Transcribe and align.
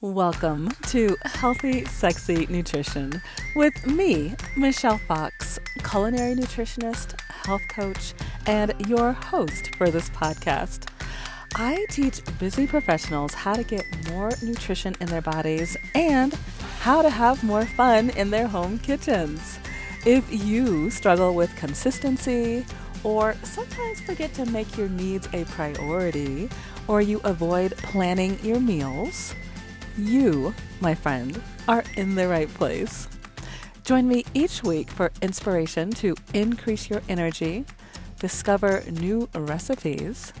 Welcome 0.00 0.68
to 0.90 1.16
Healthy 1.24 1.84
Sexy 1.86 2.46
Nutrition 2.46 3.20
with 3.56 3.84
me, 3.84 4.36
Michelle 4.56 4.98
Fox, 4.98 5.58
culinary 5.82 6.36
nutritionist, 6.36 7.20
health 7.20 7.66
coach, 7.68 8.14
and 8.46 8.72
your 8.86 9.10
host 9.10 9.74
for 9.74 9.90
this 9.90 10.08
podcast. 10.10 10.88
I 11.56 11.84
teach 11.90 12.20
busy 12.38 12.68
professionals 12.68 13.34
how 13.34 13.54
to 13.54 13.64
get 13.64 13.84
more 14.08 14.30
nutrition 14.40 14.94
in 15.00 15.08
their 15.08 15.20
bodies 15.20 15.76
and 15.96 16.32
how 16.78 17.02
to 17.02 17.10
have 17.10 17.42
more 17.42 17.66
fun 17.66 18.10
in 18.10 18.30
their 18.30 18.46
home 18.46 18.78
kitchens. 18.78 19.58
If 20.06 20.24
you 20.32 20.90
struggle 20.90 21.34
with 21.34 21.56
consistency, 21.56 22.64
or 23.02 23.34
sometimes 23.42 24.00
forget 24.02 24.32
to 24.34 24.46
make 24.46 24.76
your 24.76 24.90
needs 24.90 25.28
a 25.32 25.44
priority, 25.46 26.48
or 26.86 27.00
you 27.02 27.20
avoid 27.24 27.76
planning 27.78 28.38
your 28.44 28.60
meals, 28.60 29.34
you, 29.98 30.54
my 30.80 30.94
friend, 30.94 31.40
are 31.66 31.84
in 31.96 32.14
the 32.14 32.28
right 32.28 32.48
place. 32.54 33.08
Join 33.84 34.06
me 34.06 34.24
each 34.34 34.62
week 34.62 34.90
for 34.90 35.10
inspiration 35.22 35.90
to 35.92 36.14
increase 36.34 36.88
your 36.88 37.02
energy, 37.08 37.64
discover 38.18 38.84
new 38.90 39.28
recipes, 39.34 40.32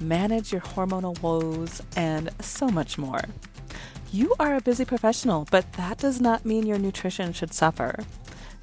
manage 0.00 0.52
your 0.52 0.60
hormonal 0.60 1.20
woes, 1.20 1.82
and 1.96 2.30
so 2.40 2.68
much 2.68 2.98
more. 2.98 3.22
You 4.12 4.34
are 4.38 4.56
a 4.56 4.60
busy 4.60 4.84
professional, 4.84 5.46
but 5.50 5.72
that 5.74 5.98
does 5.98 6.20
not 6.20 6.44
mean 6.44 6.66
your 6.66 6.78
nutrition 6.78 7.32
should 7.32 7.54
suffer. 7.54 8.04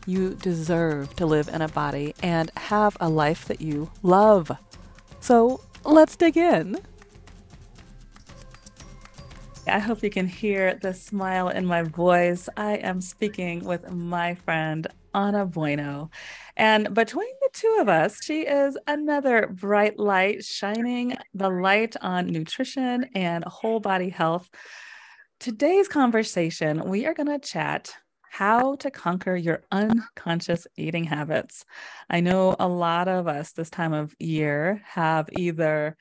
You 0.06 0.36
deserve 0.36 1.16
to 1.18 1.26
live 1.26 1.50
in 1.50 1.62
a 1.62 1.68
body 1.68 2.16
and 2.22 2.52
have 2.56 2.96
a 3.00 3.10
life 3.10 3.46
that 3.46 3.62
you 3.62 3.90
love. 4.04 4.52
So 5.20 5.62
let's 5.84 6.16
dig 6.16 6.38
in. 6.38 6.78
I 9.70 9.78
hope 9.80 10.02
you 10.02 10.10
can 10.10 10.28
hear 10.28 10.76
the 10.76 10.94
smile 10.94 11.50
in 11.50 11.66
my 11.66 11.84
voice. 11.84 12.50
I 12.58 12.78
am 12.78 13.02
speaking 13.02 13.64
with 13.64 13.90
my 13.92 14.34
friend, 14.34 14.88
Ana 15.14 15.46
Bueno. 15.46 16.10
And 16.58 16.94
between 16.94 17.32
the 17.42 17.50
two 17.54 17.78
of 17.80 17.88
us, 17.88 18.24
she 18.24 18.42
is 18.42 18.78
another 18.88 19.48
bright 19.48 20.00
light 20.00 20.44
shining 20.44 21.18
the 21.36 21.50
light 21.50 21.96
on 22.02 22.28
nutrition 22.28 23.06
and 23.14 23.44
whole 23.44 23.80
body 23.80 24.10
health. 24.10 24.50
Today's 25.40 25.88
conversation, 25.88 26.90
we 26.90 27.06
are 27.06 27.14
going 27.14 27.28
to 27.28 27.40
chat 27.40 27.94
how 28.32 28.76
to 28.76 28.90
conquer 28.90 29.36
your 29.36 29.62
unconscious 29.72 30.66
eating 30.78 31.04
habits. 31.04 31.64
I 32.10 32.22
know 32.22 32.56
a 32.60 32.68
lot 32.68 33.08
of 33.08 33.28
us 33.28 33.52
this 33.52 33.70
time 33.70 33.94
of 33.94 34.16
year 34.20 34.82
have 34.86 35.30
either 35.38 35.96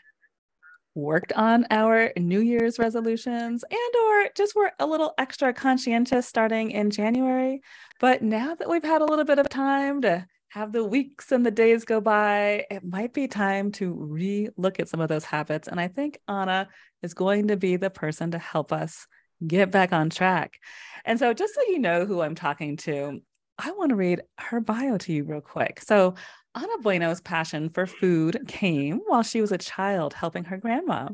worked 0.98 1.32
on 1.32 1.64
our 1.70 2.12
new 2.16 2.41
year's 2.41 2.78
resolutions 2.78 3.64
and 3.70 3.94
or 4.04 4.28
just 4.34 4.54
were 4.54 4.72
a 4.78 4.86
little 4.86 5.14
extra 5.16 5.52
conscientious 5.52 6.27
starting 6.27 6.72
in 6.72 6.91
january. 6.91 7.60
But 8.00 8.22
now 8.22 8.54
that 8.54 8.68
we've 8.68 8.84
had 8.84 9.00
a 9.00 9.06
little 9.06 9.24
bit 9.24 9.38
of 9.38 9.48
time 9.48 10.02
to 10.02 10.26
have 10.48 10.72
the 10.72 10.84
weeks 10.84 11.30
and 11.30 11.46
the 11.46 11.50
days 11.50 11.84
go 11.84 12.00
by 12.00 12.66
it 12.70 12.82
might 12.84 13.12
be 13.12 13.28
time 13.28 13.70
to 13.72 13.92
re-look 13.92 14.80
at 14.80 14.88
some 14.88 15.00
of 15.00 15.08
those 15.08 15.24
habits. 15.24 15.69
And 15.69 15.80
i 15.80 15.88
think 15.88 16.19
Ana 16.26 16.69
is 17.02 17.14
going 17.14 17.48
to 17.48 17.56
be 17.56 17.76
the 17.76 17.91
person 17.91 18.32
to 18.32 18.38
help 18.38 18.72
us 18.72 19.06
get 19.46 19.70
back 19.70 19.92
on 19.92 20.10
track. 20.10 20.58
And 21.04 21.19
so 21.19 21.32
just 21.32 21.54
so 21.54 21.62
you 21.69 21.78
know 21.78 22.06
who 22.06 22.20
i'm 22.20 22.34
talking 22.34 22.76
to 22.78 23.20
I 23.58 23.72
want 23.72 23.91
to 23.91 23.96
read 23.96 24.22
her 24.38 24.60
bio 24.60 24.98
to 24.98 25.12
you 25.12 25.24
real 25.24 25.41
quick. 25.41 25.80
So, 25.80 26.14
Ana 26.58 26.78
Bueno's 26.82 27.20
passion 27.20 27.68
for 27.68 27.86
food 27.86 28.42
came 28.48 28.98
while 29.06 29.22
she 29.22 29.40
was 29.40 29.52
a 29.52 29.58
child 29.58 30.12
helping 30.12 30.42
her 30.46 30.56
grandma. 30.56 31.08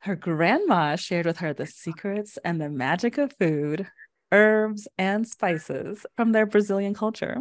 Her 0.00 0.16
grandma 0.16 0.96
shared 0.96 1.24
with 1.24 1.36
her 1.38 1.54
the 1.54 1.66
secrets 1.66 2.36
and 2.44 2.60
the 2.60 2.68
magic 2.68 3.16
of 3.16 3.32
food, 3.38 3.86
herbs, 4.32 4.88
and 4.98 5.24
spices 5.24 6.04
from 6.16 6.32
their 6.32 6.46
Brazilian 6.46 6.94
culture. 6.94 7.36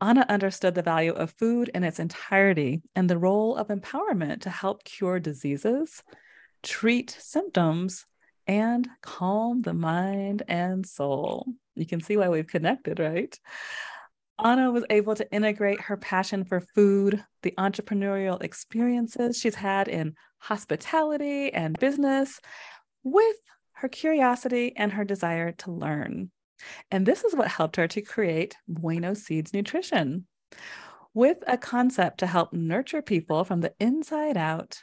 Ana 0.00 0.26
understood 0.28 0.74
the 0.74 0.82
value 0.82 1.12
of 1.12 1.30
food 1.38 1.70
in 1.72 1.84
its 1.84 2.00
entirety 2.00 2.82
and 2.96 3.08
the 3.08 3.18
role 3.18 3.54
of 3.54 3.68
empowerment 3.68 4.40
to 4.40 4.50
help 4.50 4.82
cure 4.82 5.20
diseases, 5.20 6.02
treat 6.64 7.16
symptoms, 7.16 8.06
and 8.48 8.88
calm 9.02 9.62
the 9.62 9.74
mind 9.74 10.42
and 10.48 10.84
soul. 10.84 11.46
You 11.76 11.86
can 11.86 12.00
see 12.00 12.16
why 12.16 12.28
we've 12.28 12.48
connected, 12.48 12.98
right? 12.98 13.38
Ana 14.38 14.70
was 14.70 14.84
able 14.90 15.14
to 15.14 15.30
integrate 15.32 15.80
her 15.80 15.96
passion 15.96 16.44
for 16.44 16.60
food, 16.60 17.24
the 17.42 17.54
entrepreneurial 17.58 18.42
experiences 18.42 19.38
she's 19.38 19.54
had 19.54 19.88
in 19.88 20.14
hospitality 20.38 21.52
and 21.52 21.78
business, 21.78 22.40
with 23.02 23.36
her 23.72 23.88
curiosity 23.88 24.74
and 24.76 24.92
her 24.92 25.04
desire 25.04 25.52
to 25.52 25.70
learn. 25.70 26.30
And 26.90 27.06
this 27.06 27.24
is 27.24 27.34
what 27.34 27.48
helped 27.48 27.76
her 27.76 27.88
to 27.88 28.02
create 28.02 28.56
Bueno 28.68 29.14
Seeds 29.14 29.52
Nutrition. 29.52 30.26
With 31.14 31.38
a 31.46 31.56
concept 31.56 32.18
to 32.18 32.26
help 32.26 32.52
nurture 32.52 33.02
people 33.02 33.44
from 33.44 33.62
the 33.62 33.72
inside 33.80 34.36
out, 34.36 34.82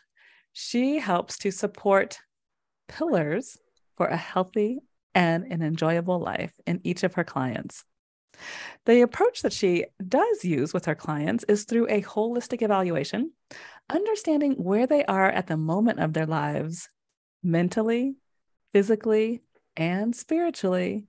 she 0.51 0.97
helps 0.99 1.37
to 1.39 1.51
support 1.51 2.19
pillars 2.87 3.57
for 3.97 4.07
a 4.07 4.17
healthy 4.17 4.79
and 5.13 5.45
an 5.51 5.61
enjoyable 5.61 6.19
life 6.19 6.53
in 6.65 6.81
each 6.83 7.03
of 7.03 7.13
her 7.15 7.23
clients. 7.23 7.85
The 8.85 9.01
approach 9.01 9.41
that 9.41 9.53
she 9.53 9.85
does 10.05 10.43
use 10.43 10.73
with 10.73 10.85
her 10.85 10.95
clients 10.95 11.43
is 11.45 11.63
through 11.63 11.87
a 11.89 12.01
holistic 12.01 12.61
evaluation, 12.61 13.31
understanding 13.89 14.53
where 14.53 14.87
they 14.87 15.05
are 15.05 15.29
at 15.29 15.47
the 15.47 15.57
moment 15.57 15.99
of 15.99 16.13
their 16.13 16.25
lives, 16.25 16.89
mentally, 17.41 18.15
physically, 18.73 19.41
and 19.77 20.15
spiritually, 20.15 21.07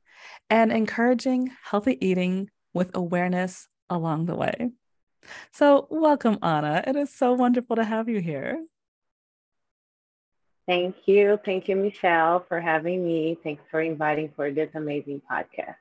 and 0.48 0.70
encouraging 0.70 1.50
healthy 1.64 1.98
eating 2.04 2.50
with 2.72 2.94
awareness 2.94 3.68
along 3.90 4.26
the 4.26 4.36
way. 4.36 4.70
So, 5.52 5.86
welcome, 5.90 6.38
Ana. 6.42 6.84
It 6.86 6.96
is 6.96 7.14
so 7.14 7.32
wonderful 7.32 7.76
to 7.76 7.84
have 7.84 8.08
you 8.08 8.20
here. 8.20 8.62
Thank 10.66 10.96
you. 11.06 11.38
Thank 11.44 11.68
you, 11.68 11.76
Michelle, 11.76 12.44
for 12.48 12.60
having 12.60 13.04
me. 13.04 13.38
Thanks 13.42 13.62
for 13.70 13.80
inviting 13.80 14.32
for 14.34 14.50
this 14.50 14.70
amazing 14.74 15.20
podcast. 15.30 15.76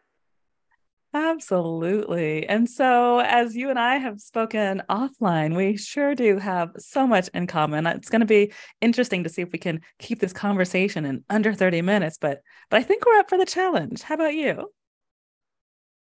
Absolutely. 1.16 2.48
And 2.48 2.68
so, 2.68 3.20
as 3.20 3.56
you 3.56 3.70
and 3.70 3.78
I 3.78 3.98
have 3.98 4.20
spoken 4.20 4.82
offline, 4.90 5.56
we 5.56 5.78
sure 5.78 6.16
do 6.16 6.40
have 6.40 6.72
so 6.80 7.06
much 7.06 7.30
in 7.36 7.46
common. 7.46 7.86
It's 7.86 8.10
going 8.10 8.22
to 8.22 8.26
be 8.26 8.52
interesting 8.82 9.24
to 9.24 9.30
see 9.30 9.44
if 9.44 9.52
we 9.52 9.60
can 9.60 9.82
keep 10.00 10.20
this 10.20 10.34
conversation 10.34 11.06
in 11.06 11.24
under 11.30 11.54
30 11.54 11.84
minutes, 11.84 12.18
but 12.20 12.42
but 12.72 12.78
I 12.80 12.84
think 12.84 13.06
we're 13.06 13.20
up 13.20 13.30
for 13.30 13.38
the 13.38 13.46
challenge. 13.46 14.02
How 14.02 14.16
about 14.16 14.34
you? 14.34 14.72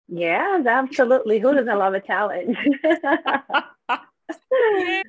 Yeah, 0.08 0.62
absolutely. 0.66 1.40
Who 1.40 1.52
doesn't 1.52 1.78
love 1.78 1.94
a 1.94 2.00
challenge? 2.00 2.56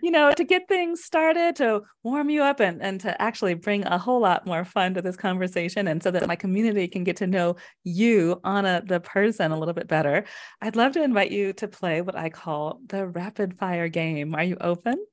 you 0.02 0.12
know, 0.12 0.32
to 0.34 0.44
get 0.44 0.68
things 0.68 1.04
started, 1.04 1.56
to 1.58 1.82
warm 2.04 2.30
you 2.30 2.44
up 2.44 2.60
and, 2.60 2.82
and 2.82 3.00
to 3.02 3.20
actually 3.22 3.54
bring 3.54 3.86
a 3.86 3.98
whole 3.98 4.20
lot 4.20 4.46
more 4.46 4.64
fun 4.64 4.94
to 4.94 5.02
this 5.02 5.18
conversation 5.18 5.88
and 5.88 6.02
so 6.02 6.12
that 6.12 6.28
my 6.28 6.36
community 6.36 6.88
can 6.88 7.04
get 7.04 7.18
to 7.18 7.28
know 7.28 7.56
you, 7.84 8.40
Ana, 8.44 8.84
the 8.86 9.00
person, 9.00 9.52
a 9.52 9.58
little 9.58 9.74
bit 9.74 9.88
better, 9.88 10.26
I'd 10.62 10.76
love 10.76 10.94
to 10.94 11.04
invite 11.04 11.32
you 11.32 11.54
to 11.54 11.68
play 11.68 12.02
what 12.02 12.16
I 12.16 12.30
call 12.30 12.80
the 12.88 13.08
rapid 13.08 13.58
fire 13.58 13.88
game. 13.88 14.36
Are 14.36 14.44
you 14.44 14.58
open? 14.62 15.04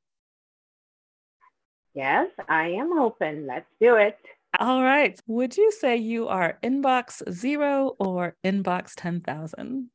Yes, 1.95 2.29
I 2.49 2.71
am 2.71 2.99
open. 2.99 3.47
Let's 3.47 3.67
do 3.81 3.97
it. 3.97 4.19
All 4.59 4.83
right. 4.83 5.19
Would 5.27 5.57
you 5.57 5.73
say 5.73 5.97
you 5.97 6.29
are 6.29 6.59
inbox 6.63 7.29
zero 7.33 7.97
or 7.99 8.37
inbox 8.45 8.93
10,000? 8.97 9.91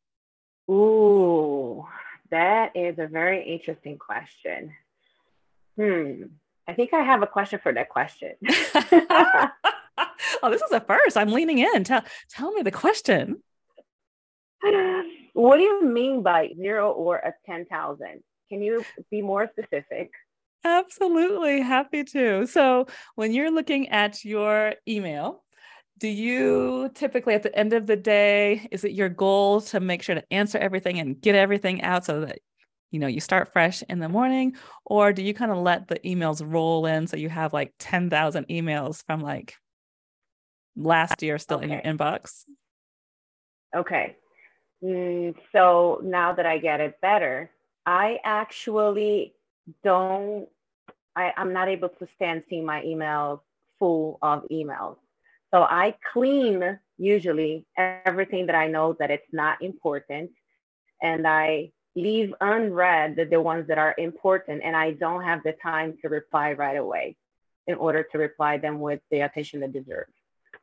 Ooh, 0.69 1.85
that 2.31 2.75
is 2.75 2.99
a 2.99 3.07
very 3.07 3.43
interesting 3.53 3.97
question. 3.97 4.73
Hmm. 5.77 6.23
I 6.67 6.73
think 6.73 6.93
I 6.93 7.01
have 7.01 7.23
a 7.23 7.27
question 7.27 7.59
for 7.61 7.73
that 7.73 7.89
question. 7.89 8.33
oh, 10.43 10.49
this 10.49 10.61
is 10.61 10.71
a 10.71 10.81
first. 10.81 11.17
I'm 11.17 11.31
leaning 11.31 11.59
in. 11.59 11.83
Tell 11.83 12.03
tell 12.29 12.51
me 12.51 12.61
the 12.61 12.71
question. 12.71 13.41
What 15.33 15.57
do 15.57 15.63
you 15.63 15.85
mean 15.85 16.21
by 16.21 16.49
zero 16.57 16.91
or 16.91 17.17
a 17.17 17.33
10,000? 17.45 18.23
Can 18.49 18.61
you 18.61 18.83
be 19.09 19.21
more 19.21 19.47
specific? 19.47 20.11
Absolutely. 20.65 21.61
Happy 21.61 22.03
to. 22.03 22.45
So, 22.45 22.87
when 23.15 23.31
you're 23.31 23.51
looking 23.51 23.87
at 23.89 24.25
your 24.25 24.73
email, 24.85 25.43
do 25.99 26.07
you 26.07 26.89
typically 26.95 27.33
at 27.33 27.43
the 27.43 27.55
end 27.57 27.73
of 27.73 27.85
the 27.85 27.95
day 27.95 28.67
is 28.71 28.83
it 28.83 28.91
your 28.91 29.09
goal 29.09 29.61
to 29.61 29.79
make 29.79 30.01
sure 30.01 30.15
to 30.15 30.33
answer 30.33 30.57
everything 30.57 30.99
and 30.99 31.19
get 31.19 31.35
everything 31.35 31.81
out 31.81 32.05
so 32.05 32.21
that 32.21 32.39
you 32.91 32.99
know 32.99 33.07
you 33.07 33.19
start 33.19 33.53
fresh 33.53 33.83
in 33.89 33.99
the 33.99 34.09
morning? 34.09 34.55
Or 34.85 35.13
do 35.13 35.21
you 35.21 35.33
kind 35.33 35.51
of 35.51 35.57
let 35.57 35.87
the 35.87 35.99
emails 35.99 36.41
roll 36.45 36.85
in 36.85 37.07
so 37.07 37.17
you 37.17 37.29
have 37.29 37.53
like 37.53 37.73
10,000 37.79 38.47
emails 38.47 39.03
from 39.05 39.21
like 39.21 39.55
last 40.75 41.21
year 41.21 41.37
still 41.37 41.57
okay. 41.57 41.65
in 41.65 41.71
your 41.71 41.81
inbox? 41.81 42.45
Okay. 43.75 44.15
Mm, 44.83 45.35
so 45.51 45.99
now 46.05 46.31
that 46.31 46.45
i 46.45 46.57
get 46.57 46.79
it 46.79 47.01
better 47.01 47.51
i 47.85 48.17
actually 48.23 49.33
don't 49.83 50.47
I, 51.17 51.33
i'm 51.35 51.51
not 51.51 51.67
able 51.67 51.89
to 51.89 52.07
stand 52.15 52.43
seeing 52.49 52.65
my 52.65 52.81
emails 52.83 53.41
full 53.77 54.19
of 54.21 54.43
emails 54.49 54.95
So 55.53 55.63
I 55.63 55.95
clean 56.13 56.79
usually 56.97 57.65
everything 57.77 58.47
that 58.47 58.55
I 58.55 58.67
know 58.67 58.95
that 58.99 59.09
it's 59.09 59.31
not 59.31 59.61
important. 59.61 60.31
And 61.01 61.27
I 61.27 61.71
leave 61.95 62.33
unread 62.39 63.15
the, 63.29 63.41
ones 63.41 63.67
that 63.67 63.77
are 63.77 63.95
important 63.97 64.61
and 64.63 64.75
I 64.75 64.91
don't 64.91 65.23
have 65.23 65.43
the 65.43 65.53
time 65.53 65.97
to 66.01 66.09
reply 66.09 66.53
right 66.53 66.77
away 66.77 67.17
in 67.67 67.75
order 67.75 68.03
to 68.11 68.17
reply 68.17 68.57
them 68.57 68.79
with 68.79 68.99
the 69.11 69.21
attention 69.21 69.59
they 69.59 69.67
deserve. 69.67 70.07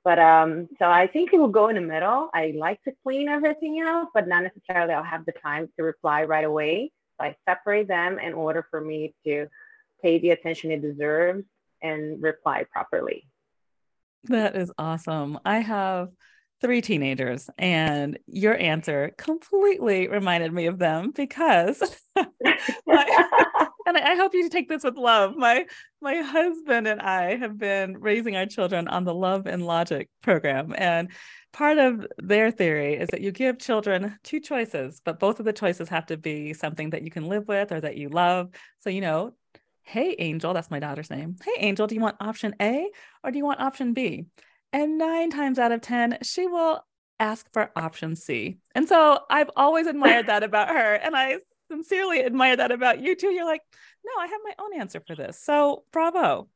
But 0.04 0.18
um, 0.20 0.68
so 0.78 0.88
I 0.88 1.08
think 1.08 1.32
it 1.32 1.38
will 1.38 1.48
go 1.48 1.68
in 1.68 1.74
the 1.74 1.80
middle. 1.80 2.30
I 2.32 2.54
like 2.56 2.82
to 2.84 2.92
clean 3.02 3.28
everything 3.28 3.80
out, 3.80 4.08
but 4.14 4.28
not 4.28 4.44
necessarily 4.44 4.94
I'll 4.94 5.02
have 5.02 5.26
the 5.26 5.32
time 5.32 5.68
to 5.76 5.82
reply 5.82 6.24
right 6.24 6.44
away. 6.44 6.92
So 7.18 7.26
I 7.26 7.36
separate 7.48 7.88
them 7.88 8.18
in 8.18 8.32
order 8.34 8.66
for 8.70 8.80
me 8.80 9.14
to 9.24 9.48
pay 10.02 10.18
the 10.18 10.30
attention 10.30 10.70
it 10.70 10.82
deserves 10.82 11.44
and 11.82 12.22
reply 12.22 12.66
properly. 12.70 13.26
That 14.28 14.56
is 14.56 14.72
awesome. 14.78 15.38
I 15.44 15.58
have 15.58 16.08
three 16.60 16.80
teenagers, 16.80 17.48
and 17.58 18.18
your 18.26 18.56
answer 18.56 19.12
completely 19.18 20.08
reminded 20.08 20.52
me 20.52 20.66
of 20.66 20.78
them 20.78 21.12
because, 21.14 21.80
my, 22.16 22.26
and 23.86 23.96
I 23.96 24.16
hope 24.16 24.34
you 24.34 24.48
take 24.48 24.68
this 24.68 24.82
with 24.82 24.96
love. 24.96 25.36
My 25.36 25.66
my 26.00 26.16
husband 26.16 26.88
and 26.88 27.00
I 27.00 27.36
have 27.36 27.58
been 27.58 27.98
raising 27.98 28.36
our 28.36 28.46
children 28.46 28.88
on 28.88 29.04
the 29.04 29.14
Love 29.14 29.46
and 29.46 29.64
Logic 29.64 30.08
program, 30.22 30.74
and 30.76 31.10
part 31.52 31.78
of 31.78 32.06
their 32.18 32.50
theory 32.50 32.94
is 32.94 33.08
that 33.10 33.20
you 33.20 33.32
give 33.32 33.58
children 33.58 34.18
two 34.24 34.40
choices, 34.40 35.00
but 35.04 35.20
both 35.20 35.38
of 35.38 35.44
the 35.46 35.52
choices 35.52 35.88
have 35.90 36.06
to 36.06 36.16
be 36.16 36.52
something 36.52 36.90
that 36.90 37.02
you 37.02 37.10
can 37.10 37.28
live 37.28 37.46
with 37.46 37.70
or 37.70 37.80
that 37.80 37.96
you 37.96 38.08
love. 38.08 38.50
So 38.80 38.90
you 38.90 39.00
know. 39.00 39.34
Hey, 39.88 40.16
Angel, 40.18 40.52
that's 40.52 40.68
my 40.68 40.80
daughter's 40.80 41.10
name. 41.10 41.36
Hey, 41.44 41.52
Angel, 41.58 41.86
do 41.86 41.94
you 41.94 42.00
want 42.00 42.16
option 42.18 42.56
A 42.60 42.90
or 43.22 43.30
do 43.30 43.38
you 43.38 43.44
want 43.44 43.60
option 43.60 43.92
B? 43.92 44.26
And 44.72 44.98
nine 44.98 45.30
times 45.30 45.60
out 45.60 45.70
of 45.70 45.80
10, 45.80 46.18
she 46.22 46.48
will 46.48 46.84
ask 47.20 47.46
for 47.52 47.70
option 47.76 48.16
C. 48.16 48.58
And 48.74 48.88
so 48.88 49.20
I've 49.30 49.48
always 49.54 49.86
admired 49.86 50.26
that 50.26 50.42
about 50.42 50.70
her. 50.70 50.94
And 50.94 51.16
I 51.16 51.36
sincerely 51.70 52.24
admire 52.24 52.56
that 52.56 52.72
about 52.72 53.00
you 53.00 53.14
too. 53.14 53.28
You're 53.28 53.44
like, 53.44 53.62
no, 54.04 54.10
I 54.20 54.26
have 54.26 54.40
my 54.42 54.54
own 54.58 54.80
answer 54.80 55.00
for 55.06 55.14
this. 55.14 55.40
So 55.40 55.84
bravo. 55.92 56.48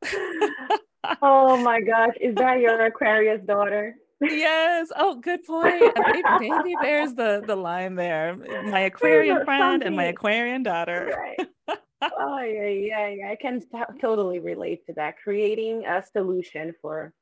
oh 1.23 1.57
my 1.57 1.81
gosh. 1.87 2.15
Is 2.21 2.35
that 2.35 2.59
your 2.59 2.85
Aquarius 2.85 3.47
daughter? 3.47 3.95
Yes. 4.21 4.89
Oh, 4.97 5.17
good 5.17 5.45
point. 5.45 5.95
Baby, 5.95 6.23
baby 6.39 6.77
there's 6.83 7.15
the 7.15 7.43
the 7.47 7.57
line 7.57 7.95
there. 7.95 8.37
My 8.65 8.81
Aquarian 8.91 9.45
friend 9.45 9.83
and 9.83 9.97
my 9.97 10.05
Aquarian 10.05 10.63
daughter. 10.63 11.17
Right. 11.17 11.49
oh 12.03 12.41
yeah, 12.41 12.67
yeah, 12.67 13.09
yeah. 13.09 13.31
I 13.31 13.37
can 13.37 13.61
t- 13.61 13.67
totally 14.01 14.39
relate 14.39 14.87
to 14.87 14.93
that. 14.95 15.17
Creating 15.23 15.85
a 15.85 16.03
solution 16.13 16.75
for 16.81 17.13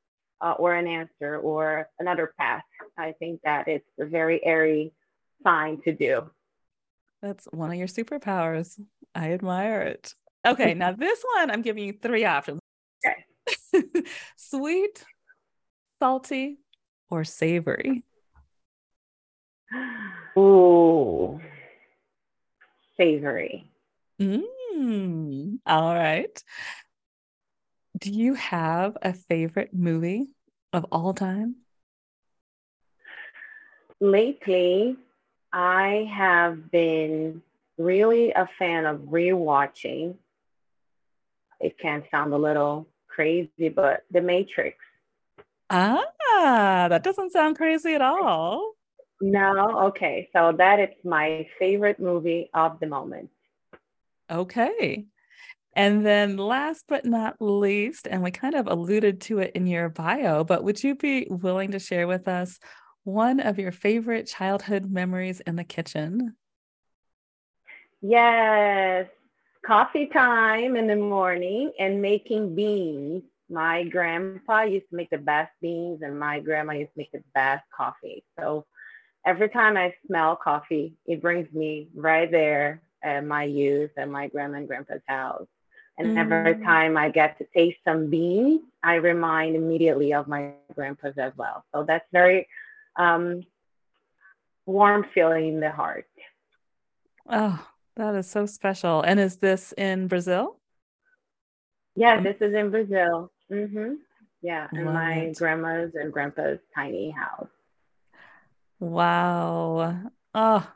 uh, 0.41 0.53
or 0.57 0.73
an 0.73 0.87
answer 0.87 1.37
or 1.37 1.89
another 1.99 2.33
path. 2.37 2.63
I 2.97 3.13
think 3.13 3.41
that 3.43 3.67
it's 3.67 3.89
a 3.99 4.05
very 4.05 4.43
airy 4.45 4.93
sign 5.43 5.81
to 5.83 5.93
do. 5.93 6.29
That's 7.21 7.45
one 7.45 7.71
of 7.71 7.77
your 7.77 7.87
superpowers. 7.87 8.79
I 9.13 9.33
admire 9.33 9.81
it. 9.81 10.13
Okay, 10.47 10.73
now 10.75 10.93
this 10.93 11.23
one 11.35 11.51
I'm 11.51 11.61
giving 11.61 11.85
you 11.85 11.93
three 11.93 12.25
options. 12.25 12.59
Okay. 13.05 13.83
Sweet, 14.37 15.03
salty, 15.99 16.59
or 17.09 17.23
savory? 17.23 18.03
Ooh, 20.37 21.39
savory. 22.97 23.69
Mm, 24.19 25.59
all 25.65 25.93
right. 25.93 26.43
Do 27.97 28.11
you 28.11 28.33
have 28.35 28.97
a 29.01 29.13
favorite 29.13 29.73
movie 29.73 30.27
of 30.71 30.85
all 30.91 31.13
time? 31.13 31.55
Lately, 33.99 34.95
I 35.51 36.09
have 36.13 36.71
been 36.71 37.41
really 37.77 38.31
a 38.31 38.47
fan 38.57 38.85
of 38.85 38.99
rewatching. 38.99 40.15
It 41.59 41.77
can 41.77 42.03
sound 42.09 42.33
a 42.33 42.37
little 42.37 42.87
crazy, 43.07 43.69
but 43.69 44.05
The 44.11 44.21
Matrix. 44.21 44.77
Ah, 45.69 46.87
that 46.89 47.03
doesn't 47.03 47.31
sound 47.31 47.57
crazy 47.57 47.93
at 47.93 48.01
all. 48.01 48.73
No, 49.21 49.87
okay. 49.87 50.29
So 50.33 50.53
that 50.57 50.79
is 50.79 50.89
my 51.03 51.47
favorite 51.59 51.99
movie 51.99 52.49
of 52.53 52.79
the 52.79 52.87
moment. 52.87 53.29
Okay. 54.31 55.05
And 55.75 56.05
then 56.05 56.37
last 56.37 56.85
but 56.87 57.05
not 57.05 57.35
least, 57.39 58.07
and 58.07 58.23
we 58.23 58.31
kind 58.31 58.55
of 58.55 58.67
alluded 58.67 59.21
to 59.21 59.39
it 59.39 59.51
in 59.55 59.67
your 59.67 59.89
bio, 59.89 60.43
but 60.43 60.63
would 60.63 60.83
you 60.83 60.95
be 60.95 61.27
willing 61.29 61.71
to 61.71 61.79
share 61.79 62.07
with 62.07 62.27
us 62.27 62.59
one 63.03 63.39
of 63.39 63.59
your 63.59 63.71
favorite 63.71 64.27
childhood 64.27 64.89
memories 64.89 65.39
in 65.41 65.55
the 65.55 65.63
kitchen? 65.63 66.35
Yes, 68.01 69.07
coffee 69.65 70.07
time 70.07 70.75
in 70.75 70.87
the 70.87 70.95
morning 70.95 71.71
and 71.79 72.01
making 72.01 72.55
beans. 72.55 73.23
My 73.49 73.83
grandpa 73.83 74.63
used 74.63 74.89
to 74.89 74.95
make 74.95 75.09
the 75.09 75.17
best 75.17 75.51
beans, 75.61 76.01
and 76.01 76.19
my 76.19 76.39
grandma 76.39 76.73
used 76.73 76.93
to 76.93 76.99
make 76.99 77.11
the 77.11 77.23
best 77.33 77.63
coffee. 77.75 78.23
So 78.39 78.65
every 79.25 79.49
time 79.49 79.75
I 79.75 79.93
smell 80.05 80.35
coffee, 80.35 80.93
it 81.05 81.21
brings 81.21 81.51
me 81.53 81.89
right 81.95 82.29
there 82.29 82.81
at 83.03 83.25
my 83.25 83.43
youth 83.43 83.91
and 83.97 84.11
my 84.11 84.27
grandma 84.27 84.57
and 84.57 84.67
grandpa's 84.67 85.01
house. 85.07 85.47
And 85.97 86.15
mm. 86.15 86.17
every 86.17 86.63
time 86.63 86.95
I 86.95 87.09
get 87.09 87.37
to 87.39 87.45
taste 87.53 87.79
some 87.83 88.09
beans, 88.09 88.61
I 88.81 88.95
remind 88.95 89.55
immediately 89.55 90.13
of 90.13 90.27
my 90.27 90.53
grandpa's 90.73 91.17
as 91.17 91.33
well. 91.35 91.65
So 91.73 91.83
that's 91.83 92.05
very 92.13 92.47
um, 92.95 93.43
warm 94.65 95.05
feeling 95.13 95.47
in 95.55 95.59
the 95.59 95.71
heart. 95.71 96.07
Oh, 97.27 97.67
that 97.95 98.15
is 98.15 98.29
so 98.29 98.45
special. 98.45 99.01
And 99.01 99.19
is 99.19 99.37
this 99.37 99.73
in 99.73 100.07
Brazil? 100.07 100.57
Yeah, 101.95 102.21
this 102.21 102.37
is 102.39 102.53
in 102.53 102.69
Brazil. 102.69 103.29
Mm-hmm. 103.51 103.95
Yeah, 104.41 104.67
in 104.73 104.85
Love 104.85 104.93
my 104.93 105.13
it. 105.13 105.37
grandma's 105.37 105.91
and 105.95 106.13
grandpa's 106.13 106.59
tiny 106.73 107.11
house. 107.11 107.49
Wow. 108.79 110.11
Oh, 110.33 110.71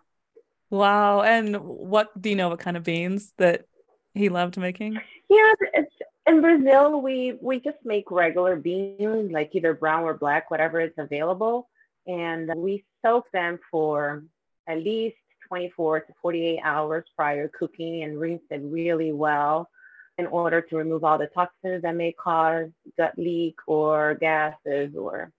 wow. 0.70 1.22
And 1.22 1.56
what 1.58 2.20
do 2.20 2.30
you 2.30 2.36
know 2.36 2.50
what 2.50 2.60
kind 2.60 2.76
of 2.76 2.84
beans 2.84 3.34
that 3.38 3.66
he 4.14 4.30
loved 4.30 4.58
making? 4.58 5.00
Yeah, 5.30 5.54
it's 5.74 5.92
in 6.28 6.42
Brazil 6.42 7.02
we 7.02 7.38
we 7.42 7.60
just 7.60 7.78
make 7.86 8.12
regular 8.12 8.56
beans, 8.56 9.32
like 9.32 9.52
either 9.54 9.74
brown 9.74 10.04
or 10.04 10.14
black, 10.14 10.52
whatever 10.52 10.82
is 10.82 10.92
available, 10.98 11.70
and 12.06 12.52
we 12.56 12.84
soak 13.04 13.32
them 13.32 13.60
for 13.72 14.24
at 14.68 14.80
least 14.80 15.16
24 15.48 16.02
to 16.02 16.14
48 16.22 16.60
hours 16.64 17.06
prior 17.16 17.48
cooking 17.48 18.04
and 18.04 18.20
rinse 18.20 18.42
it 18.50 18.62
really 18.64 19.12
well 19.12 19.70
in 20.18 20.28
order 20.28 20.62
to 20.62 20.78
remove 20.78 21.04
all 21.04 21.18
the 21.18 21.28
toxins 21.28 21.82
that 21.82 21.96
may 21.96 22.12
cause 22.12 22.70
gut 22.98 23.14
leak 23.18 23.56
or 23.68 24.16
gases 24.16 24.96
or 24.96 25.32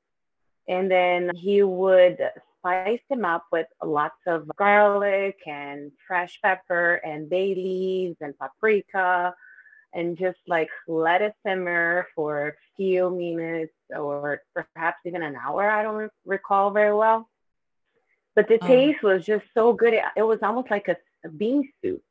and 0.67 0.91
then 0.91 1.31
he 1.37 1.63
would 1.63 2.19
spice 2.59 3.01
them 3.11 3.25
up 3.25 3.45
with 3.53 3.67
lots 3.83 4.19
of 4.27 4.49
garlic 4.57 5.37
and 5.47 5.93
fresh 6.07 6.41
pepper 6.43 6.95
and 6.95 7.29
bay 7.29 7.55
leaves 7.55 8.17
and 8.21 8.37
paprika 8.39 9.35
and 9.95 10.19
just 10.19 10.39
like 10.49 10.69
let 10.89 11.23
it 11.23 11.35
simmer 11.47 12.07
for 12.15 12.49
a 12.49 12.53
few 12.77 13.11
minutes 13.11 13.73
or 13.97 14.43
perhaps 14.53 14.99
even 15.07 15.23
an 15.23 15.37
hour. 15.37 15.71
I 15.71 15.83
don't 15.83 16.11
recall 16.27 16.71
very 16.73 16.95
well. 16.95 17.29
But 18.35 18.49
the 18.49 18.59
oh. 18.61 18.67
taste 18.67 19.03
was 19.03 19.25
just 19.25 19.45
so 19.55 19.73
good. 19.73 19.95
It, 20.17 20.23
was 20.23 20.41
almost 20.43 20.71
like 20.71 20.89
a, 20.89 20.97
a, 21.25 21.29
bean 21.29 21.71
soup. 21.81 22.03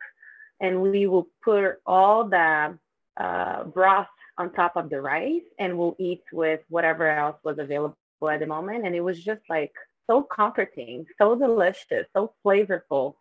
And 0.63 0.81
we 0.81 1.05
will 1.05 1.27
put 1.43 1.75
all 1.85 2.23
the 2.27 2.79
uh, 3.17 3.63
broth 3.65 4.07
on 4.37 4.51
top 4.53 4.75
of 4.75 4.89
the 4.89 4.99
rice 4.99 5.43
and 5.59 5.77
we'll 5.77 5.95
eat 5.99 6.23
with 6.31 6.61
whatever 6.69 7.07
else 7.07 7.37
was 7.43 7.59
available 7.59 7.95
at 8.31 8.39
the 8.39 8.47
moment. 8.47 8.85
And 8.85 8.95
it 8.95 9.01
was 9.01 9.23
just 9.23 9.41
like 9.49 9.73
so 10.09 10.23
comforting, 10.23 11.05
so 11.19 11.35
delicious, 11.35 12.07
so 12.15 12.33
flavorful. 12.43 13.15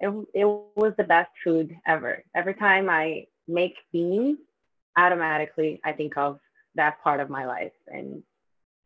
It, 0.00 0.10
it 0.34 0.44
was 0.44 0.92
the 0.98 1.04
best 1.04 1.30
food 1.42 1.74
ever. 1.86 2.22
Every 2.34 2.54
time 2.54 2.90
I 2.90 3.26
make 3.46 3.76
beans, 3.92 4.38
automatically 4.96 5.80
I 5.84 5.92
think 5.92 6.16
of 6.16 6.40
that 6.74 7.02
part 7.02 7.20
of 7.20 7.30
my 7.30 7.46
life 7.46 7.72
and 7.86 8.22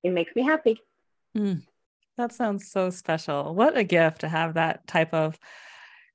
it 0.03 0.13
makes 0.13 0.35
me 0.37 0.43
happy. 0.43 0.81
Mm, 1.37 1.63
that 2.17 2.33
sounds 2.33 2.71
so 2.71 2.91
special. 2.91 3.55
What 3.55 3.77
a 3.77 3.85
gift 3.85 4.21
to 4.21 4.29
have 4.29 4.55
that 4.55 4.87
type 4.87 5.15
of 5.15 5.39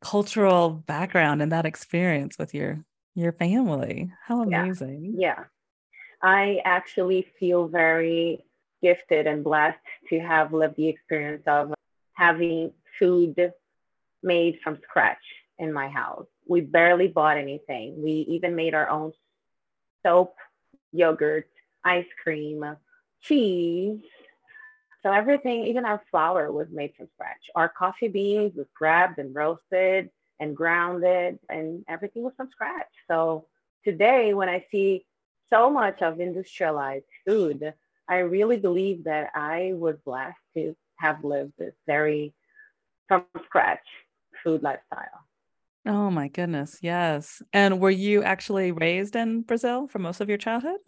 cultural 0.02 0.70
background 0.70 1.42
and 1.42 1.52
that 1.52 1.66
experience 1.66 2.38
with 2.38 2.54
your 2.54 2.84
your 3.16 3.32
family. 3.32 4.12
How 4.26 4.44
amazing. 4.44 5.16
Yeah. 5.18 5.36
yeah. 5.38 5.44
I 6.22 6.60
actually 6.66 7.28
feel 7.40 7.68
very 7.68 8.44
gifted 8.82 9.28
and 9.28 9.44
blessed 9.44 9.78
to 10.10 10.20
have 10.20 10.54
lived 10.54 10.76
the 10.78 10.88
experience 10.88 11.44
of 11.48 11.74
having 12.14 12.74
food 13.00 13.54
made 14.24 14.60
from 14.64 14.80
scratch 14.88 15.18
in 15.58 15.74
my 15.74 15.90
house. 15.90 16.28
We 16.48 16.62
barely 16.62 17.08
bought 17.08 17.38
anything. 17.38 18.04
We 18.04 18.26
even 18.30 18.56
made 18.56 18.74
our 18.74 18.90
own 18.90 19.14
soap, 20.04 20.36
yogurt, 20.92 21.50
ice 21.84 22.06
cream, 22.24 22.64
cheese, 23.22 24.00
So 25.04 25.12
everything, 25.12 25.66
even 25.66 25.86
our 25.86 26.02
flour 26.10 26.52
was 26.52 26.68
made 26.72 26.94
from 26.96 27.08
scratch. 27.14 27.50
Our 27.56 27.70
coffee 27.70 28.08
beans 28.08 28.54
was 28.56 28.68
grabbed 28.76 29.20
and 29.20 29.34
roasted 29.34 30.10
and 30.40 30.56
grounded, 30.56 31.40
and 31.50 31.84
everything 31.88 32.24
was 32.24 32.34
from 32.36 32.50
scratch. 32.52 32.90
So 33.08 33.48
today, 33.84 34.34
when 34.34 34.50
I 34.50 34.66
see 34.72 35.06
so 35.50 35.70
much 35.70 36.02
of 36.02 36.20
industrialized 36.20 37.06
food, 37.26 37.74
I 38.10 38.18
really 38.18 38.58
believe 38.58 39.06
that 39.06 39.32
I 39.36 39.74
was 39.74 39.96
blessed 40.06 40.38
to 40.56 40.76
have 40.98 41.24
lived 41.24 41.54
this 41.58 41.74
very 41.86 42.34
from 43.08 43.26
scratch 43.46 43.86
food 44.44 44.64
lifestyle. 44.64 45.26
Oh 45.86 46.12
my 46.12 46.28
goodness, 46.28 46.80
yes. 46.82 47.42
And 47.54 47.80
were 47.80 47.90
you 47.90 48.24
actually 48.24 48.72
raised 48.72 49.16
in 49.16 49.42
Brazil 49.42 49.88
for 49.88 50.00
most 50.00 50.20
of 50.20 50.28
your 50.28 50.38
childhood? 50.38 50.80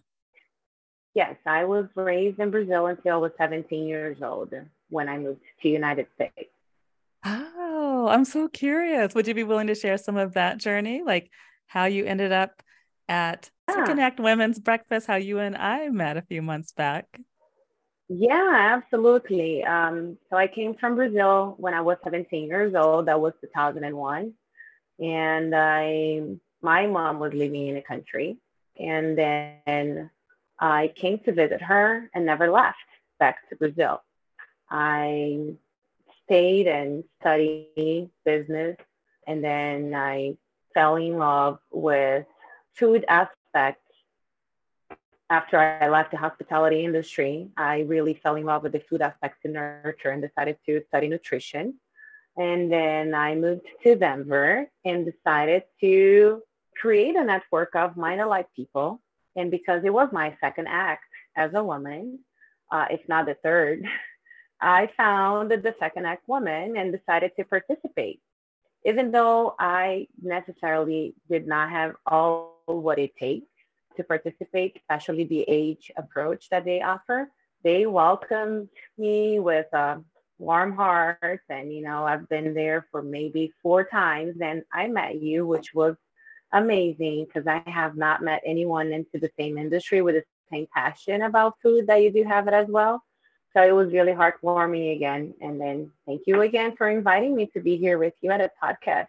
Yes, 1.16 1.36
I 1.46 1.66
was 1.66 1.88
raised 1.96 2.39
in 2.39 2.51
Brazil 2.51 2.88
until 2.88 3.16
I 3.16 3.18
was 3.18 3.32
17 3.38 3.88
years 3.88 4.18
old 4.22 4.54
when 4.89 5.10
I 5.10 5.18
moved 5.18 5.42
to 5.62 5.70
United 5.70 6.08
States. 6.16 6.51
Oh, 7.25 8.08
I'm 8.10 8.25
so 8.25 8.48
curious. 8.48 9.13
Would 9.16 9.28
you 9.28 9.34
be 9.34 9.44
willing 9.44 9.68
to 9.68 9.75
share 9.75 9.98
some 9.98 10.18
of 10.18 10.34
that 10.34 10.58
journey, 10.58 11.01
like 11.04 11.30
how 11.68 11.86
you 11.86 12.06
ended 12.06 12.32
up 12.32 12.62
at 13.08 13.50
yeah. 13.68 13.86
Connect 13.86 14.20
Women's 14.20 14.60
Breakfast, 14.60 15.08
how 15.08 15.16
you 15.16 15.39
and 15.39 15.56
I 15.58 15.89
met 15.89 16.18
a 16.18 16.22
few 16.22 16.42
months 16.42 16.72
back? 16.72 17.20
Yeah, 18.08 18.82
absolutely. 18.82 19.63
Um, 19.63 20.18
so 20.30 20.38
I 20.38 20.48
came 20.48 20.75
from 20.75 20.96
Brazil 20.96 21.56
when 21.58 21.74
I 21.74 21.82
was 21.82 21.98
17 22.04 22.48
years 22.48 22.74
old. 22.75 23.06
That 23.08 23.20
was 23.20 23.34
2001, 23.42 24.34
and 25.00 25.56
I 25.56 26.22
my 26.62 26.88
mom 26.88 27.20
was 27.20 27.34
living 27.34 27.68
in 27.68 27.75
the 27.75 27.82
country, 27.82 28.38
and 28.80 29.18
then 29.18 30.10
I 30.60 30.92
came 30.96 31.20
to 31.20 31.32
visit 31.32 31.62
her 31.62 32.10
and 32.13 32.25
never 32.25 32.50
left 32.50 32.78
back 33.20 33.48
to 33.50 33.56
Brazil. 33.56 34.01
I 34.70 35.56
stayed 36.25 36.68
and 36.68 37.04
studied 37.20 38.10
business, 38.25 38.78
and 39.25 39.44
then 39.44 39.96
I 39.96 40.38
fell 40.74 40.98
in 40.98 41.18
love 41.18 41.60
with 41.72 42.25
food 42.74 43.06
aspects. 43.08 43.82
After 45.32 45.58
I 45.58 45.89
left 45.89 46.12
the 46.12 46.18
hospitality 46.18 46.84
industry, 46.84 47.50
I 47.56 47.82
really 47.82 48.16
fell 48.16 48.36
in 48.36 48.46
love 48.46 48.63
with 48.63 48.72
the 48.72 48.80
food 48.80 49.01
aspects 49.01 49.39
to 49.44 49.51
nurture 49.51 50.10
and 50.10 50.22
decided 50.22 50.58
to 50.66 50.84
study 50.88 51.08
nutrition. 51.08 51.75
And 52.36 52.72
then 52.72 53.13
I 53.13 53.36
moved 53.36 53.68
to 53.84 53.96
Denver 53.96 54.68
and 54.84 55.06
decided 55.06 55.63
to 55.82 56.42
create 56.75 57.16
a 57.16 57.24
network 57.24 57.75
of 57.75 57.96
mind-alike 57.96 58.48
people 58.56 59.01
and 59.39 59.50
because 59.50 59.84
it 59.84 59.93
was 59.93 60.10
my 60.12 60.36
second 60.41 60.67
act 60.67 61.03
as 61.36 61.51
a 61.53 61.63
woman, 61.63 62.19
uh, 62.72 62.86
if 62.91 63.01
not 63.08 63.25
the 63.25 63.36
third, 63.36 63.84
I 64.62 64.89
found 64.98 65.51
the 65.51 65.75
second 65.79 66.05
act 66.05 66.27
woman 66.27 66.75
and 66.75 66.91
decided 66.91 67.31
to 67.38 67.46
participate. 67.46 68.19
Even 68.86 69.12
though 69.12 69.55
I 69.58 70.08
necessarily 70.22 71.13
did 71.29 71.48
not 71.48 71.69
have 71.69 71.96
all 72.05 72.62
what 72.65 73.00
it 73.00 73.15
takes 73.17 73.48
to 73.98 74.03
participate, 74.03 74.77
especially 74.77 75.24
the 75.24 75.46
age 75.48 75.91
approach 75.98 76.50
that 76.50 76.65
they 76.65 76.81
offer, 76.81 77.29
they 77.63 77.86
welcomed 77.86 78.69
me 78.98 79.39
with 79.39 79.67
a 79.74 80.01
warm 80.38 80.75
heart. 80.75 81.41
And, 81.50 81.74
you 81.74 81.81
know, 81.81 82.05
I've 82.05 82.27
been 82.29 82.53
there 82.53 82.86
for 82.91 83.01
maybe 83.01 83.53
four 83.62 83.84
times 83.84 84.36
and 84.41 84.63
I 84.74 84.88
met 84.88 85.22
you, 85.22 85.46
which 85.46 85.74
was 85.74 85.96
amazing 86.51 87.25
because 87.25 87.48
I 87.48 87.62
have 87.70 87.96
not 87.96 88.24
met 88.24 88.41
anyone 88.46 88.91
into 88.91 89.20
the 89.20 89.32
same 89.38 89.58
industry 89.58 90.01
with 90.01 90.15
the 90.15 90.24
same 90.51 90.68
passion 90.74 91.22
about 91.22 91.56
food 91.62 91.88
that 91.88 92.01
you 92.01 92.12
do 92.12 92.24
have 92.24 92.48
it 92.48 92.53
as 92.53 92.68
well. 92.68 93.03
So 93.53 93.63
it 93.63 93.72
was 93.72 93.91
really 93.91 94.13
heartwarming 94.13 94.96
again. 94.96 95.34
And 95.41 95.60
then 95.60 95.91
thank 96.06 96.22
you 96.27 96.41
again 96.41 96.75
for 96.75 96.88
inviting 96.89 97.36
me 97.36 97.48
to 97.53 97.60
be 97.60 97.77
here 97.77 97.98
with 97.98 98.13
you 98.22 98.32
at 98.32 98.41
a 98.41 98.51
podcast, 98.62 99.08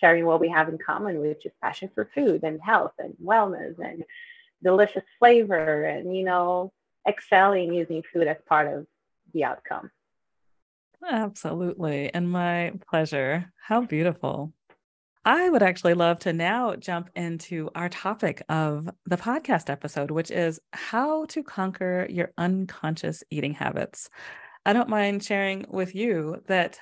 sharing 0.00 0.26
what 0.26 0.40
we 0.40 0.48
have 0.48 0.68
in 0.68 0.78
common, 0.78 1.20
which 1.20 1.46
is 1.46 1.52
passion 1.62 1.90
for 1.94 2.10
food 2.14 2.42
and 2.42 2.60
health 2.60 2.92
and 2.98 3.14
wellness 3.22 3.78
and 3.78 4.04
delicious 4.62 5.04
flavor 5.18 5.84
and, 5.84 6.14
you 6.16 6.24
know, 6.24 6.72
excelling 7.06 7.72
using 7.72 8.02
food 8.02 8.26
as 8.26 8.36
part 8.46 8.72
of 8.72 8.86
the 9.32 9.44
outcome. 9.44 9.90
Absolutely. 11.06 12.12
And 12.12 12.30
my 12.30 12.72
pleasure. 12.90 13.52
How 13.60 13.82
beautiful. 13.82 14.52
I 15.24 15.50
would 15.50 15.62
actually 15.62 15.94
love 15.94 16.20
to 16.20 16.32
now 16.32 16.76
jump 16.76 17.10
into 17.14 17.70
our 17.74 17.88
topic 17.88 18.42
of 18.48 18.88
the 19.06 19.16
podcast 19.16 19.68
episode, 19.68 20.10
which 20.10 20.30
is 20.30 20.60
how 20.72 21.26
to 21.26 21.42
conquer 21.42 22.06
your 22.08 22.32
unconscious 22.38 23.22
eating 23.30 23.54
habits. 23.54 24.08
I 24.64 24.72
don't 24.72 24.88
mind 24.88 25.22
sharing 25.24 25.66
with 25.68 25.94
you 25.94 26.42
that 26.46 26.78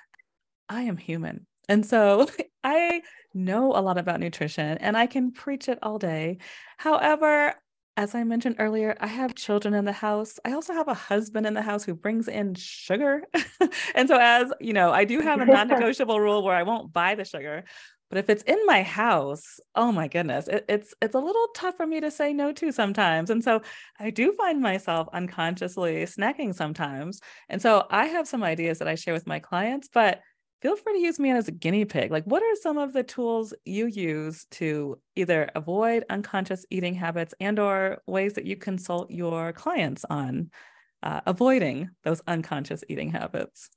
I 0.68 0.82
am 0.82 0.96
human. 0.96 1.46
And 1.68 1.84
so 1.84 2.28
I 2.64 3.02
know 3.34 3.72
a 3.72 3.80
lot 3.80 3.98
about 3.98 4.20
nutrition 4.20 4.78
and 4.78 4.96
I 4.96 5.06
can 5.06 5.32
preach 5.32 5.68
it 5.68 5.78
all 5.82 5.98
day. 5.98 6.38
However, 6.78 7.54
as 7.98 8.14
I 8.14 8.24
mentioned 8.24 8.56
earlier, 8.58 8.94
I 9.00 9.06
have 9.06 9.34
children 9.34 9.72
in 9.72 9.86
the 9.86 9.92
house. 9.92 10.38
I 10.44 10.52
also 10.52 10.74
have 10.74 10.88
a 10.88 10.94
husband 10.94 11.46
in 11.46 11.54
the 11.54 11.62
house 11.62 11.82
who 11.82 11.94
brings 11.94 12.28
in 12.28 12.54
sugar. 12.54 13.22
and 13.94 14.06
so, 14.06 14.18
as 14.20 14.52
you 14.60 14.74
know, 14.74 14.90
I 14.92 15.04
do 15.04 15.20
have 15.20 15.40
a 15.40 15.46
non 15.46 15.68
negotiable 15.68 16.20
rule 16.20 16.44
where 16.44 16.54
I 16.54 16.62
won't 16.62 16.92
buy 16.92 17.14
the 17.14 17.24
sugar, 17.24 17.64
but 18.08 18.18
if 18.18 18.30
it's 18.30 18.42
in 18.44 18.58
my 18.66 18.82
house, 18.82 19.58
oh 19.74 19.90
my 19.90 20.08
goodness, 20.08 20.48
it, 20.48 20.64
it's 20.68 20.94
it's 21.02 21.14
a 21.14 21.20
little 21.20 21.48
tough 21.54 21.76
for 21.76 21.86
me 21.86 22.00
to 22.00 22.10
say 22.10 22.32
no 22.32 22.52
to 22.52 22.70
sometimes. 22.72 23.30
And 23.30 23.42
so 23.42 23.62
I 23.98 24.10
do 24.10 24.32
find 24.32 24.60
myself 24.60 25.08
unconsciously 25.12 26.04
snacking 26.04 26.54
sometimes. 26.54 27.20
And 27.48 27.60
so 27.60 27.86
I 27.90 28.06
have 28.06 28.28
some 28.28 28.42
ideas 28.44 28.78
that 28.78 28.88
I 28.88 28.94
share 28.94 29.14
with 29.14 29.26
my 29.26 29.40
clients, 29.40 29.88
but 29.92 30.20
feel 30.62 30.76
free 30.76 30.94
to 30.94 31.00
use 31.00 31.18
me 31.18 31.30
as 31.30 31.48
a 31.48 31.52
guinea 31.52 31.84
pig. 31.84 32.10
Like, 32.10 32.24
what 32.24 32.42
are 32.42 32.56
some 32.56 32.78
of 32.78 32.92
the 32.92 33.02
tools 33.02 33.52
you 33.64 33.86
use 33.86 34.46
to 34.52 35.00
either 35.16 35.50
avoid 35.54 36.04
unconscious 36.08 36.64
eating 36.70 36.94
habits 36.94 37.34
and 37.40 37.58
or 37.58 37.98
ways 38.06 38.34
that 38.34 38.46
you 38.46 38.56
consult 38.56 39.10
your 39.10 39.52
clients 39.52 40.04
on 40.08 40.50
uh, 41.02 41.20
avoiding 41.26 41.90
those 42.04 42.22
unconscious 42.26 42.82
eating 42.88 43.10
habits? 43.10 43.68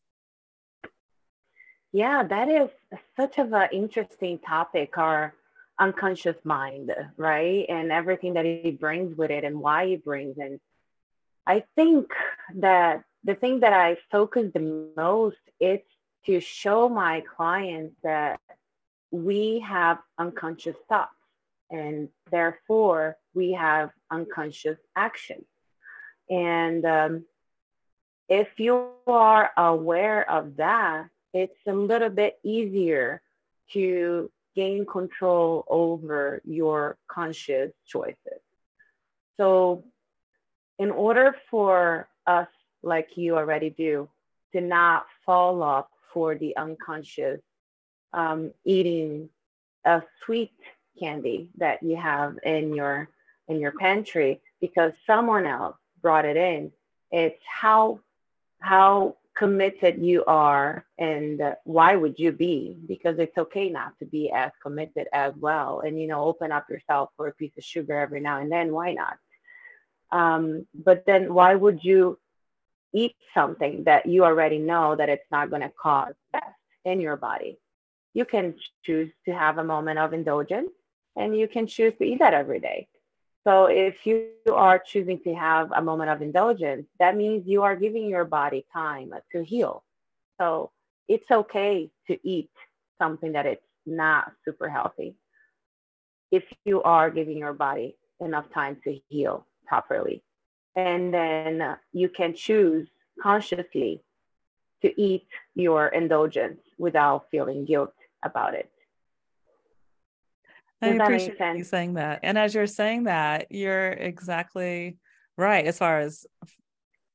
Yeah, 1.91 2.23
that 2.23 2.49
is 2.49 2.69
such 3.15 3.39
of 3.39 3.51
an 3.53 3.69
interesting 3.71 4.39
topic, 4.39 4.97
our 4.97 5.33
unconscious 5.79 6.35
mind, 6.43 6.91
right? 7.17 7.65
And 7.67 7.91
everything 7.91 8.35
that 8.35 8.45
it 8.45 8.79
brings 8.79 9.17
with 9.17 9.31
it 9.31 9.43
and 9.43 9.59
why 9.59 9.85
it 9.85 10.05
brings. 10.05 10.37
And 10.37 10.59
I 11.47 11.63
think 11.75 12.11
that 12.57 13.03
the 13.23 13.35
thing 13.35 13.61
that 13.61 13.73
I 13.73 13.97
focus 14.11 14.51
the 14.53 14.91
most 14.95 15.37
is 15.59 15.79
to 16.25 16.39
show 16.39 16.89
my 16.89 17.23
clients 17.35 17.95
that 18.03 18.39
we 19.11 19.63
have 19.67 19.97
unconscious 20.19 20.75
thoughts 20.87 21.11
and 21.71 22.09
therefore 22.29 23.17
we 23.33 23.53
have 23.53 23.89
unconscious 24.11 24.77
actions. 24.95 25.45
And 26.29 26.85
um, 26.85 27.25
if 28.27 28.47
you 28.59 28.89
are 29.07 29.49
aware 29.57 30.29
of 30.29 30.57
that, 30.57 31.07
it's 31.33 31.57
a 31.67 31.73
little 31.73 32.09
bit 32.09 32.39
easier 32.43 33.21
to 33.73 34.31
gain 34.55 34.85
control 34.85 35.65
over 35.69 36.41
your 36.43 36.97
conscious 37.07 37.71
choices. 37.87 38.41
So, 39.37 39.83
in 40.77 40.91
order 40.91 41.35
for 41.49 42.07
us, 42.25 42.47
like 42.81 43.09
you 43.15 43.37
already 43.37 43.69
do, 43.69 44.09
to 44.53 44.61
not 44.61 45.05
fall 45.25 45.61
up 45.61 45.91
for 46.13 46.35
the 46.35 46.55
unconscious 46.57 47.41
um, 48.13 48.51
eating 48.65 49.29
a 49.85 50.01
sweet 50.25 50.51
candy 50.99 51.49
that 51.57 51.83
you 51.83 51.95
have 51.95 52.37
in 52.43 52.73
your 52.73 53.09
in 53.47 53.59
your 53.59 53.71
pantry 53.71 54.41
because 54.61 54.91
someone 55.07 55.45
else 55.45 55.75
brought 56.01 56.25
it 56.25 56.37
in, 56.37 56.71
it's 57.11 57.41
how 57.45 57.99
how 58.59 59.15
committed 59.39 60.03
you 60.03 60.25
are 60.25 60.85
and 60.97 61.41
why 61.63 61.95
would 61.95 62.19
you 62.19 62.33
be? 62.33 62.77
Because 62.87 63.17
it's 63.19 63.37
okay 63.37 63.69
not 63.69 63.97
to 63.99 64.05
be 64.05 64.29
as 64.29 64.51
committed 64.61 65.07
as 65.13 65.33
well 65.37 65.79
and 65.79 65.99
you 65.99 66.07
know 66.07 66.25
open 66.25 66.51
up 66.51 66.69
yourself 66.69 67.09
for 67.15 67.27
a 67.27 67.33
piece 67.33 67.53
of 67.57 67.63
sugar 67.63 67.97
every 67.97 68.19
now 68.19 68.41
and 68.41 68.51
then. 68.51 68.73
Why 68.73 68.93
not? 68.93 69.17
Um, 70.11 70.67
but 70.75 71.05
then 71.05 71.33
why 71.33 71.55
would 71.55 71.83
you 71.83 72.19
eat 72.93 73.15
something 73.33 73.85
that 73.85 74.07
you 74.07 74.25
already 74.25 74.57
know 74.57 74.95
that 74.95 75.09
it's 75.09 75.31
not 75.31 75.49
going 75.49 75.61
to 75.61 75.71
cause 75.81 76.13
stress 76.27 76.53
in 76.83 76.99
your 76.99 77.15
body? 77.15 77.57
You 78.13 78.25
can 78.25 78.55
choose 78.83 79.11
to 79.25 79.31
have 79.31 79.57
a 79.57 79.63
moment 79.63 79.99
of 79.99 80.13
indulgence 80.13 80.71
and 81.15 81.37
you 81.37 81.47
can 81.47 81.65
choose 81.65 81.93
to 81.99 82.03
eat 82.03 82.19
that 82.19 82.33
every 82.33 82.59
day 82.59 82.89
so 83.49 83.65
if 83.65 84.05
you 84.05 84.27
are 84.53 84.77
choosing 84.77 85.19
to 85.23 85.33
have 85.33 85.71
a 85.71 85.81
moment 85.81 86.11
of 86.11 86.21
indulgence, 86.21 86.85
that 86.99 87.17
means 87.17 87.47
you 87.47 87.63
are 87.63 87.75
giving 87.75 88.07
your 88.07 88.23
body 88.23 88.63
time 88.71 89.11
to 89.31 89.43
heal. 89.43 89.83
So 90.39 90.69
it's 91.07 91.31
okay 91.31 91.89
to 92.05 92.19
eat 92.21 92.51
something 92.99 93.31
that 93.31 93.47
it's 93.47 93.65
not 93.87 94.33
super 94.45 94.69
healthy 94.69 95.15
if 96.31 96.43
you 96.63 96.83
are 96.83 97.09
giving 97.09 97.39
your 97.39 97.53
body 97.53 97.95
enough 98.19 98.45
time 98.53 98.77
to 98.83 98.99
heal 99.09 99.47
properly. 99.65 100.21
And 100.75 101.11
then 101.11 101.75
you 101.91 102.07
can 102.07 102.35
choose 102.35 102.87
consciously 103.19 104.03
to 104.83 105.01
eat 105.01 105.25
your 105.55 105.87
indulgence 105.87 106.61
without 106.77 107.25
feeling 107.31 107.65
guilt 107.65 107.95
about 108.21 108.53
it. 108.53 108.71
I 110.81 110.87
appreciate 110.89 111.37
you 111.55 111.63
saying 111.63 111.95
that. 111.95 112.21
And 112.23 112.37
as 112.37 112.55
you're 112.55 112.67
saying 112.67 113.03
that, 113.03 113.47
you're 113.51 113.91
exactly 113.91 114.97
right 115.37 115.65
as 115.65 115.77
far 115.77 115.99
as 115.99 116.25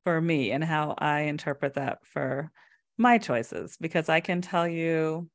for 0.03 0.21
me 0.21 0.51
and 0.51 0.63
how 0.63 0.95
I 0.97 1.21
interpret 1.21 1.73
that 1.75 2.05
for 2.05 2.51
my 2.97 3.17
choices, 3.17 3.77
because 3.81 4.07
I 4.07 4.19
can 4.19 4.41
tell 4.41 4.67
you 4.67 5.29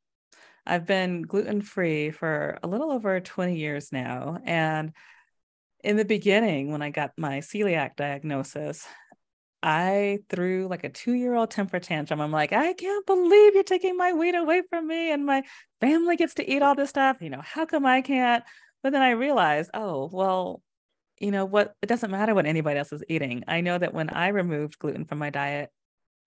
I've 0.67 0.87
been 0.87 1.23
gluten 1.23 1.63
free 1.63 2.11
for 2.11 2.59
a 2.63 2.69
little 2.69 2.93
over 2.93 3.19
20 3.19 3.57
years 3.57 3.91
now. 3.91 4.39
And 4.45 4.93
in 5.83 5.97
the 5.97 6.05
beginning, 6.05 6.71
when 6.71 6.83
I 6.83 6.91
got 6.91 7.13
my 7.17 7.39
celiac 7.39 7.97
diagnosis, 7.97 8.87
I 9.63 10.21
threw 10.29 10.69
like 10.69 10.85
a 10.85 10.89
two 10.89 11.13
year 11.13 11.35
old 11.35 11.51
temper 11.51 11.79
tantrum. 11.81 12.21
I'm 12.21 12.33
like, 12.33 12.53
I 12.53 12.73
can't 12.73 13.07
believe 13.07 13.55
you're 13.55 13.63
taking 13.63 13.97
my 13.97 14.13
wheat 14.13 14.35
away 14.35 14.63
from 14.71 14.87
me 14.87 15.11
and 15.13 15.27
my 15.27 15.43
family 15.81 16.17
gets 16.17 16.35
to 16.35 16.51
eat 16.51 16.63
all 16.63 16.75
this 16.75 16.91
stuff. 16.91 17.19
You 17.21 17.31
know, 17.31 17.43
how 17.43 17.67
come 17.67 17.85
I 17.85 18.01
can't? 18.01 18.43
But 18.83 18.93
then 18.93 19.03
I 19.03 19.11
realized, 19.11 19.71
oh, 19.75 20.09
well, 20.13 20.63
you 21.19 21.31
know 21.31 21.45
what? 21.45 21.75
It 21.83 21.87
doesn't 21.87 22.11
matter 22.11 22.35
what 22.35 22.47
anybody 22.47 22.79
else 22.79 22.93
is 22.93 23.05
eating. 23.09 23.45
I 23.47 23.61
know 23.61 23.77
that 23.77 23.93
when 23.93 24.09
I 24.11 24.29
removed 24.29 24.79
gluten 24.79 25.05
from 25.05 25.19
my 25.19 25.29
diet, 25.29 25.71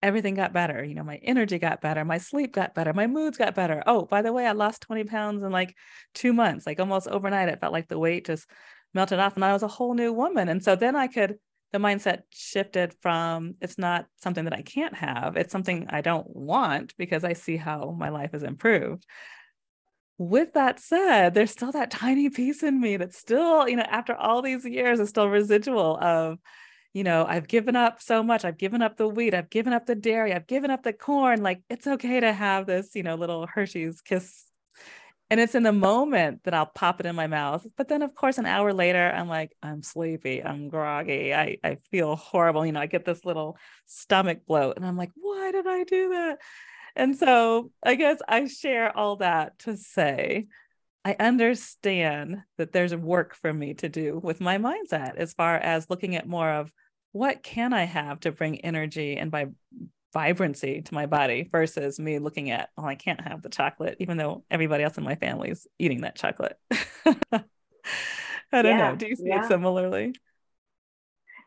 everything 0.04 0.34
got 0.34 0.52
better. 0.52 0.84
You 0.84 0.94
know, 0.94 1.02
my 1.02 1.16
energy 1.16 1.58
got 1.58 1.80
better, 1.80 2.04
my 2.04 2.18
sleep 2.18 2.52
got 2.52 2.74
better, 2.74 2.92
my 2.92 3.06
moods 3.06 3.38
got 3.38 3.54
better. 3.54 3.82
Oh, 3.86 4.04
by 4.04 4.22
the 4.22 4.32
way, 4.32 4.46
I 4.46 4.52
lost 4.52 4.82
20 4.82 5.04
pounds 5.04 5.42
in 5.42 5.50
like 5.50 5.74
two 6.14 6.32
months, 6.32 6.66
like 6.66 6.78
almost 6.78 7.08
overnight. 7.08 7.48
It 7.48 7.60
felt 7.60 7.72
like 7.72 7.88
the 7.88 7.98
weight 7.98 8.26
just 8.26 8.46
melted 8.92 9.18
off 9.18 9.34
and 9.34 9.44
I 9.44 9.52
was 9.52 9.62
a 9.62 9.68
whole 9.68 9.94
new 9.94 10.12
woman. 10.12 10.48
And 10.48 10.62
so 10.62 10.76
then 10.76 10.94
I 10.94 11.08
could, 11.08 11.36
the 11.74 11.80
mindset 11.80 12.22
shifted 12.30 12.94
from 13.02 13.56
it's 13.60 13.78
not 13.78 14.06
something 14.22 14.44
that 14.44 14.54
I 14.54 14.62
can't 14.62 14.94
have, 14.94 15.36
it's 15.36 15.50
something 15.50 15.88
I 15.90 16.02
don't 16.02 16.24
want 16.28 16.96
because 16.96 17.24
I 17.24 17.32
see 17.32 17.56
how 17.56 17.96
my 17.98 18.10
life 18.10 18.30
has 18.30 18.44
improved. 18.44 19.04
With 20.16 20.52
that 20.52 20.78
said, 20.78 21.34
there's 21.34 21.50
still 21.50 21.72
that 21.72 21.90
tiny 21.90 22.30
piece 22.30 22.62
in 22.62 22.80
me 22.80 22.96
that's 22.96 23.18
still, 23.18 23.68
you 23.68 23.74
know, 23.74 23.82
after 23.82 24.14
all 24.14 24.40
these 24.40 24.64
years, 24.64 25.00
is 25.00 25.08
still 25.08 25.28
residual 25.28 25.98
of, 26.00 26.38
you 26.92 27.02
know, 27.02 27.26
I've 27.28 27.48
given 27.48 27.74
up 27.74 28.00
so 28.00 28.22
much. 28.22 28.44
I've 28.44 28.56
given 28.56 28.80
up 28.80 28.96
the 28.96 29.08
wheat. 29.08 29.34
I've 29.34 29.50
given 29.50 29.72
up 29.72 29.86
the 29.86 29.96
dairy. 29.96 30.32
I've 30.32 30.46
given 30.46 30.70
up 30.70 30.84
the 30.84 30.92
corn. 30.92 31.42
Like 31.42 31.60
it's 31.68 31.88
okay 31.88 32.20
to 32.20 32.32
have 32.32 32.66
this, 32.66 32.94
you 32.94 33.02
know, 33.02 33.16
little 33.16 33.48
Hershey's 33.48 34.00
kiss. 34.00 34.44
And 35.30 35.40
it's 35.40 35.54
in 35.54 35.62
the 35.62 35.72
moment 35.72 36.44
that 36.44 36.54
I'll 36.54 36.66
pop 36.66 37.00
it 37.00 37.06
in 37.06 37.16
my 37.16 37.26
mouth. 37.26 37.66
But 37.76 37.88
then, 37.88 38.02
of 38.02 38.14
course, 38.14 38.38
an 38.38 38.46
hour 38.46 38.72
later, 38.72 39.10
I'm 39.10 39.28
like, 39.28 39.56
I'm 39.62 39.82
sleepy. 39.82 40.44
I'm 40.44 40.68
groggy. 40.68 41.34
I, 41.34 41.56
I 41.64 41.78
feel 41.90 42.14
horrible. 42.14 42.64
You 42.64 42.72
know, 42.72 42.80
I 42.80 42.86
get 42.86 43.04
this 43.04 43.24
little 43.24 43.56
stomach 43.86 44.46
bloat. 44.46 44.76
And 44.76 44.84
I'm 44.84 44.96
like, 44.96 45.10
why 45.14 45.50
did 45.50 45.66
I 45.66 45.84
do 45.84 46.10
that? 46.10 46.38
And 46.94 47.16
so 47.16 47.70
I 47.82 47.94
guess 47.94 48.18
I 48.28 48.46
share 48.46 48.96
all 48.96 49.16
that 49.16 49.58
to 49.60 49.76
say 49.76 50.46
I 51.04 51.16
understand 51.20 52.42
that 52.56 52.72
there's 52.72 52.94
work 52.94 53.34
for 53.34 53.52
me 53.52 53.74
to 53.74 53.88
do 53.88 54.18
with 54.22 54.40
my 54.40 54.56
mindset 54.56 55.16
as 55.16 55.34
far 55.34 55.56
as 55.56 55.90
looking 55.90 56.16
at 56.16 56.26
more 56.26 56.50
of 56.50 56.72
what 57.12 57.42
can 57.42 57.74
I 57.74 57.84
have 57.84 58.20
to 58.20 58.32
bring 58.32 58.60
energy 58.62 59.16
and 59.16 59.30
by 59.30 59.48
vibrancy 60.14 60.80
to 60.80 60.94
my 60.94 61.04
body 61.04 61.48
versus 61.50 61.98
me 61.98 62.18
looking 62.18 62.50
at, 62.50 62.70
oh, 62.78 62.84
I 62.84 62.94
can't 62.94 63.20
have 63.20 63.42
the 63.42 63.50
chocolate, 63.50 63.96
even 63.98 64.16
though 64.16 64.44
everybody 64.50 64.84
else 64.84 64.96
in 64.96 65.04
my 65.04 65.16
family 65.16 65.50
is 65.50 65.66
eating 65.78 66.02
that 66.02 66.16
chocolate. 66.16 66.56
I 66.70 68.62
don't 68.62 68.78
yeah, 68.78 68.90
know. 68.90 68.96
Do 68.96 69.08
you 69.08 69.16
see 69.16 69.26
yeah. 69.26 69.44
it 69.44 69.48
similarly? 69.48 70.14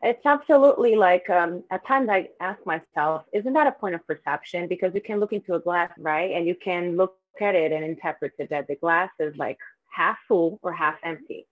It's 0.02 0.24
absolutely 0.24 0.94
like 0.94 1.28
um, 1.30 1.64
at 1.72 1.84
times 1.86 2.08
I 2.08 2.28
ask 2.40 2.64
myself, 2.64 3.24
isn't 3.32 3.54
that 3.54 3.66
a 3.66 3.72
point 3.72 3.96
of 3.96 4.06
perception? 4.06 4.68
Because 4.68 4.94
you 4.94 5.00
can 5.00 5.18
look 5.18 5.32
into 5.32 5.54
a 5.54 5.60
glass, 5.60 5.90
right? 5.98 6.30
And 6.32 6.46
you 6.46 6.54
can 6.54 6.96
look 6.96 7.16
at 7.40 7.54
it 7.54 7.72
and 7.72 7.84
interpret 7.84 8.32
it 8.38 8.50
that 8.50 8.68
the 8.68 8.76
glass 8.76 9.10
is 9.18 9.34
like 9.36 9.58
half 9.90 10.18
full 10.28 10.60
or 10.62 10.72
half 10.72 10.96
empty. 11.02 11.48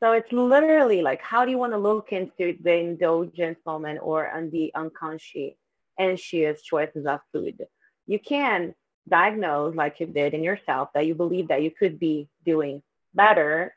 So 0.00 0.12
it's 0.12 0.30
literally 0.30 1.00
like, 1.00 1.22
how 1.22 1.44
do 1.44 1.50
you 1.50 1.56
want 1.56 1.72
to 1.72 1.78
look 1.78 2.12
into 2.12 2.58
the 2.60 2.74
indulgence 2.74 3.58
moment 3.64 4.00
or 4.02 4.28
on 4.30 4.50
the 4.50 4.70
unconscious 4.74 5.54
anxious 5.98 6.62
choices 6.62 7.06
of 7.06 7.20
food? 7.32 7.66
You 8.06 8.18
can 8.18 8.74
diagnose, 9.08 9.74
like 9.74 10.00
you 10.00 10.06
did 10.06 10.34
in 10.34 10.42
yourself, 10.42 10.90
that 10.94 11.06
you 11.06 11.14
believe 11.14 11.48
that 11.48 11.62
you 11.62 11.70
could 11.70 11.98
be 11.98 12.28
doing 12.44 12.82
better, 13.14 13.74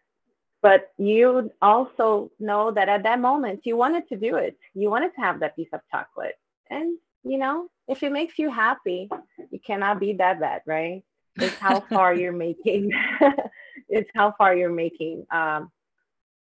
but 0.62 0.92
you 0.98 1.52
also 1.62 2.32
know 2.40 2.72
that 2.72 2.90
at 2.90 3.04
that 3.04 3.20
moment 3.20 3.62
you 3.64 3.78
wanted 3.78 4.08
to 4.10 4.18
do 4.18 4.36
it. 4.36 4.58
You 4.74 4.90
wanted 4.90 5.14
to 5.16 5.22
have 5.22 5.40
that 5.40 5.56
piece 5.56 5.70
of 5.72 5.82
chocolate. 5.90 6.36
And, 6.70 6.98
you 7.24 7.38
know, 7.38 7.70
if 7.88 8.04
it 8.04 8.12
makes 8.12 8.38
you 8.38 8.52
happy, 8.52 9.10
you 9.52 9.60
cannot 9.60 10.00
be 10.00 10.14
that 10.14 10.40
bad, 10.40 10.62
right? 10.66 11.04
It's 11.38 11.58
how 11.60 11.80
far 11.90 12.14
you're 12.14 12.34
making. 12.34 12.92
it's 13.90 14.10
how 14.14 14.34
far 14.38 14.56
you're 14.56 14.72
making 14.72 15.26
um, 15.32 15.72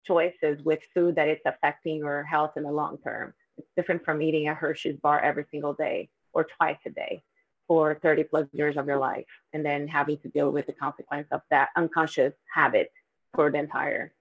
choices 0.05 0.63
with 0.63 0.81
food 0.95 1.15
that 1.15 1.29
it's 1.29 1.47
affecting 1.47 1.97
your 1.97 2.25
health 2.25 2.57
in 2.57 2.65
the 2.65 2.73
long 2.73 2.99
term. 2.99 3.35
It's 3.59 3.69
different 3.77 4.05
from 4.05 4.23
eating 4.23 4.49
a 4.49 4.55
Hershey's 4.55 4.99
bar 5.01 5.21
every 5.21 5.45
single 5.51 5.75
day 5.75 6.09
or 6.33 6.45
twice 6.45 6.79
a 6.87 6.91
day 6.91 7.23
for 7.67 7.99
30 8.03 8.25
plus 8.25 8.47
years 8.53 8.77
of 8.77 8.87
your 8.87 8.99
life 8.99 9.27
and 9.53 9.65
then 9.65 9.87
having 9.87 10.19
to 10.19 10.29
deal 10.29 10.51
with 10.51 10.67
the 10.67 10.73
consequence 10.73 11.29
of 11.31 11.43
that 11.51 11.69
unconscious 11.77 12.33
habit 12.53 12.91
for 13.35 13.51
the 13.51 13.59
entire 13.59 14.13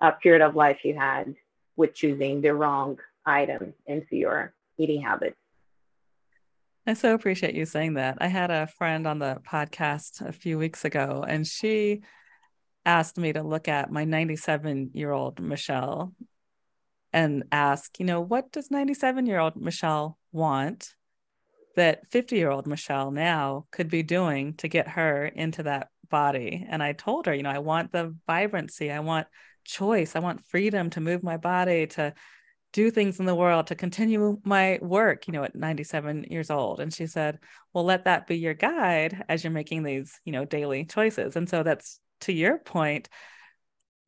uh, 0.00 0.10
period 0.12 0.42
of 0.42 0.56
life 0.56 0.78
you 0.84 0.94
had 0.94 1.34
with 1.76 1.94
choosing 1.94 2.40
the 2.40 2.54
wrong 2.54 2.98
item 3.26 3.74
into 3.86 4.16
your 4.16 4.54
eating 4.78 5.02
habits. 5.02 5.36
I 6.86 6.94
so 6.94 7.14
appreciate 7.14 7.54
you 7.54 7.64
saying 7.64 7.94
that. 7.94 8.18
I 8.20 8.26
had 8.26 8.50
a 8.50 8.66
friend 8.66 9.06
on 9.06 9.18
the 9.18 9.40
podcast 9.48 10.26
a 10.26 10.32
few 10.32 10.58
weeks 10.58 10.84
ago, 10.84 11.24
and 11.26 11.46
she 11.46 12.02
asked 12.84 13.16
me 13.16 13.32
to 13.32 13.42
look 13.42 13.68
at 13.68 13.90
my 13.90 14.04
97 14.04 14.90
year 14.92 15.10
old 15.10 15.40
Michelle 15.40 16.12
and 17.14 17.44
ask, 17.52 18.00
you 18.00 18.04
know, 18.04 18.20
what 18.20 18.50
does 18.50 18.72
97 18.72 19.24
year 19.24 19.38
old 19.38 19.54
Michelle 19.54 20.18
want 20.32 20.94
that 21.76 22.10
50 22.10 22.34
year 22.36 22.50
old 22.50 22.66
Michelle 22.66 23.12
now 23.12 23.66
could 23.70 23.88
be 23.88 24.02
doing 24.02 24.54
to 24.54 24.66
get 24.66 24.88
her 24.88 25.24
into 25.24 25.62
that 25.62 25.90
body? 26.10 26.66
And 26.68 26.82
I 26.82 26.92
told 26.92 27.26
her, 27.26 27.34
you 27.34 27.44
know, 27.44 27.50
I 27.50 27.60
want 27.60 27.92
the 27.92 28.16
vibrancy, 28.26 28.90
I 28.90 28.98
want 28.98 29.28
choice, 29.64 30.16
I 30.16 30.18
want 30.18 30.44
freedom 30.44 30.90
to 30.90 31.00
move 31.00 31.22
my 31.22 31.36
body, 31.36 31.86
to 31.86 32.14
do 32.72 32.90
things 32.90 33.20
in 33.20 33.26
the 33.26 33.34
world, 33.36 33.68
to 33.68 33.76
continue 33.76 34.40
my 34.44 34.80
work, 34.82 35.28
you 35.28 35.32
know, 35.32 35.44
at 35.44 35.54
97 35.54 36.24
years 36.24 36.50
old. 36.50 36.80
And 36.80 36.92
she 36.92 37.06
said, 37.06 37.38
well, 37.72 37.84
let 37.84 38.06
that 38.06 38.26
be 38.26 38.38
your 38.38 38.54
guide 38.54 39.24
as 39.28 39.44
you're 39.44 39.52
making 39.52 39.84
these, 39.84 40.20
you 40.24 40.32
know, 40.32 40.44
daily 40.44 40.84
choices. 40.84 41.36
And 41.36 41.48
so 41.48 41.62
that's 41.62 42.00
to 42.22 42.32
your 42.32 42.58
point, 42.58 43.08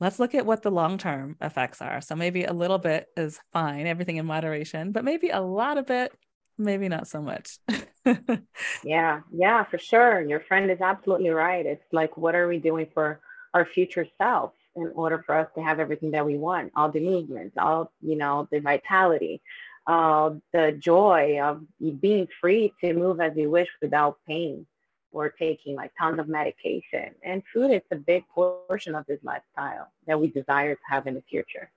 let's 0.00 0.18
look 0.18 0.35
at 0.35 0.46
what 0.46 0.62
the 0.62 0.70
long 0.70 0.98
term 0.98 1.37
effects 1.40 1.80
are. 1.80 2.00
So 2.00 2.14
maybe 2.14 2.44
a 2.44 2.52
little 2.52 2.78
bit 2.78 3.06
is 3.16 3.40
fine, 3.52 3.87
everything 3.87 4.16
in 4.16 4.26
moderation, 4.26 4.92
but 4.92 5.04
maybe 5.04 5.30
a 5.30 5.40
lot 5.40 5.78
of 5.78 5.90
it, 5.90 6.12
maybe 6.59 6.88
not 6.88 7.09
so 7.09 7.22
much. 7.22 7.59
yeah, 8.85 9.20
yeah, 9.32 9.64
for 9.64 9.78
sure. 9.78 10.20
Your 10.20 10.40
friend 10.40 10.70
is 10.70 10.80
absolutely 10.80 11.30
right. 11.30 11.64
It's 11.64 11.92
like, 11.92 12.16
what 12.16 12.35
are 12.35 12.48
we 12.48 12.59
doing 12.59 12.87
for 12.92 13.20
our 13.54 13.64
future 13.64 14.06
self 14.18 14.52
in 14.74 14.92
order 14.94 15.22
for 15.24 15.35
us 15.35 15.48
to 15.54 15.62
have 15.62 15.80
everything 15.80 16.11
that 16.12 16.26
we 16.26 16.37
want? 16.37 16.72
All 16.76 16.90
the 16.90 17.00
movements, 17.00 17.56
all, 17.59 17.90
you 18.00 18.16
know, 18.16 18.48
the 18.50 18.61
vitality, 18.61 19.40
uh, 19.87 20.30
the 20.52 20.72
joy 20.72 21.40
of 21.42 21.62
being 22.00 22.28
free 22.40 22.72
to 22.82 22.92
move 22.92 23.20
as 23.20 23.37
you 23.37 23.50
wish 23.50 23.68
without 23.80 24.18
pain 24.26 24.66
or 25.12 25.31
taking 25.31 25.77
like 25.77 25.92
tons 25.99 26.19
of 26.19 26.29
medication. 26.29 27.14
And 27.23 27.42
food 27.53 27.71
is 27.71 27.83
a 27.90 27.97
big 27.97 28.25
portion 28.29 28.95
of 28.95 29.07
this 29.07 29.21
lifestyle 29.23 29.88
that 30.07 30.21
we 30.21 30.29
desire 30.29 30.75
to 30.75 30.81
have 30.88 31.07
in 31.07 31.14
the 31.14 31.23
future. 31.29 31.71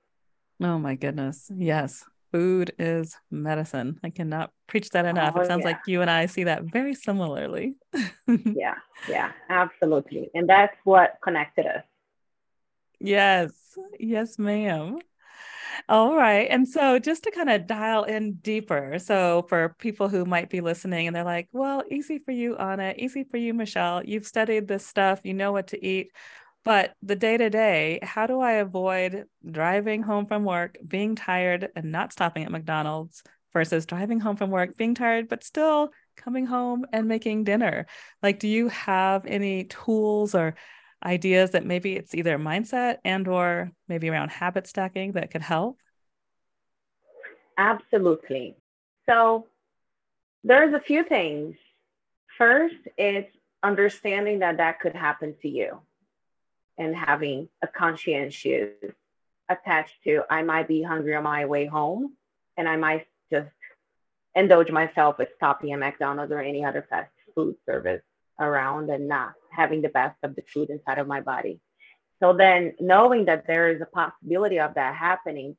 Oh 0.61 0.77
my 0.77 0.95
goodness. 0.95 1.51
Yes. 1.55 2.05
Food 2.31 2.73
is 2.77 3.15
medicine. 3.31 3.99
I 4.03 4.11
cannot 4.11 4.51
preach 4.67 4.89
that 4.91 5.05
enough. 5.05 5.33
Oh, 5.35 5.41
it 5.41 5.47
sounds 5.47 5.61
yeah. 5.61 5.71
like 5.71 5.79
you 5.87 6.01
and 6.01 6.11
I 6.11 6.27
see 6.27 6.43
that 6.43 6.63
very 6.63 6.93
similarly. 6.93 7.75
yeah, 8.27 8.75
yeah, 9.07 9.31
absolutely. 9.49 10.29
And 10.35 10.47
that's 10.47 10.75
what 10.83 11.17
connected 11.23 11.65
us. 11.65 11.83
Yes, 12.99 13.51
yes, 13.97 14.37
ma'am. 14.37 14.99
All 15.87 16.15
right. 16.15 16.47
And 16.49 16.67
so 16.67 16.99
just 16.99 17.23
to 17.23 17.31
kind 17.31 17.49
of 17.49 17.67
dial 17.67 18.03
in 18.03 18.33
deeper. 18.33 18.99
So 18.99 19.45
for 19.47 19.75
people 19.79 20.09
who 20.09 20.25
might 20.25 20.49
be 20.49 20.61
listening 20.61 21.07
and 21.07 21.15
they're 21.15 21.23
like, 21.23 21.47
well, 21.51 21.83
easy 21.89 22.19
for 22.19 22.31
you, 22.31 22.57
Ana, 22.57 22.93
easy 22.97 23.23
for 23.23 23.37
you, 23.37 23.53
Michelle. 23.53 24.03
You've 24.03 24.25
studied 24.25 24.67
this 24.67 24.85
stuff, 24.85 25.21
you 25.23 25.33
know 25.33 25.51
what 25.51 25.67
to 25.67 25.85
eat. 25.85 26.11
But 26.65 26.93
the 27.01 27.15
day 27.15 27.37
to 27.37 27.49
day, 27.49 27.99
how 28.03 28.27
do 28.27 28.39
I 28.41 28.53
avoid 28.53 29.25
driving 29.49 30.03
home 30.03 30.25
from 30.25 30.43
work, 30.43 30.77
being 30.85 31.15
tired 31.15 31.69
and 31.75 31.91
not 31.91 32.11
stopping 32.11 32.43
at 32.43 32.51
McDonald's 32.51 33.23
versus 33.53 33.85
driving 33.85 34.19
home 34.19 34.35
from 34.35 34.51
work, 34.51 34.75
being 34.77 34.93
tired, 34.93 35.29
but 35.29 35.43
still 35.43 35.91
coming 36.17 36.45
home 36.45 36.85
and 36.91 37.07
making 37.07 37.45
dinner? 37.45 37.87
Like, 38.21 38.39
do 38.39 38.47
you 38.47 38.67
have 38.67 39.25
any 39.25 39.63
tools 39.63 40.35
or 40.35 40.55
ideas 41.03 41.51
that 41.51 41.65
maybe 41.65 41.95
it's 41.95 42.15
either 42.15 42.37
mindset 42.37 42.97
and 43.05 43.27
or 43.27 43.71
maybe 43.87 44.09
around 44.09 44.29
habit 44.31 44.67
stacking 44.67 45.13
that 45.13 45.31
could 45.31 45.41
help? 45.41 45.77
Absolutely. 47.57 48.55
So 49.09 49.47
There's 50.43 50.73
a 50.73 50.79
few 50.79 51.03
things. 51.03 51.55
First, 52.37 52.75
it's 52.97 53.35
understanding 53.63 54.39
that 54.39 54.57
that 54.57 54.79
could 54.79 54.95
happen 54.95 55.35
to 55.41 55.49
you 55.49 55.81
and 56.77 56.95
having 56.95 57.49
a 57.61 57.67
conscientious 57.67 58.71
attached 59.49 59.95
to 60.05 60.23
I 60.29 60.43
might 60.43 60.67
be 60.67 60.81
hungry 60.83 61.15
on 61.15 61.23
my 61.23 61.45
way 61.45 61.65
home 61.65 62.13
and 62.57 62.69
I 62.69 62.77
might 62.77 63.07
just 63.31 63.49
indulge 64.35 64.71
myself 64.71 65.17
with 65.17 65.29
stopping 65.35 65.73
at 65.73 65.79
McDonald's 65.79 66.31
or 66.31 66.39
any 66.39 66.63
other 66.63 66.85
fast 66.89 67.11
food 67.35 67.55
service 67.65 68.01
around 68.39 68.89
and 68.89 69.07
not 69.09 69.33
having 69.51 69.81
the 69.81 69.89
best 69.89 70.17
of 70.23 70.35
the 70.35 70.41
food 70.41 70.69
inside 70.69 70.97
of 70.97 71.07
my 71.07 71.21
body. 71.21 71.59
So 72.21 72.33
then 72.33 72.73
knowing 72.79 73.25
that 73.25 73.47
there 73.47 73.69
is 73.69 73.81
a 73.81 73.85
possibility 73.85 74.59
of 74.59 74.75
that 74.75 74.95
happening, 74.95 75.55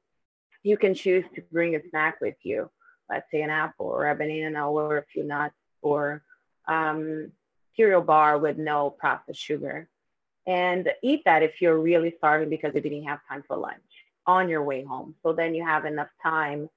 you 0.63 0.77
can 0.77 0.95
choose 0.95 1.25
to 1.35 1.43
bring 1.51 1.75
a 1.75 1.81
snack 1.91 2.21
with 2.21 2.37
you. 2.43 2.71
Let's 3.09 3.31
say 3.31 3.43
an 3.43 3.51
apple 3.51 3.87
or 3.87 4.09
a 4.09 4.15
banana 4.15 4.71
or 4.71 4.99
a 4.99 5.05
few 5.05 5.25
nuts 5.25 5.55
or 5.83 6.23
um, 6.69 7.33
cereal 7.77 8.03
bar 8.03 8.39
with 8.39 8.59
no 8.59 8.91
processed 8.91 9.41
sugar 9.41 9.89
and 10.47 10.89
eat 11.03 11.23
that 11.25 11.43
if 11.43 11.61
you're 11.61 11.79
really 11.79 12.15
starving 12.19 12.51
because 12.51 12.75
you 12.75 12.81
didn't 12.81 13.05
have 13.05 13.21
time 13.29 13.43
for 13.47 13.57
lunch 13.57 13.81
on 14.27 14.49
your 14.49 14.63
way 14.63 14.85
home. 14.85 15.15
So 15.23 15.33
then 15.33 15.55
you 15.55 15.65
have 15.65 15.85
enough 15.85 16.09
time 16.23 16.69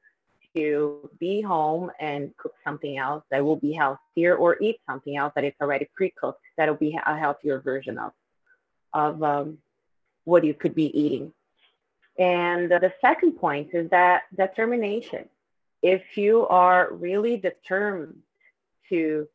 to 0.55 1.09
be 1.19 1.41
home 1.41 1.91
and 1.99 2.35
cook 2.37 2.53
something 2.63 2.97
else 2.97 3.23
that 3.31 3.43
will 3.43 3.55
be 3.55 3.73
healthier 3.73 4.35
or 4.35 4.57
eat 4.61 4.79
something 4.87 5.17
else 5.17 5.33
that 5.35 5.43
is 5.43 5.53
already 5.61 5.89
pre-cooked 5.95 6.41
that 6.57 6.69
will 6.69 6.75
be 6.75 6.97
a 7.05 7.17
healthier 7.17 7.59
version 7.59 7.97
of 7.97 8.11
of 8.93 9.23
um, 9.23 9.57
what 10.23 10.43
you 10.43 10.53
could 10.53 10.75
be 10.75 10.97
eating. 10.97 11.33
And 12.17 12.69
the 12.69 12.93
second 13.01 13.33
point 13.33 13.69
is 13.73 13.89
that 13.89 14.23
determination. 14.35 15.29
If 15.81 16.15
you 16.15 16.47
are 16.47 16.93
really 16.93 17.37
determined 17.37 18.21
to 18.89 19.27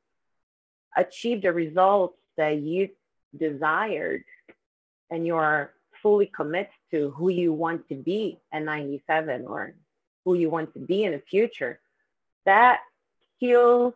achieve 0.96 1.42
the 1.42 1.52
results 1.52 2.16
that 2.36 2.58
you 2.58 2.90
desired 3.36 4.24
and 5.10 5.26
you 5.26 5.36
are 5.36 5.72
fully 6.02 6.26
committed 6.26 6.72
to 6.92 7.10
who 7.10 7.28
you 7.28 7.52
want 7.52 7.88
to 7.88 7.96
be 7.96 8.38
at 8.52 8.62
97 8.62 9.46
or 9.46 9.74
who 10.28 10.34
you 10.34 10.50
want 10.50 10.74
to 10.74 10.78
be 10.78 11.04
in 11.04 11.12
the 11.12 11.22
future, 11.30 11.80
that 12.44 12.80
feels 13.40 13.94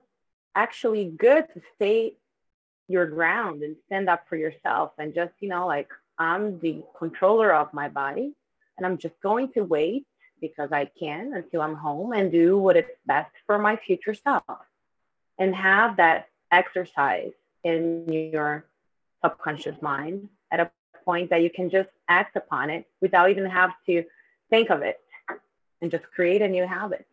actually 0.54 1.04
good 1.04 1.44
to 1.52 1.60
stay 1.74 2.14
your 2.88 3.04
ground 3.04 3.62
and 3.62 3.76
stand 3.84 4.08
up 4.08 4.26
for 4.30 4.36
yourself 4.36 4.92
and 4.98 5.14
just, 5.14 5.34
you 5.40 5.48
know, 5.50 5.66
like 5.66 5.90
I'm 6.18 6.58
the 6.60 6.82
controller 6.98 7.54
of 7.54 7.74
my 7.74 7.90
body 7.90 8.32
and 8.78 8.86
I'm 8.86 8.96
just 8.96 9.14
going 9.22 9.52
to 9.52 9.60
wait 9.62 10.06
because 10.40 10.72
I 10.72 10.86
can 10.98 11.34
until 11.34 11.60
I'm 11.60 11.74
home 11.74 12.14
and 12.14 12.32
do 12.32 12.56
what 12.56 12.78
is 12.78 12.86
best 13.04 13.30
for 13.46 13.58
my 13.58 13.76
future 13.76 14.14
self 14.14 14.44
and 15.38 15.54
have 15.54 15.98
that 15.98 16.28
exercise 16.50 17.32
in 17.62 18.10
your 18.10 18.64
subconscious 19.22 19.82
mind 19.82 20.30
at 20.50 20.60
a 20.60 20.70
point 21.04 21.28
that 21.28 21.42
you 21.42 21.50
can 21.50 21.68
just 21.68 21.90
act 22.08 22.36
upon 22.36 22.70
it 22.70 22.86
without 23.02 23.28
even 23.28 23.44
have 23.44 23.72
to 23.84 24.04
think 24.48 24.70
of 24.70 24.80
it 24.80 24.98
and 25.82 25.90
just 25.90 26.04
create 26.14 26.40
a 26.40 26.48
new 26.48 26.66
habit. 26.66 27.06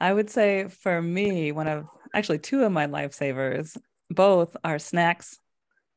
I 0.00 0.12
would 0.14 0.30
say 0.30 0.68
for 0.68 1.02
me, 1.02 1.52
one 1.52 1.66
of 1.66 1.86
actually 2.14 2.38
two 2.38 2.62
of 2.64 2.72
my 2.72 2.86
lifesavers, 2.86 3.76
both 4.08 4.56
are 4.64 4.78
snacks 4.78 5.38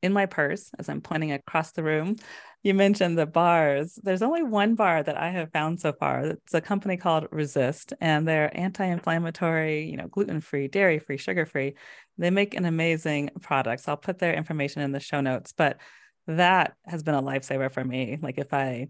in 0.02 0.12
my 0.14 0.26
purse 0.26 0.72
as 0.80 0.90
I'm 0.90 1.02
pointing 1.02 1.32
across 1.32 1.72
the 1.72 1.84
room. 1.84 2.16
You 2.64 2.74
mentioned 2.74 3.18
the 3.18 3.26
bars. 3.26 4.00
There's 4.02 4.22
only 4.22 4.44
one 4.44 4.76
bar 4.76 5.04
that 5.04 5.18
I 5.18 5.30
have 5.30 5.52
found 5.52 5.80
so 5.80 5.94
far. 5.94 6.22
It's 6.22 6.54
a 6.54 6.60
company 6.60 6.98
called 6.98 7.28
Resist, 7.32 7.94
and 8.02 8.28
they're 8.28 8.56
anti-inflammatory, 8.58 9.90
you 9.90 9.96
know, 9.96 10.08
gluten-free, 10.08 10.70
dairy-free, 10.70 11.18
sugar-free. 11.18 11.76
They 12.18 12.30
make 12.32 12.56
an 12.56 12.66
amazing 12.66 13.30
product. 13.42 13.84
So 13.84 13.92
I'll 13.92 13.98
put 13.98 14.20
their 14.20 14.34
information 14.34 14.82
in 14.82 14.92
the 14.92 15.00
show 15.00 15.22
notes. 15.22 15.54
But 15.56 15.80
that 16.28 16.76
has 16.86 17.04
been 17.04 17.16
a 17.16 17.24
lifesaver 17.24 17.72
for 17.72 17.84
me. 17.84 18.18
Like 18.22 18.38
if 18.38 18.54
I 18.54 18.88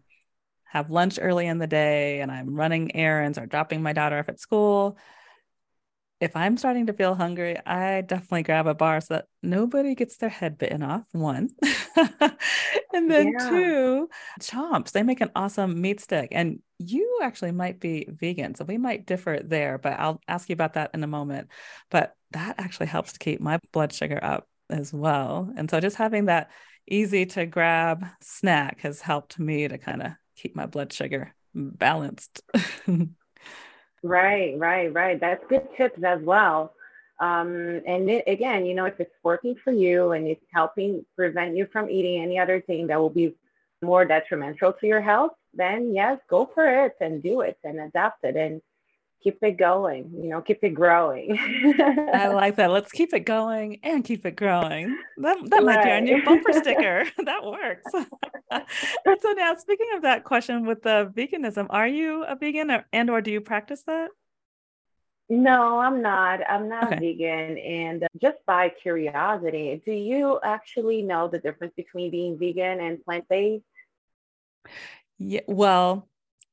have 0.69 0.91
lunch 0.91 1.19
early 1.21 1.47
in 1.47 1.57
the 1.57 1.67
day 1.67 2.21
and 2.21 2.31
I'm 2.31 2.55
running 2.55 2.95
errands 2.95 3.37
or 3.37 3.45
dropping 3.45 3.81
my 3.81 3.93
daughter 3.93 4.19
off 4.19 4.29
at 4.29 4.39
school, 4.39 4.97
if 6.19 6.35
I'm 6.35 6.57
starting 6.57 6.87
to 6.87 6.93
feel 6.93 7.15
hungry, 7.15 7.57
I 7.65 8.01
definitely 8.01 8.43
grab 8.43 8.67
a 8.67 8.73
bar 8.73 8.99
so 8.99 9.15
that 9.15 9.25
nobody 9.41 9.95
gets 9.95 10.17
their 10.17 10.29
head 10.29 10.57
bitten 10.57 10.83
off. 10.83 11.03
One. 11.13 11.49
and 11.95 13.09
then 13.09 13.33
yeah. 13.39 13.49
two, 13.49 14.09
chomps. 14.41 14.91
They 14.91 15.03
make 15.03 15.21
an 15.21 15.31
awesome 15.35 15.79
meat 15.79 16.01
stick. 16.01 16.29
And 16.31 16.59
you 16.77 17.19
actually 17.23 17.53
might 17.53 17.79
be 17.79 18.05
vegan. 18.09 18.55
So 18.55 18.65
we 18.65 18.77
might 18.77 19.05
differ 19.05 19.39
there, 19.43 19.77
but 19.77 19.93
I'll 19.93 20.21
ask 20.27 20.49
you 20.49 20.53
about 20.53 20.73
that 20.73 20.91
in 20.93 21.03
a 21.03 21.07
moment. 21.07 21.49
But 21.89 22.15
that 22.31 22.55
actually 22.57 22.87
helps 22.87 23.13
to 23.13 23.19
keep 23.19 23.39
my 23.39 23.59
blood 23.71 23.93
sugar 23.93 24.19
up 24.21 24.47
as 24.69 24.93
well. 24.93 25.51
And 25.55 25.69
so 25.69 25.79
just 25.79 25.95
having 25.95 26.25
that 26.25 26.51
easy 26.85 27.25
to 27.27 27.45
grab 27.45 28.05
snack 28.21 28.81
has 28.81 28.99
helped 28.99 29.39
me 29.39 29.67
to 29.67 29.77
kind 29.77 30.01
of 30.01 30.11
keep 30.39 30.55
my 30.55 30.65
blood 30.65 30.93
sugar 30.93 31.33
balanced. 31.53 32.41
Right, 34.01 34.57
right, 34.57 34.93
right. 34.93 35.19
That's 35.19 35.43
good 35.49 35.67
tips 35.75 36.01
as 36.03 36.21
well. 36.21 36.73
Um, 37.19 37.81
and 37.85 38.09
it, 38.09 38.23
again, 38.27 38.65
you 38.65 38.73
know, 38.73 38.85
if 38.85 38.99
it's 38.99 39.13
working 39.23 39.55
for 39.63 39.73
you 39.73 40.11
and 40.11 40.25
it's 40.25 40.45
helping 40.53 41.05
prevent 41.15 41.57
you 41.57 41.67
from 41.71 41.89
eating 41.89 42.21
any 42.21 42.39
other 42.39 42.61
thing 42.61 42.87
that 42.87 42.99
will 42.99 43.09
be 43.09 43.35
more 43.81 44.05
detrimental 44.05 44.73
to 44.73 44.87
your 44.87 45.01
health, 45.01 45.33
then 45.53 45.93
yes, 45.93 46.19
go 46.29 46.49
for 46.53 46.85
it 46.85 46.95
and 47.01 47.21
do 47.21 47.41
it 47.41 47.57
and 47.63 47.79
adapt 47.79 48.23
it 48.23 48.37
and 48.37 48.61
keep 49.23 49.37
it 49.41 49.57
going, 49.57 50.11
you 50.13 50.29
know, 50.29 50.41
keep 50.41 50.63
it 50.63 50.69
growing. 50.69 51.37
I 52.13 52.27
like 52.33 52.55
that. 52.55 52.71
Let's 52.71 52.91
keep 52.91 53.13
it 53.13 53.21
going 53.21 53.79
and 53.83 54.03
keep 54.03 54.25
it 54.25 54.35
growing. 54.35 54.97
That, 55.17 55.37
that 55.49 55.63
right. 55.63 55.65
might 55.65 55.83
be 55.83 55.91
our 55.91 56.01
new 56.01 56.23
bumper 56.23 56.53
sticker. 56.53 57.05
that 57.25 57.43
works. 57.43 57.91
so 57.91 59.31
now 59.33 59.55
speaking 59.55 59.87
of 59.95 60.03
that 60.03 60.23
question 60.23 60.65
with 60.65 60.83
the 60.83 61.11
veganism, 61.15 61.67
are 61.69 61.87
you 61.87 62.23
a 62.23 62.35
vegan 62.35 62.71
or, 62.71 62.85
and 62.93 63.09
or 63.09 63.21
do 63.21 63.31
you 63.31 63.41
practice 63.41 63.83
that? 63.83 64.09
No, 65.31 65.77
I'm 65.77 66.01
not. 66.01 66.39
I'm 66.49 66.67
not 66.67 66.91
okay. 66.93 67.13
vegan. 67.13 67.57
And 67.59 68.03
uh, 68.03 68.07
just 68.19 68.37
by 68.47 68.69
curiosity, 68.69 69.79
do 69.85 69.91
you 69.91 70.39
actually 70.43 71.03
know 71.03 71.27
the 71.27 71.37
difference 71.37 71.73
between 71.75 72.09
being 72.09 72.39
vegan 72.39 72.79
and 72.79 73.03
plant-based? 73.05 73.63
Yeah, 75.19 75.41
well, 75.47 76.08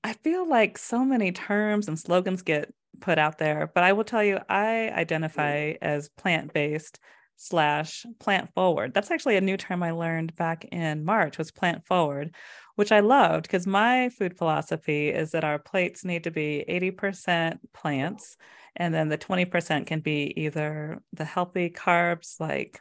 I 0.06 0.12
feel 0.12 0.48
like 0.48 0.78
so 0.78 1.04
many 1.04 1.32
terms 1.32 1.88
and 1.88 1.98
slogans 1.98 2.42
get 2.42 2.72
put 3.00 3.18
out 3.18 3.38
there, 3.38 3.72
but 3.74 3.82
I 3.82 3.92
will 3.92 4.04
tell 4.04 4.22
you, 4.22 4.38
I 4.48 4.90
mm. 4.92 4.94
identify 4.94 5.74
as 5.82 6.08
plant 6.10 6.52
based 6.52 7.00
slash 7.34 8.06
plant 8.20 8.54
forward. 8.54 8.94
That's 8.94 9.10
actually 9.10 9.36
a 9.36 9.40
new 9.40 9.56
term 9.56 9.82
I 9.82 9.90
learned 9.90 10.36
back 10.36 10.64
in 10.66 11.04
March 11.04 11.38
was 11.38 11.50
plant 11.50 11.84
forward, 11.84 12.36
which 12.76 12.92
I 12.92 13.00
loved 13.00 13.46
because 13.46 13.66
my 13.66 14.08
food 14.10 14.38
philosophy 14.38 15.08
is 15.08 15.32
that 15.32 15.42
our 15.42 15.58
plates 15.58 16.04
need 16.04 16.22
to 16.22 16.30
be 16.30 16.64
80% 16.68 17.58
plants 17.74 18.36
and 18.76 18.94
then 18.94 19.08
the 19.08 19.18
20% 19.18 19.88
can 19.88 19.98
be 19.98 20.32
either 20.36 21.02
the 21.14 21.24
healthy 21.24 21.68
carbs 21.68 22.38
like 22.38 22.78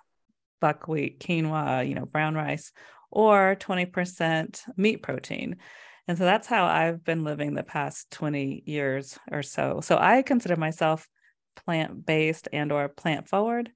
buckwheat, 0.61 1.21
quinoa, 1.21 1.87
you 1.89 1.95
know, 1.95 2.05
brown 2.05 2.35
rice 2.35 2.71
or 3.09 3.57
20% 3.59 4.59
meat 4.77 5.01
protein. 5.01 5.55
And 6.07 6.17
so 6.17 6.23
that's 6.23 6.47
how 6.47 6.65
I've 6.65 7.03
been 7.03 7.23
living 7.23 7.53
the 7.53 7.63
past 7.63 8.11
20 8.11 8.63
years 8.65 9.17
or 9.31 9.41
so. 9.41 9.81
So 9.81 9.97
I 9.97 10.21
consider 10.21 10.55
myself 10.55 11.07
plant-based 11.55 12.47
and 12.53 12.71
or 12.71 12.89
plant 12.89 13.27
forward. 13.27 13.71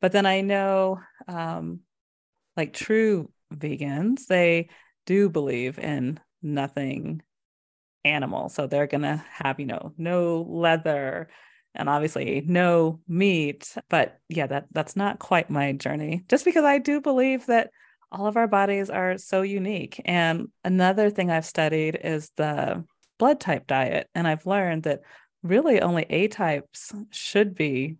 But 0.00 0.12
then 0.12 0.26
I 0.26 0.42
know 0.42 1.00
um, 1.28 1.80
like 2.56 2.72
true 2.72 3.30
vegans, 3.54 4.26
they 4.26 4.68
do 5.06 5.30
believe 5.30 5.78
in 5.78 6.20
nothing 6.42 7.22
animal. 8.04 8.48
So 8.48 8.66
they're 8.66 8.86
going 8.86 9.02
to 9.02 9.24
have, 9.30 9.60
you 9.60 9.66
know, 9.66 9.92
no 9.96 10.42
leather 10.48 11.28
and 11.74 11.88
obviously 11.88 12.42
no 12.46 13.00
meat. 13.08 13.74
But 13.88 14.18
yeah, 14.28 14.46
that 14.46 14.66
that's 14.72 14.96
not 14.96 15.18
quite 15.18 15.50
my 15.50 15.72
journey. 15.72 16.24
Just 16.28 16.44
because 16.44 16.64
I 16.64 16.78
do 16.78 17.00
believe 17.00 17.46
that 17.46 17.70
all 18.12 18.26
of 18.26 18.36
our 18.36 18.46
bodies 18.46 18.90
are 18.90 19.18
so 19.18 19.42
unique. 19.42 20.00
And 20.04 20.48
another 20.64 21.10
thing 21.10 21.30
I've 21.30 21.46
studied 21.46 21.98
is 22.02 22.30
the 22.36 22.84
blood 23.18 23.40
type 23.40 23.66
diet. 23.66 24.08
And 24.14 24.28
I've 24.28 24.46
learned 24.46 24.84
that 24.84 25.00
really 25.42 25.80
only 25.80 26.06
A 26.10 26.28
types 26.28 26.92
should 27.10 27.54
be 27.54 27.96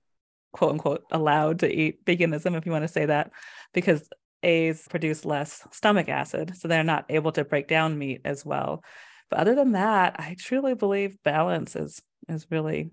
quote 0.52 0.72
unquote 0.72 1.04
allowed 1.10 1.60
to 1.60 1.74
eat 1.74 2.04
veganism, 2.04 2.56
if 2.56 2.66
you 2.66 2.72
want 2.72 2.84
to 2.84 2.88
say 2.88 3.06
that, 3.06 3.32
because 3.72 4.08
A's 4.42 4.86
produce 4.88 5.24
less 5.24 5.66
stomach 5.70 6.08
acid. 6.08 6.56
So 6.56 6.68
they're 6.68 6.84
not 6.84 7.06
able 7.08 7.32
to 7.32 7.44
break 7.44 7.68
down 7.68 7.98
meat 7.98 8.20
as 8.24 8.44
well. 8.44 8.84
But 9.30 9.40
other 9.40 9.54
than 9.54 9.72
that, 9.72 10.16
I 10.18 10.36
truly 10.38 10.74
believe 10.74 11.22
balance 11.24 11.74
is 11.74 12.02
is 12.28 12.46
really 12.50 12.90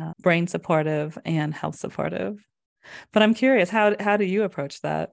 uh, 0.00 0.12
brain 0.20 0.46
supportive 0.46 1.18
and 1.24 1.52
health 1.52 1.76
supportive. 1.76 2.38
But 3.12 3.22
I'm 3.22 3.34
curious, 3.34 3.68
how 3.68 3.96
how 3.98 4.16
do 4.16 4.24
you 4.24 4.44
approach 4.44 4.80
that? 4.82 5.10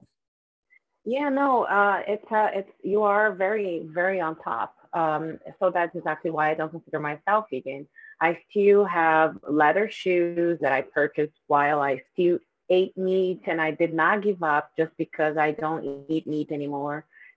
Yeah, 1.04 1.28
no, 1.28 1.64
uh, 1.64 2.02
it's 2.06 2.30
uh, 2.30 2.50
it's 2.54 2.70
you 2.82 3.02
are 3.02 3.32
very 3.34 3.82
very 3.92 4.20
on 4.20 4.36
top 4.36 4.74
Um, 4.94 5.38
so 5.58 5.70
that's 5.70 5.94
exactly 5.96 6.30
why 6.30 6.50
I 6.50 6.54
don't 6.54 6.70
consider 6.70 7.00
myself 7.00 7.46
vegan. 7.50 7.86
I 8.20 8.38
still 8.50 8.84
have 8.84 9.36
leather 9.48 9.88
shoes 9.90 10.58
that 10.60 10.72
I 10.72 10.82
purchased 10.82 11.34
while 11.48 11.80
I 11.82 12.02
still 12.12 12.38
ate 12.70 12.96
meat 12.96 13.42
and 13.46 13.60
I 13.60 13.70
did 13.72 13.92
not 13.94 14.22
give 14.22 14.42
up 14.42 14.70
just 14.76 14.92
because 14.96 15.36
I 15.36 15.52
don't 15.52 15.84
eat 15.84 16.26
meat 16.26 16.32
anymore. 16.32 16.86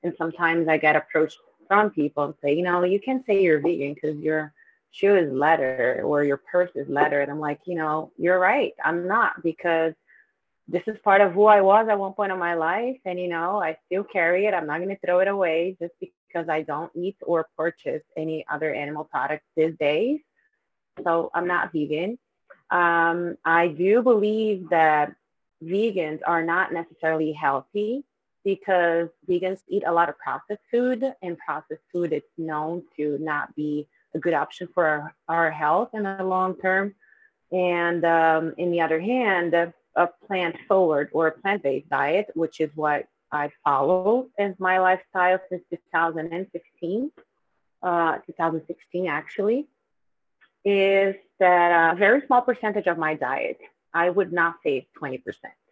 And 0.04 0.14
sometimes 0.18 0.68
I 0.68 0.78
get 0.78 0.96
approached 0.96 1.38
from 1.68 1.90
people 1.92 2.24
and 2.26 2.34
say, 2.42 2.54
you 2.54 2.64
know, 2.64 2.84
you 2.84 3.00
can 3.00 3.24
say 3.26 3.42
you're 3.42 3.60
vegan 3.60 3.94
because 3.96 4.18
your 4.20 4.54
shoe 4.92 5.16
is 5.16 5.32
leather 5.34 6.02
or 6.04 6.24
your 6.24 6.38
purse 6.52 6.72
is 6.76 6.88
leather. 6.90 7.22
And 7.22 7.32
I'm 7.32 7.40
like, 7.40 7.60
you 7.66 7.76
know, 7.76 8.12
you're 8.18 8.40
right. 8.40 8.74
I'm 8.84 9.08
not 9.08 9.44
because 9.44 9.94
this 10.68 10.84
is 10.88 10.98
part 11.04 11.22
of 11.22 11.34
who 11.34 11.46
I 11.46 11.62
was 11.62 11.88
at 11.90 11.98
one 11.98 12.14
point 12.14 12.32
in 12.32 12.40
my 12.40 12.56
life. 12.56 12.98
And, 13.06 13.20
you 13.20 13.30
know, 13.30 13.62
I 13.62 13.78
still 13.86 14.04
carry 14.04 14.46
it. 14.46 14.54
I'm 14.54 14.68
not 14.68 14.80
going 14.80 14.90
to 14.90 15.00
throw 15.06 15.20
it 15.20 15.28
away 15.28 15.78
just 15.80 15.94
because 16.00 16.50
I 16.50 16.62
don't 16.62 16.92
eat 16.94 17.18
or 17.22 17.48
purchase 17.58 18.04
any 18.18 18.46
other 18.52 18.74
animal 18.74 19.06
products 19.06 19.46
these 19.56 19.76
days. 19.80 20.20
So 21.04 21.32
I'm 21.34 21.48
not 21.48 21.72
vegan. 21.72 22.18
Um, 22.70 23.38
I 23.46 23.70
do 23.70 24.02
believe 24.02 24.70
that 24.70 25.16
vegans 25.64 26.20
are 26.26 26.44
not 26.44 26.74
necessarily 26.74 27.32
healthy 27.32 28.04
because 28.44 29.10
vegans 29.30 29.60
eat 29.68 29.84
a 29.86 29.92
lot 29.92 30.10
of 30.10 30.18
processed 30.18 30.62
food, 30.72 31.04
and 31.22 31.38
processed 31.38 31.82
food 31.92 32.14
is 32.14 32.24
known 32.38 32.84
to 32.96 33.18
not 33.20 33.56
be 33.56 33.88
a 34.16 34.20
good 34.20 34.34
option 34.34 34.68
for 34.74 34.86
our, 34.86 35.16
our 35.28 35.52
health 35.52 35.90
in 35.94 36.04
the 36.04 36.24
long 36.24 36.56
term. 36.56 36.96
And 37.52 38.04
um, 38.06 38.54
in 38.58 38.72
the 38.72 38.82
other 38.82 39.00
hand, 39.00 39.54
a 39.98 40.08
plant 40.28 40.56
forward 40.68 41.10
or 41.12 41.28
a 41.28 41.32
plant 41.32 41.64
based 41.64 41.90
diet, 41.90 42.28
which 42.36 42.62
is 42.62 42.70
what 42.76 43.08
I 43.32 43.52
follow 43.64 44.28
as 44.40 44.54
my 44.60 44.80
lifestyle 44.80 45.40
since 45.50 45.64
2015, 45.70 47.12
uh, 47.84 48.18
2016 48.26 49.08
actually, 49.08 49.68
is 50.64 51.16
that 51.40 51.94
a 51.94 51.96
very 51.96 52.22
small 52.26 52.42
percentage 52.42 52.88
of 52.88 52.98
my 52.98 53.16
diet, 53.16 53.60
I 53.94 54.10
would 54.10 54.32
not 54.32 54.56
say 54.64 54.78
it's 54.78 54.90
20%. 55.02 55.24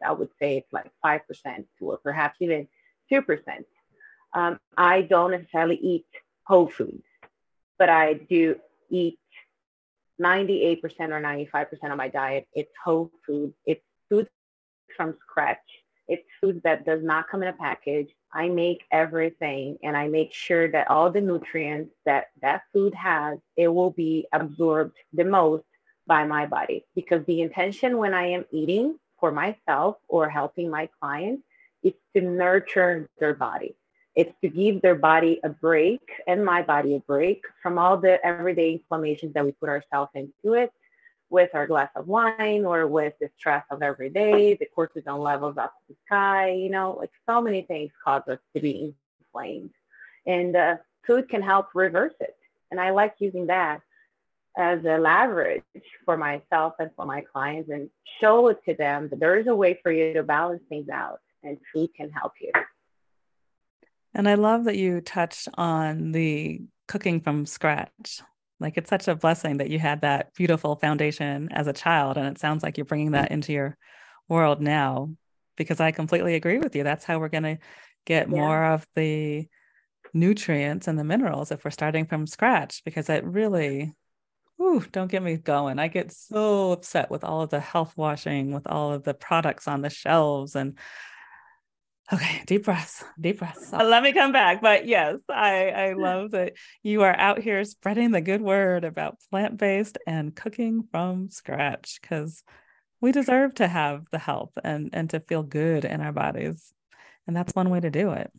I 0.04 0.12
would 0.12 0.30
say 0.40 0.58
it's 0.58 0.74
like 0.74 0.92
5% 1.06 1.66
or 1.80 1.98
perhaps 1.98 2.38
even 2.42 2.68
2%. 3.12 3.66
Um, 4.34 4.60
I 4.76 5.02
don't 5.04 5.32
necessarily 5.32 5.78
eat 5.78 6.08
whole 6.44 6.68
foods, 6.68 7.04
but 7.78 7.90
I 7.90 8.14
do 8.14 8.56
eat 8.90 9.20
98% 10.22 10.82
or 10.84 11.22
95% 11.22 11.92
of 11.92 11.98
my 11.98 12.10
diet. 12.10 12.48
It's 12.54 12.72
whole 12.84 13.12
food. 13.26 13.54
It's 13.66 13.84
food 14.10 14.28
from 14.96 15.15
scratch. 15.22 15.60
It's 16.08 16.26
food 16.39 16.62
that 16.63 16.86
does 16.86 17.04
not 17.04 17.28
come 17.30 17.41
in 17.41 17.50
a 17.50 17.54
package. 17.54 18.10
I 18.32 18.50
make 18.50 18.84
everything 18.91 19.78
and 19.82 19.98
I 19.98 20.08
make 20.08 20.34
sure 20.34 20.70
that 20.72 20.89
all 20.89 21.10
the 21.10 21.22
nutrients 21.22 21.91
that 22.06 22.28
that 22.41 22.63
food 22.74 22.94
has, 22.94 23.39
it 23.56 23.68
will 23.68 23.91
be 23.91 24.28
absorbed 24.32 24.98
the 25.13 25.24
most 25.24 25.63
by 26.06 26.26
my 26.26 26.46
body. 26.46 26.86
Because 26.96 27.26
the 27.26 27.41
intention 27.41 27.98
when 27.98 28.13
I 28.13 28.28
am 28.28 28.46
eating 28.52 29.00
for 29.20 29.32
myself 29.32 29.98
or 30.08 30.30
helping 30.30 30.70
my 30.70 30.89
clients 31.00 31.44
is 31.82 31.94
to 32.15 32.22
nurture 32.22 33.10
their 33.20 33.34
body. 33.34 33.76
It's 34.15 34.34
to 34.41 34.50
give 34.50 34.82
their 34.82 34.96
body 34.96 35.39
a 35.44 35.50
break 35.50 36.02
and 36.28 36.46
my 36.46 36.62
body 36.62 36.96
a 36.96 37.00
break 37.00 37.44
from 37.62 37.78
all 37.78 37.98
the 37.98 38.24
everyday 38.26 38.74
inflammations 38.74 39.34
that 39.34 39.44
we 39.44 39.52
put 39.54 39.70
ourselves 39.70 40.12
into 40.13 40.54
it 40.54 40.72
with 41.30 41.50
our 41.54 41.68
glass 41.68 41.90
of 41.96 42.08
wine 42.08 42.66
or 42.66 42.88
with 42.88 43.14
the 43.20 43.30
stress 43.38 43.64
of 43.72 43.82
every 43.82 44.10
day, 44.10 44.56
the 44.56 44.68
cortisol 44.78 45.20
levels 45.20 45.58
up 45.58 45.74
to 45.74 45.94
the 45.94 45.96
sky, 46.06 46.52
you 46.52 46.70
know, 46.70 46.96
like 47.00 47.12
so 47.28 47.42
many 47.42 47.64
things 47.64 47.92
cause 48.04 48.22
us 48.28 48.40
to 48.56 48.62
be 48.62 48.94
inflamed. 49.20 49.72
And 50.26 50.56
uh, 50.56 50.76
food 51.06 51.30
can 51.30 51.42
help 51.42 51.70
reverse 51.74 52.14
it. 52.20 52.36
And 52.72 52.80
I 52.80 52.92
like 52.92 53.16
using 53.20 53.48
that 53.48 53.82
as 54.58 54.80
a 54.86 54.98
leverage 54.98 55.64
for 56.06 56.18
myself 56.18 56.74
and 56.80 56.90
for 56.96 57.06
my 57.06 57.22
clients 57.22 57.70
and 57.70 57.90
show 58.22 58.48
it 58.48 58.60
to 58.68 58.74
them 58.74 59.10
that 59.10 59.20
there 59.20 59.38
is 59.38 59.48
a 59.48 59.56
way 59.56 59.80
for 59.84 59.92
you 59.92 60.14
to 60.14 60.24
balance 60.24 60.64
things 60.70 60.90
out 60.90 61.20
and 61.44 61.58
food 61.74 61.90
can 61.96 62.10
help 62.10 62.34
you. 62.40 62.52
And 64.14 64.30
I 64.30 64.36
love 64.36 64.64
that 64.64 64.78
you 64.78 65.02
touched 65.02 65.50
on 65.56 66.14
the 66.14 66.62
cooking 66.88 67.20
from 67.20 67.46
scratch 67.46 68.22
like 68.60 68.78
it's 68.78 68.89
such 68.89 69.08
a 69.08 69.15
blessing 69.15 69.58
that 69.58 69.70
you 69.70 69.80
had 69.80 70.02
that 70.02 70.34
beautiful 70.34 70.76
foundation 70.76 71.50
as 71.52 71.68
a 71.68 71.74
child. 71.74 72.18
And 72.18 72.28
it 72.28 72.39
sounds 72.39 72.63
like 72.63 72.78
you're 72.78 72.86
bringing 72.86 73.12
that 73.12 73.32
into 73.32 73.54
your 73.54 73.78
world 74.30 74.62
now 74.62 75.10
because 75.58 75.80
I 75.80 75.91
completely 75.91 76.36
agree 76.36 76.58
with 76.58 76.76
you. 76.76 76.84
That's 76.84 77.06
how 77.06 77.20
we're 77.20 77.30
going 77.30 77.44
to 77.44 77.58
get 78.06 78.30
yeah. 78.30 78.36
more 78.36 78.65
of 78.65 78.86
the 78.96 79.48
nutrients 80.13 80.88
and 80.88 80.98
the 80.98 81.04
minerals 81.04 81.52
if 81.52 81.65
we're 81.65 81.72
starting 81.72 82.06
from 82.06 82.26
scratch 82.28 82.84
because 82.86 83.10
it 83.10 83.26
really 83.26 83.94
Ooh, 84.62 84.82
don't 84.91 85.12
get 85.12 85.22
me 85.22 85.36
going. 85.36 85.80
I 85.80 85.89
get 85.89 86.13
so 86.13 86.72
upset 86.72 87.12
with 87.12 87.26
all 87.26 87.41
of 87.41 87.50
the 87.50 87.60
health 87.60 87.94
washing, 87.98 88.54
with 88.54 88.65
all 88.68 88.94
of 88.94 89.04
the 89.04 89.13
products 89.13 89.68
on 89.68 89.82
the 89.82 89.89
shelves 89.89 90.56
and 90.56 90.78
Okay, 92.13 92.44
deep 92.46 92.65
breaths, 92.65 93.04
deep 93.20 93.39
breaths. 93.39 93.74
Uh, 93.74 93.84
let 93.84 94.04
me 94.04 94.13
come 94.13 94.32
back. 94.32 94.62
But 94.62 94.86
yes, 94.86 95.18
I, 95.28 95.70
I 95.70 95.94
love 95.94 96.32
that 96.32 96.54
you 96.84 97.02
are 97.02 97.15
out 97.15 97.39
here 97.39 97.63
spreading 97.63 98.12
the 98.12 98.22
good 98.22 98.41
word 98.41 98.84
about 98.84 99.18
plant 99.32 99.58
based 99.58 99.98
and 100.06 100.36
cooking 100.36 100.88
from 100.91 101.32
scratch 101.32 102.00
because 102.00 102.44
we 103.02 103.12
deserve 103.12 103.56
to 103.56 103.68
have 103.68 104.06
the 104.12 104.20
health 104.20 104.52
and, 104.63 104.91
and 104.94 105.10
to 105.10 105.20
feel 105.20 105.41
good 105.41 105.84
in 105.84 106.00
our 106.00 106.12
bodies. 106.12 106.72
And 107.26 107.36
that's 107.36 107.56
one 107.56 107.72
way 107.72 107.80
to 107.80 107.89
do 107.89 108.12
it. 108.12 108.32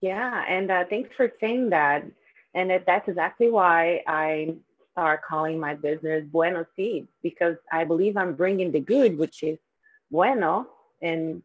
Yeah. 0.00 0.44
And 0.48 0.72
uh, 0.72 0.84
thanks 0.90 1.10
for 1.16 1.30
saying 1.40 1.70
that. 1.70 2.04
And 2.52 2.72
it, 2.72 2.84
that's 2.84 3.08
exactly 3.08 3.48
why 3.48 4.02
I 4.08 4.56
start 4.90 5.20
calling 5.22 5.60
my 5.60 5.74
business 5.74 6.24
Bueno 6.26 6.66
Seeds 6.74 7.08
because 7.22 7.56
I 7.70 7.84
believe 7.84 8.16
I'm 8.16 8.34
bringing 8.34 8.72
the 8.72 8.80
good, 8.80 9.16
which 9.16 9.44
is 9.44 9.58
bueno 10.10 10.66
and 11.00 11.42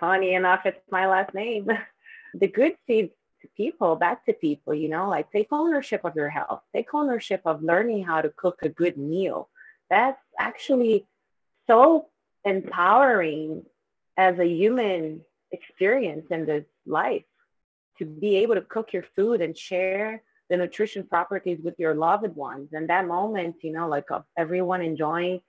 funny 0.00 0.34
enough, 0.34 0.62
it's 0.64 0.80
my 0.90 1.06
last 1.06 1.34
name. 1.34 1.68
the 2.34 2.48
good 2.48 2.76
seeds 2.86 3.12
to 3.42 3.48
people, 3.56 3.96
back 3.96 4.24
to 4.26 4.32
people, 4.32 4.74
you 4.74 4.88
know, 4.88 5.08
like 5.08 5.30
take 5.30 5.48
ownership 5.52 6.04
of 6.04 6.16
your 6.16 6.28
health, 6.28 6.62
take 6.74 6.92
ownership 6.94 7.42
of 7.44 7.62
learning 7.62 8.02
how 8.04 8.20
to 8.20 8.30
cook 8.30 8.58
a 8.62 8.68
good 8.68 8.96
meal. 8.96 9.48
That's 9.88 10.20
actually 10.38 11.06
so 11.66 12.06
empowering 12.44 13.64
as 14.16 14.38
a 14.38 14.46
human 14.46 15.22
experience 15.52 16.26
in 16.30 16.46
this 16.46 16.64
life 16.86 17.24
to 17.98 18.04
be 18.04 18.36
able 18.36 18.54
to 18.54 18.62
cook 18.62 18.92
your 18.92 19.04
food 19.14 19.40
and 19.40 19.56
share 19.56 20.22
the 20.48 20.56
nutrition 20.56 21.06
properties 21.06 21.60
with 21.62 21.78
your 21.78 21.94
loved 21.94 22.34
ones. 22.34 22.70
And 22.72 22.88
that 22.88 23.06
moment, 23.06 23.56
you 23.62 23.72
know, 23.72 23.88
like 23.88 24.10
of 24.10 24.24
everyone 24.36 24.82
enjoying 24.82 25.40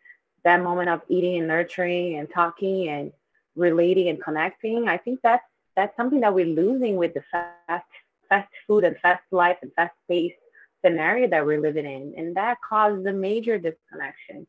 that 0.43 0.61
moment 0.61 0.89
of 0.89 1.01
eating 1.07 1.37
and 1.37 1.47
nurturing 1.47 2.17
and 2.17 2.29
talking 2.29 2.87
and 2.87 3.11
relating 3.55 4.09
and 4.09 4.21
connecting. 4.21 4.87
I 4.87 4.97
think 4.97 5.19
that's 5.23 5.43
that's 5.75 5.95
something 5.95 6.21
that 6.21 6.33
we're 6.33 6.45
losing 6.45 6.95
with 6.95 7.13
the 7.13 7.23
fast 7.31 7.85
fast 8.29 8.51
food 8.67 8.83
and 8.83 8.97
fast 8.99 9.23
life 9.31 9.57
and 9.61 9.71
fast 9.73 9.93
paced 10.09 10.35
scenario 10.83 11.27
that 11.27 11.45
we're 11.45 11.61
living 11.61 11.85
in, 11.85 12.13
and 12.17 12.35
that 12.35 12.57
caused 12.67 13.05
a 13.05 13.13
major 13.13 13.57
disconnection 13.57 14.47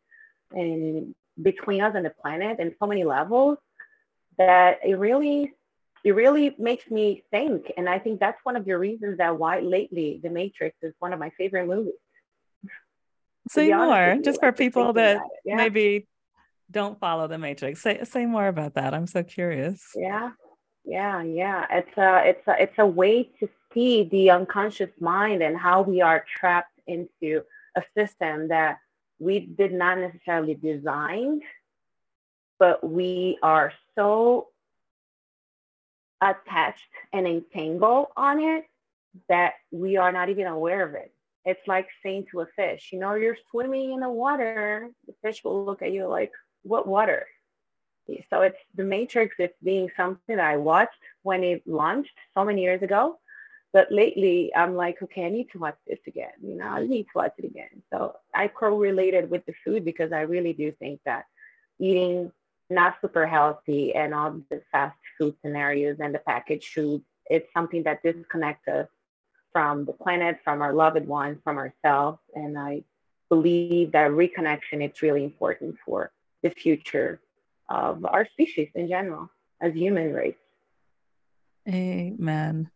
in 0.54 1.14
between 1.40 1.80
us 1.80 1.94
and 1.94 2.04
the 2.04 2.10
planet 2.22 2.58
in 2.58 2.74
so 2.78 2.86
many 2.86 3.04
levels 3.04 3.58
that 4.38 4.78
it 4.84 4.98
really 4.98 5.52
it 6.04 6.14
really 6.14 6.54
makes 6.58 6.90
me 6.90 7.22
think 7.30 7.72
and 7.76 7.88
i 7.88 7.98
think 7.98 8.20
that's 8.20 8.38
one 8.44 8.56
of 8.56 8.64
the 8.64 8.76
reasons 8.76 9.18
that 9.18 9.38
why 9.38 9.60
lately 9.60 10.20
the 10.22 10.28
matrix 10.28 10.76
is 10.82 10.92
one 10.98 11.12
of 11.12 11.18
my 11.18 11.30
favorite 11.30 11.66
movies 11.66 11.94
say 13.48 13.72
more 13.72 14.18
just 14.22 14.40
for 14.40 14.52
people 14.52 14.92
that 14.92 15.20
yeah. 15.44 15.56
maybe 15.56 16.06
don't 16.72 16.98
follow 16.98 17.28
the 17.28 17.38
matrix. 17.38 17.82
Say 17.82 18.02
say 18.04 18.26
more 18.26 18.48
about 18.48 18.74
that. 18.74 18.94
I'm 18.94 19.06
so 19.06 19.22
curious. 19.22 19.82
Yeah. 19.94 20.30
Yeah, 20.84 21.22
yeah. 21.22 21.66
It's 21.70 21.96
a 21.96 22.22
it's 22.28 22.48
a 22.48 22.62
it's 22.62 22.78
a 22.78 22.86
way 22.86 23.30
to 23.40 23.48
see 23.72 24.04
the 24.04 24.30
unconscious 24.30 24.90
mind 25.00 25.42
and 25.42 25.56
how 25.56 25.82
we 25.82 26.00
are 26.00 26.24
trapped 26.38 26.78
into 26.86 27.42
a 27.76 27.82
system 27.96 28.48
that 28.48 28.78
we 29.18 29.40
did 29.40 29.72
not 29.72 29.98
necessarily 29.98 30.54
design, 30.54 31.40
but 32.58 32.82
we 32.82 33.38
are 33.42 33.72
so 33.94 34.48
attached 36.20 36.82
and 37.12 37.26
entangled 37.26 38.06
on 38.16 38.40
it 38.40 38.64
that 39.28 39.54
we 39.70 39.96
are 39.96 40.12
not 40.12 40.28
even 40.28 40.46
aware 40.46 40.86
of 40.86 40.94
it. 40.94 41.12
It's 41.44 41.66
like 41.66 41.88
saying 42.02 42.26
to 42.30 42.40
a 42.40 42.46
fish, 42.56 42.90
you 42.92 42.98
know, 42.98 43.14
you're 43.14 43.36
swimming 43.50 43.92
in 43.92 44.00
the 44.00 44.08
water, 44.08 44.88
the 45.06 45.14
fish 45.22 45.42
will 45.44 45.64
look 45.64 45.82
at 45.82 45.92
you 45.92 46.06
like, 46.06 46.32
what 46.62 46.86
water? 46.86 47.26
So 48.30 48.42
it's 48.42 48.58
the 48.74 48.84
Matrix. 48.84 49.36
It's 49.38 49.56
being 49.62 49.88
something 49.96 50.36
that 50.36 50.40
I 50.40 50.56
watched 50.56 50.98
when 51.22 51.44
it 51.44 51.62
launched 51.66 52.16
so 52.36 52.44
many 52.44 52.62
years 52.62 52.82
ago, 52.82 53.18
but 53.72 53.92
lately 53.92 54.52
I'm 54.54 54.74
like, 54.74 55.00
okay, 55.02 55.26
I 55.26 55.30
need 55.30 55.50
to 55.52 55.58
watch 55.58 55.76
this 55.86 56.00
again. 56.06 56.32
You 56.42 56.56
know, 56.56 56.66
I 56.66 56.80
mm-hmm. 56.80 56.90
need 56.90 57.04
to 57.04 57.12
watch 57.14 57.34
it 57.38 57.44
again. 57.44 57.82
So 57.92 58.16
I 58.34 58.48
correlated 58.48 59.30
with 59.30 59.46
the 59.46 59.54
food 59.64 59.84
because 59.84 60.12
I 60.12 60.22
really 60.22 60.52
do 60.52 60.72
think 60.72 61.00
that 61.04 61.24
eating 61.78 62.32
not 62.68 62.96
super 63.00 63.26
healthy 63.26 63.94
and 63.94 64.14
all 64.14 64.40
the 64.50 64.62
fast 64.72 64.96
food 65.18 65.36
scenarios 65.42 65.98
and 66.00 66.14
the 66.14 66.18
packaged 66.18 66.72
food, 66.72 67.02
it's 67.26 67.52
something 67.54 67.84
that 67.84 68.02
disconnects 68.02 68.66
us 68.68 68.88
from 69.52 69.84
the 69.84 69.92
planet, 69.92 70.38
from 70.42 70.62
our 70.62 70.72
loved 70.72 71.06
ones, 71.06 71.38
from 71.44 71.58
ourselves. 71.58 72.18
And 72.34 72.58
I 72.58 72.84
believe 73.28 73.92
that 73.92 74.10
reconnection 74.10 74.84
is 74.88 75.02
really 75.02 75.24
important 75.24 75.76
for 75.84 76.10
the 76.42 76.50
future 76.50 77.20
of 77.68 78.04
our 78.04 78.26
species 78.32 78.68
in 78.74 78.88
general 78.88 79.30
as 79.60 79.72
human 79.74 80.12
race. 80.12 80.34
Amen. 81.68 82.70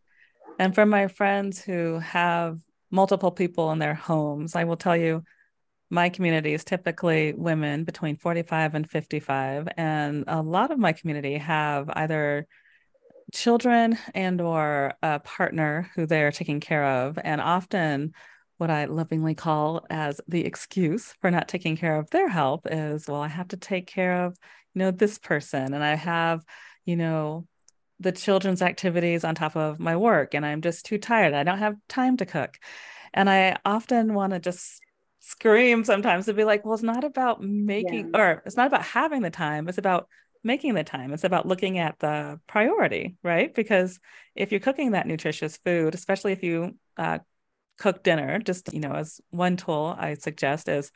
And 0.59 0.75
for 0.75 0.87
my 0.87 1.09
friends 1.09 1.61
who 1.61 1.99
have 1.99 2.61
multiple 2.91 3.31
people 3.31 3.73
in 3.73 3.79
their 3.79 3.95
homes, 3.95 4.55
I 4.55 4.65
will 4.65 4.77
tell 4.77 4.97
you 4.97 5.25
my 5.91 6.09
community 6.09 6.55
is 6.55 6.65
typically 6.65 7.33
women 7.33 7.85
between 7.85 8.17
45 8.17 8.75
and 8.75 8.91
55 8.91 9.69
and 9.77 10.25
a 10.27 10.43
lot 10.43 10.71
of 10.71 10.79
my 10.79 10.93
community 10.93 11.39
have 11.39 11.89
either 11.91 12.47
children 13.33 13.99
and 14.15 14.41
or 14.41 14.95
a 15.03 15.21
partner 15.21 15.91
who 15.95 16.07
they're 16.07 16.33
taking 16.33 16.61
care 16.61 16.85
of 16.85 17.19
and 17.23 17.41
often 17.41 18.15
what 18.59 18.71
i 18.71 18.85
lovingly 18.87 19.35
call 19.35 19.85
as 19.91 20.21
the 20.29 20.45
excuse 20.45 21.15
for 21.21 21.31
not 21.31 21.49
taking 21.49 21.77
care 21.77 21.97
of 21.97 22.11
their 22.11 22.29
health 22.29 22.67
is 22.67 23.07
well 23.07 23.21
i 23.21 23.29
have 23.29 23.49
to 23.49 23.57
take 23.57 23.87
care 23.87 24.25
of 24.25 24.37
you 24.75 24.79
know 24.81 24.91
this 24.91 25.19
person 25.19 25.75
and 25.75 25.85
i 25.85 25.95
have 25.95 26.45
you 26.85 26.97
know 26.97 27.47
the 28.01 28.13
children's 28.13 28.63
activities 28.63 29.25
on 29.25 29.35
top 29.35 29.57
of 29.57 29.79
my 29.79 29.97
work 29.97 30.35
and 30.35 30.45
i'm 30.45 30.61
just 30.61 30.85
too 30.85 30.99
tired 30.99 31.35
i 31.35 31.43
don't 31.43 31.59
have 31.59 31.77
time 31.89 32.17
to 32.17 32.27
cook 32.27 32.59
and 33.15 33.29
i 33.31 33.57
often 33.65 34.15
want 34.15 34.33
to 34.33 34.39
just 34.39 34.81
scream 35.21 35.83
sometimes 35.83 36.27
to 36.27 36.35
be 36.35 36.45
like 36.45 36.65
well 36.65 36.75
it's 36.75 36.83
not 36.83 37.03
about 37.03 37.43
making 37.43 38.11
yeah. 38.15 38.21
or 38.21 38.43
it's 38.47 38.57
not 38.57 38.69
about 38.69 38.83
having 38.83 39.23
the 39.23 39.31
time 39.31 39.69
it's 39.69 39.79
about 39.79 40.09
making 40.45 40.75
the 40.75 40.85
time 40.85 41.13
it's 41.13 41.25
about 41.25 41.47
looking 41.47 41.79
at 41.79 41.99
the 41.99 42.39
priority 42.47 43.17
right 43.25 43.53
because 43.53 43.99
if 44.37 44.53
you're 44.53 44.61
cooking 44.61 44.93
that 44.93 45.07
nutritious 45.07 45.57
food 45.57 45.95
especially 45.95 46.31
if 46.31 46.45
you 46.45 46.77
uh, 46.97 47.19
cook 47.79 48.03
dinner 48.03 48.39
just 48.39 48.73
you 48.73 48.81
know 48.81 48.93
as 48.93 49.21
one 49.31 49.57
tool 49.57 49.95
i 49.99 50.15
suggest 50.15 50.69
is 50.69 50.91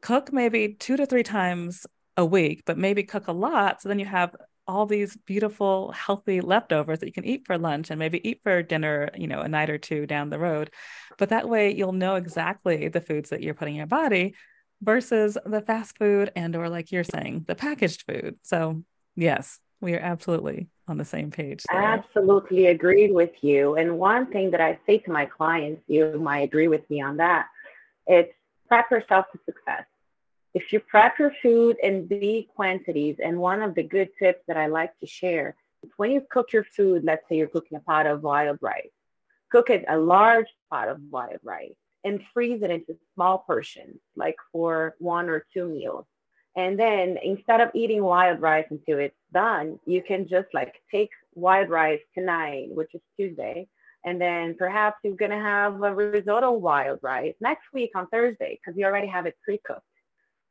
cook 0.00 0.32
maybe 0.32 0.74
two 0.78 0.96
to 0.96 1.06
three 1.06 1.22
times 1.22 1.86
a 2.16 2.24
week 2.24 2.62
but 2.66 2.78
maybe 2.78 3.02
cook 3.02 3.28
a 3.28 3.32
lot 3.32 3.80
so 3.80 3.88
then 3.88 3.98
you 3.98 4.06
have 4.06 4.34
all 4.70 4.86
these 4.86 5.16
beautiful, 5.26 5.90
healthy 5.90 6.40
leftovers 6.40 7.00
that 7.00 7.06
you 7.06 7.12
can 7.12 7.24
eat 7.24 7.44
for 7.44 7.58
lunch 7.58 7.90
and 7.90 7.98
maybe 7.98 8.26
eat 8.26 8.40
for 8.44 8.62
dinner, 8.62 9.10
you 9.16 9.26
know, 9.26 9.40
a 9.40 9.48
night 9.48 9.68
or 9.68 9.78
two 9.78 10.06
down 10.06 10.30
the 10.30 10.38
road. 10.38 10.70
But 11.18 11.30
that 11.30 11.48
way 11.48 11.74
you'll 11.74 11.92
know 11.92 12.14
exactly 12.14 12.86
the 12.86 13.00
foods 13.00 13.30
that 13.30 13.42
you're 13.42 13.54
putting 13.54 13.74
in 13.74 13.78
your 13.78 13.86
body 13.88 14.34
versus 14.80 15.36
the 15.44 15.60
fast 15.60 15.98
food 15.98 16.30
and 16.36 16.54
or 16.54 16.68
like 16.68 16.92
you're 16.92 17.04
saying, 17.04 17.44
the 17.48 17.56
packaged 17.56 18.04
food. 18.06 18.38
So 18.42 18.84
yes, 19.16 19.58
we 19.80 19.94
are 19.94 20.00
absolutely 20.00 20.68
on 20.88 20.98
the 20.98 21.04
same 21.04 21.30
page. 21.30 21.64
There. 21.70 21.80
Absolutely 21.80 22.66
agreed 22.66 23.12
with 23.12 23.32
you. 23.42 23.76
And 23.76 23.98
one 23.98 24.26
thing 24.26 24.50
that 24.50 24.60
I 24.60 24.78
say 24.86 24.98
to 24.98 25.10
my 25.10 25.26
clients, 25.26 25.82
you 25.86 26.18
might 26.18 26.40
agree 26.40 26.68
with 26.68 26.88
me 26.90 27.00
on 27.00 27.16
that, 27.18 27.46
it's 28.06 28.32
prep 28.68 28.90
yourself 28.90 29.26
to 29.32 29.38
success 29.46 29.84
if 30.54 30.72
you 30.72 30.80
prep 30.80 31.18
your 31.18 31.32
food 31.42 31.76
in 31.82 32.06
big 32.06 32.48
quantities, 32.48 33.16
and 33.22 33.38
one 33.38 33.62
of 33.62 33.74
the 33.74 33.82
good 33.82 34.10
tips 34.18 34.42
that 34.48 34.56
I 34.56 34.66
like 34.66 34.98
to 34.98 35.06
share 35.06 35.54
is 35.82 35.90
when 35.96 36.10
you 36.10 36.22
cook 36.28 36.52
your 36.52 36.64
food, 36.64 37.04
let's 37.04 37.22
say 37.28 37.36
you're 37.36 37.46
cooking 37.46 37.78
a 37.78 37.80
pot 37.80 38.06
of 38.06 38.22
wild 38.22 38.58
rice, 38.60 38.90
cook 39.50 39.70
it 39.70 39.84
a 39.88 39.96
large 39.96 40.48
pot 40.70 40.88
of 40.88 41.00
wild 41.10 41.38
rice 41.42 41.74
and 42.02 42.22
freeze 42.34 42.62
it 42.62 42.70
into 42.70 42.96
small 43.14 43.38
portions, 43.38 44.00
like 44.16 44.36
for 44.52 44.96
one 44.98 45.28
or 45.28 45.44
two 45.52 45.68
meals. 45.68 46.06
And 46.60 46.78
then 46.78 47.16
instead 47.22 47.60
of 47.62 47.70
eating 47.74 48.02
wild 48.02 48.38
rice 48.42 48.66
until 48.70 48.98
it's 48.98 49.22
done, 49.32 49.80
you 49.86 50.02
can 50.02 50.28
just 50.28 50.48
like 50.52 50.74
take 50.94 51.10
wild 51.34 51.70
rice 51.70 52.04
tonight, 52.16 52.68
which 52.78 52.94
is 52.94 53.00
Tuesday, 53.16 53.66
and 54.04 54.20
then 54.20 54.54
perhaps 54.58 54.98
you're 55.02 55.22
gonna 55.24 55.40
have 55.40 55.82
a 55.82 55.94
risotto 55.94 56.50
wild 56.52 56.98
rice 57.00 57.34
next 57.40 57.66
week 57.72 57.92
on 57.94 58.06
Thursday 58.08 58.52
because 58.58 58.78
you 58.78 58.84
already 58.84 59.06
have 59.06 59.24
it 59.24 59.36
pre-cooked. 59.42 59.94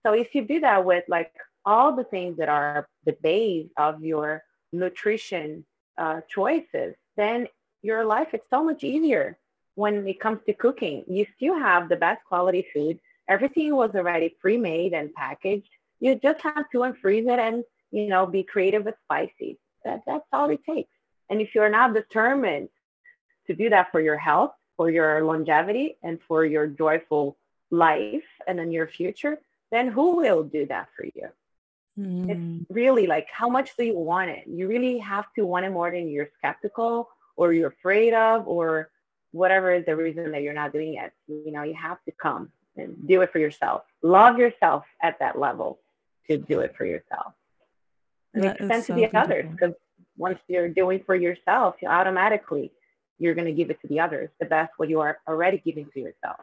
So 0.04 0.14
if 0.14 0.34
you 0.34 0.42
do 0.54 0.60
that 0.62 0.84
with 0.84 1.04
like 1.08 1.32
all 1.64 1.96
the 1.96 2.06
things 2.06 2.38
that 2.40 2.50
are 2.50 2.88
the 3.06 3.16
base 3.22 3.70
of 3.78 4.04
your 4.04 4.42
nutrition 4.72 5.64
uh, 6.04 6.22
choices, 6.28 6.96
then 7.18 7.48
your 7.84 8.04
life 8.04 8.30
is 8.34 8.42
so 8.50 8.64
much 8.64 8.84
easier 8.84 9.38
when 9.76 10.08
it 10.08 10.20
comes 10.20 10.40
to 10.48 10.54
cooking. 10.54 11.04
You 11.08 11.28
still 11.36 11.58
have 11.70 11.88
the 11.88 11.98
best 11.98 12.22
quality 12.26 12.66
food. 12.74 13.00
Everything 13.28 13.76
was 13.76 13.92
already 13.94 14.30
pre-made 14.42 14.94
and 14.94 15.14
packaged. 15.14 15.70
You 16.00 16.16
just 16.16 16.42
have 16.42 16.70
to 16.72 16.80
unfreeze 16.80 17.32
it 17.32 17.40
and 17.40 17.64
you 17.92 18.08
know 18.08 18.26
be 18.26 18.44
creative 18.44 18.86
with 18.86 18.96
spices. 19.04 19.58
That 19.84 20.02
that's 20.06 20.26
all 20.32 20.50
it 20.50 20.64
takes. 20.64 20.92
And 21.30 21.42
if 21.42 21.54
you're 21.54 21.70
not 21.70 21.94
determined 21.94 22.70
to 23.48 23.56
do 23.56 23.70
that 23.70 23.92
for 23.92 24.00
your 24.00 24.18
health, 24.18 24.52
for 24.78 24.90
your 24.90 25.24
longevity, 25.24 25.98
and 26.04 26.20
for 26.28 26.46
your 26.46 26.68
joyful 26.68 27.38
life 27.72 28.24
and 28.48 28.60
in 28.60 28.72
your 28.72 28.88
future, 28.88 29.40
then 29.72 29.88
who 29.88 30.18
will 30.18 30.44
do 30.44 30.66
that 30.68 30.88
for 30.96 31.06
you? 31.06 31.30
Mm. 32.00 32.30
It's 32.30 32.72
really 32.72 33.08
like, 33.08 33.28
how 33.32 33.50
much 33.50 33.76
do 33.78 33.84
you 33.84 33.98
want 33.98 34.30
it? 34.30 34.46
You 34.48 34.68
really 34.68 35.00
have 35.00 35.26
to 35.36 35.46
want 35.46 35.66
it 35.66 35.72
more 35.72 35.92
than 35.92 36.10
you're 36.10 36.30
skeptical 36.38 37.10
or 37.36 37.54
you're 37.54 37.70
afraid 37.70 38.14
of 38.14 38.48
or 38.48 38.90
whatever 39.32 39.72
is 39.72 39.86
the 39.86 39.96
reason 39.96 40.32
that 40.32 40.42
you're 40.42 40.54
not 40.54 40.74
doing 40.74 40.96
it. 40.96 41.12
You 41.28 41.52
know, 41.52 41.64
you 41.64 41.76
have 41.76 42.04
to 42.06 42.12
come 42.12 42.52
and 42.76 42.96
do 43.08 43.22
it 43.22 43.32
for 43.32 43.40
yourself. 43.40 43.84
Love 44.02 44.40
yourself 44.40 44.86
at 45.02 45.20
that 45.20 45.38
level 45.38 45.80
to 46.30 46.38
do 46.38 46.60
it 46.60 46.76
for 46.78 46.86
yourself. 46.86 47.34
It 48.34 48.42
makes 48.42 48.60
sense 48.68 48.88
so 48.88 48.96
to 48.96 49.02
the 49.02 49.18
others 49.18 49.46
because 49.52 49.74
once 50.18 50.40
you're 50.48 50.70
doing 50.70 51.02
for 51.06 51.16
yourself, 51.16 51.76
you 51.82 51.88
automatically 51.88 52.72
you're 53.18 53.36
going 53.36 53.48
to 53.48 53.54
give 53.54 53.70
it 53.70 53.82
to 53.82 53.88
the 53.88 54.00
others 54.00 54.30
the 54.40 54.46
best 54.46 54.72
what 54.78 54.90
you 54.90 55.02
are 55.02 55.20
already 55.28 55.62
giving 55.64 55.90
to 55.94 56.00
yourself. 56.00 56.38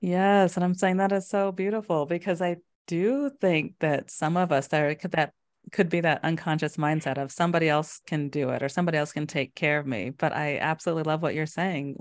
Yes, 0.00 0.56
and 0.56 0.64
I'm 0.64 0.74
saying 0.74 0.98
that 0.98 1.12
is 1.12 1.28
so 1.28 1.52
beautiful 1.52 2.04
because 2.04 2.42
I 2.42 2.56
do 2.86 3.30
think 3.40 3.76
that 3.80 4.10
some 4.10 4.36
of 4.36 4.52
us 4.52 4.66
there 4.68 4.94
could 4.94 5.12
that 5.12 5.32
could 5.72 5.88
be 5.88 6.00
that 6.00 6.24
unconscious 6.24 6.76
mindset 6.76 7.18
of 7.18 7.32
somebody 7.32 7.68
else 7.68 8.00
can 8.06 8.28
do 8.28 8.50
it 8.50 8.62
or 8.62 8.68
somebody 8.68 8.98
else 8.98 9.12
can 9.12 9.26
take 9.26 9.54
care 9.54 9.78
of 9.78 9.86
me. 9.86 10.10
But 10.10 10.34
I 10.34 10.58
absolutely 10.58 11.04
love 11.04 11.22
what 11.22 11.34
you're 11.34 11.46
saying. 11.46 11.96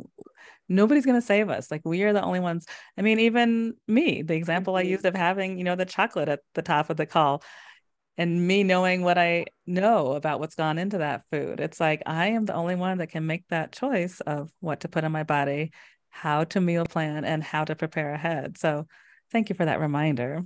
Nobody's 0.70 1.06
going 1.06 1.20
to 1.20 1.26
save 1.26 1.50
us. 1.50 1.72
Like 1.72 1.82
we 1.84 2.04
are 2.04 2.14
the 2.14 2.24
only 2.24 2.40
ones. 2.40 2.66
I 2.98 3.02
mean, 3.02 3.20
even 3.20 3.74
me, 3.88 4.22
the 4.22 4.36
example 4.36 4.76
I 4.76 4.84
mm-hmm. 4.84 4.92
used 4.92 5.06
of 5.06 5.16
having, 5.16 5.58
you 5.58 5.64
know, 5.64 5.76
the 5.76 5.86
chocolate 5.86 6.30
at 6.30 6.42
the 6.54 6.62
top 6.62 6.90
of 6.90 6.98
the 6.98 7.06
call 7.06 7.44
and 8.18 8.48
me 8.48 8.64
knowing 8.64 9.02
what 9.02 9.18
I 9.18 9.46
know 9.66 10.14
about 10.14 10.40
what's 10.40 10.56
gone 10.56 10.78
into 10.78 11.00
that 11.00 11.24
food. 11.32 11.60
It's 11.60 11.80
like 11.80 12.04
I 12.06 12.28
am 12.28 12.46
the 12.46 12.54
only 12.54 12.76
one 12.76 13.00
that 13.00 13.10
can 13.10 13.26
make 13.26 13.48
that 13.50 13.72
choice 13.72 14.20
of 14.22 14.52
what 14.60 14.82
to 14.82 14.88
put 14.88 15.04
in 15.04 15.12
my 15.12 15.24
body 15.24 15.72
how 16.14 16.44
to 16.44 16.62
meal 16.62 16.86
plan 16.86 17.26
and 17.26 17.44
how 17.44 17.66
to 17.66 17.76
prepare 17.76 18.14
ahead. 18.14 18.56
So 18.60 18.86
thank 19.32 19.50
you 19.50 19.56
for 19.56 19.66
that 19.66 19.80
reminder. 19.80 20.44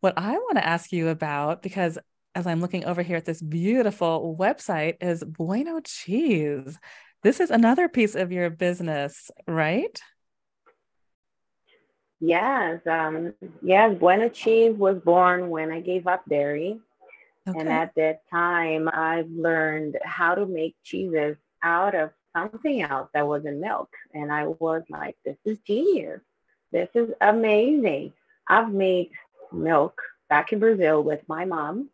What 0.00 0.14
I 0.16 0.32
want 0.32 0.56
to 0.56 0.66
ask 0.66 0.92
you 0.92 1.08
about, 1.08 1.62
because 1.62 1.98
as 2.34 2.46
I'm 2.46 2.60
looking 2.60 2.84
over 2.84 3.02
here 3.02 3.16
at 3.16 3.24
this 3.24 3.40
beautiful 3.40 4.36
website, 4.38 4.96
is 5.00 5.22
Bueno 5.24 5.80
Cheese. 5.80 6.78
This 7.22 7.40
is 7.40 7.50
another 7.50 7.88
piece 7.88 8.14
of 8.14 8.32
your 8.32 8.50
business, 8.50 9.30
right? 9.46 10.00
Yes. 12.20 12.80
Um, 12.86 13.34
yes, 13.62 13.96
Bueno 13.98 14.28
Cheese 14.28 14.74
was 14.76 14.98
born 14.98 15.48
when 15.48 15.70
I 15.70 15.80
gave 15.80 16.06
up 16.06 16.24
dairy. 16.28 16.80
Okay. 17.46 17.60
And 17.60 17.68
at 17.68 17.94
that 17.96 18.22
time, 18.30 18.88
I've 18.92 19.30
learned 19.30 19.98
how 20.02 20.34
to 20.34 20.46
make 20.46 20.76
cheeses 20.82 21.36
out 21.62 21.94
of 21.94 22.10
something 22.34 22.82
else 22.82 23.10
that 23.12 23.26
wasn't 23.26 23.60
milk. 23.60 23.90
And 24.12 24.32
I 24.32 24.46
was 24.46 24.82
like, 24.88 25.16
this 25.24 25.36
is 25.44 25.58
genius. 25.66 26.20
This 26.72 26.88
is 26.94 27.10
amazing. 27.20 28.14
I've 28.48 28.72
made 28.72 29.10
milk 29.52 30.00
back 30.28 30.52
in 30.52 30.58
Brazil 30.58 31.02
with 31.02 31.20
my 31.28 31.44
mom, 31.44 31.90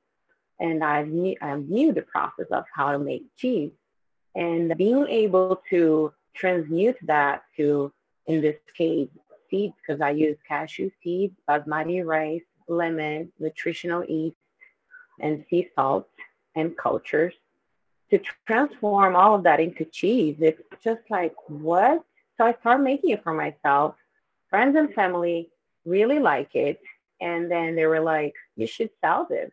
and 0.61 0.85
I 0.85 1.03
knew, 1.03 1.37
I 1.40 1.57
knew 1.57 1.92
the 1.92 2.03
process 2.03 2.46
of 2.51 2.64
how 2.75 2.92
to 2.92 2.99
make 2.99 3.25
cheese. 3.37 3.73
And 4.35 4.77
being 4.77 5.07
able 5.09 5.61
to 5.70 6.12
transmute 6.35 6.99
that 7.03 7.43
to, 7.57 7.93
in 8.26 8.41
this 8.41 8.57
case, 8.76 9.09
seeds, 9.51 9.74
because 9.80 10.01
I 10.01 10.11
use 10.11 10.37
cashew 10.47 10.91
seeds, 11.03 11.35
basmati 11.49 12.05
rice, 12.05 12.43
lemon, 12.68 13.32
nutritional 13.41 14.05
yeast, 14.05 14.37
and 15.18 15.45
sea 15.51 15.68
salt 15.74 16.09
and 16.55 16.76
cultures 16.76 17.35
to 18.11 18.20
transform 18.47 19.14
all 19.16 19.37
of 19.37 19.45
that 19.45 19.61
into 19.61 19.85
cheese, 19.85 20.37
it's 20.41 20.62
just 20.82 21.03
like, 21.09 21.35
what? 21.49 22.03
So 22.37 22.45
I 22.45 22.55
started 22.61 22.82
making 22.82 23.11
it 23.11 23.22
for 23.22 23.32
myself. 23.32 23.95
Friends 24.49 24.76
and 24.76 24.93
family 24.95 25.49
really 25.85 26.18
like 26.18 26.55
it. 26.55 26.80
And 27.20 27.51
then 27.51 27.76
they 27.76 27.87
were 27.87 28.01
like, 28.01 28.35
you 28.57 28.66
should 28.66 28.91
sell 29.01 29.26
this. 29.28 29.51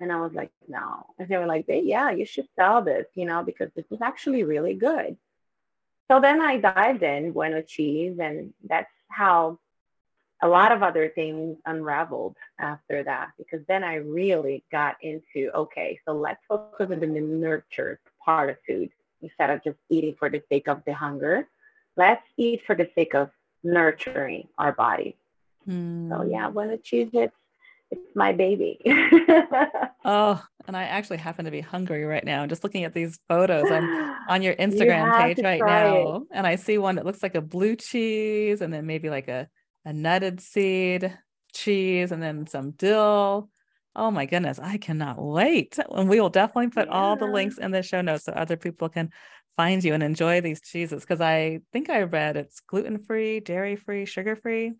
And 0.00 0.12
I 0.12 0.20
was 0.20 0.32
like, 0.32 0.50
no. 0.68 1.06
And 1.18 1.28
they 1.28 1.36
were 1.36 1.46
like, 1.46 1.66
yeah, 1.68 2.10
you 2.10 2.26
should 2.26 2.48
sell 2.56 2.82
this, 2.82 3.06
you 3.14 3.26
know, 3.26 3.42
because 3.42 3.70
this 3.76 3.84
is 3.90 4.00
actually 4.02 4.42
really 4.42 4.74
good. 4.74 5.16
So 6.10 6.20
then 6.20 6.42
I 6.42 6.58
dived 6.58 7.02
in 7.02 7.32
Bueno 7.32 7.62
Cheese, 7.62 8.18
and 8.18 8.52
that's 8.68 8.90
how 9.08 9.58
a 10.42 10.48
lot 10.48 10.72
of 10.72 10.82
other 10.82 11.08
things 11.08 11.56
unraveled 11.64 12.36
after 12.58 13.02
that 13.04 13.30
because 13.38 13.60
then 13.66 13.82
I 13.82 13.94
really 13.94 14.62
got 14.70 14.96
into 15.00 15.50
okay, 15.54 15.98
so 16.04 16.12
let's 16.12 16.42
focus 16.46 16.90
on 16.90 17.00
the 17.00 17.06
nurtured 17.06 17.98
part 18.22 18.50
of 18.50 18.56
food 18.66 18.90
instead 19.22 19.48
of 19.48 19.64
just 19.64 19.78
eating 19.88 20.14
for 20.18 20.28
the 20.28 20.42
sake 20.50 20.68
of 20.68 20.82
the 20.84 20.92
hunger. 20.92 21.48
Let's 21.96 22.26
eat 22.36 22.60
for 22.66 22.74
the 22.74 22.90
sake 22.94 23.14
of 23.14 23.30
nurturing 23.62 24.48
our 24.58 24.72
body. 24.72 25.16
Mm. 25.66 26.10
So 26.10 26.24
yeah, 26.24 26.48
when 26.48 26.68
the 26.68 26.76
cheese 26.76 27.08
hits, 27.10 27.36
it's 27.90 28.14
my 28.14 28.32
baby. 28.32 28.80
oh, 30.04 30.42
and 30.66 30.76
I 30.76 30.84
actually 30.84 31.18
happen 31.18 31.44
to 31.44 31.50
be 31.50 31.60
hungry 31.60 32.04
right 32.04 32.24
now. 32.24 32.46
Just 32.46 32.64
looking 32.64 32.84
at 32.84 32.94
these 32.94 33.18
photos, 33.28 33.70
I'm 33.70 34.16
on 34.28 34.42
your 34.42 34.54
Instagram 34.54 35.06
you 35.06 35.34
page 35.34 35.44
right 35.44 35.60
now, 35.64 36.16
it. 36.16 36.22
and 36.32 36.46
I 36.46 36.56
see 36.56 36.78
one 36.78 36.96
that 36.96 37.04
looks 37.04 37.22
like 37.22 37.34
a 37.34 37.40
blue 37.40 37.76
cheese, 37.76 38.60
and 38.60 38.72
then 38.72 38.86
maybe 38.86 39.10
like 39.10 39.28
a 39.28 39.48
a 39.84 39.90
nutted 39.90 40.40
seed 40.40 41.16
cheese, 41.52 42.12
and 42.12 42.22
then 42.22 42.46
some 42.46 42.72
dill. 42.72 43.50
Oh 43.96 44.10
my 44.10 44.26
goodness, 44.26 44.58
I 44.58 44.78
cannot 44.78 45.22
wait. 45.22 45.78
And 45.94 46.08
we 46.08 46.20
will 46.20 46.30
definitely 46.30 46.70
put 46.70 46.88
yeah. 46.88 46.94
all 46.94 47.16
the 47.16 47.26
links 47.26 47.58
in 47.58 47.70
the 47.70 47.82
show 47.82 48.00
notes 48.00 48.24
so 48.24 48.32
other 48.32 48.56
people 48.56 48.88
can 48.88 49.10
find 49.56 49.84
you 49.84 49.94
and 49.94 50.02
enjoy 50.02 50.40
these 50.40 50.60
cheeses. 50.60 51.02
Because 51.02 51.20
I 51.20 51.60
think 51.72 51.90
I 51.90 52.02
read 52.02 52.36
it's 52.36 52.58
gluten 52.58 52.98
free, 52.98 53.38
dairy 53.38 53.76
free, 53.76 54.04
sugar 54.04 54.34
free 54.34 54.72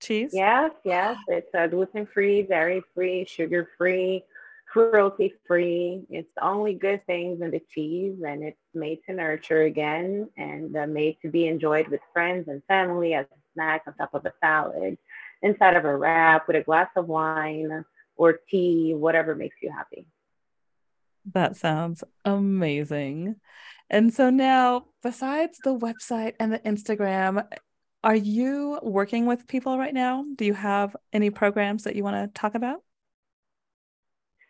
cheese? 0.00 0.32
Yes, 0.32 0.72
yes. 0.84 1.16
It's 1.28 1.54
uh, 1.54 1.66
gluten 1.66 2.06
free, 2.06 2.42
dairy 2.42 2.82
free, 2.94 3.24
sugar 3.26 3.68
free, 3.76 4.24
cruelty 4.70 5.34
free. 5.46 6.02
It's 6.10 6.30
only 6.40 6.74
good 6.74 7.04
things 7.06 7.42
in 7.42 7.50
the 7.50 7.60
cheese, 7.72 8.16
and 8.26 8.42
it's 8.42 8.58
made 8.74 9.00
to 9.06 9.12
nurture 9.12 9.62
again 9.62 10.28
and 10.36 10.76
uh, 10.76 10.86
made 10.86 11.18
to 11.22 11.28
be 11.28 11.46
enjoyed 11.46 11.88
with 11.88 12.00
friends 12.12 12.48
and 12.48 12.62
family 12.68 13.14
as 13.14 13.26
a 13.26 13.36
snack 13.54 13.82
on 13.86 13.94
top 13.94 14.14
of 14.14 14.24
a 14.26 14.32
salad, 14.40 14.96
inside 15.42 15.76
of 15.76 15.84
a 15.84 15.96
wrap 15.96 16.46
with 16.46 16.56
a 16.56 16.62
glass 16.62 16.88
of 16.96 17.08
wine 17.08 17.84
or 18.16 18.38
tea, 18.50 18.94
whatever 18.94 19.34
makes 19.34 19.56
you 19.62 19.70
happy. 19.70 20.06
That 21.32 21.56
sounds 21.56 22.04
amazing. 22.24 23.36
And 23.88 24.14
so 24.14 24.30
now, 24.30 24.86
besides 25.02 25.58
the 25.64 25.76
website 25.76 26.34
and 26.38 26.52
the 26.52 26.60
Instagram, 26.60 27.46
are 28.02 28.16
you 28.16 28.78
working 28.82 29.26
with 29.26 29.46
people 29.46 29.78
right 29.78 29.92
now? 29.92 30.24
Do 30.34 30.44
you 30.44 30.54
have 30.54 30.96
any 31.12 31.30
programs 31.30 31.84
that 31.84 31.96
you 31.96 32.04
want 32.04 32.16
to 32.16 32.40
talk 32.40 32.54
about? 32.54 32.82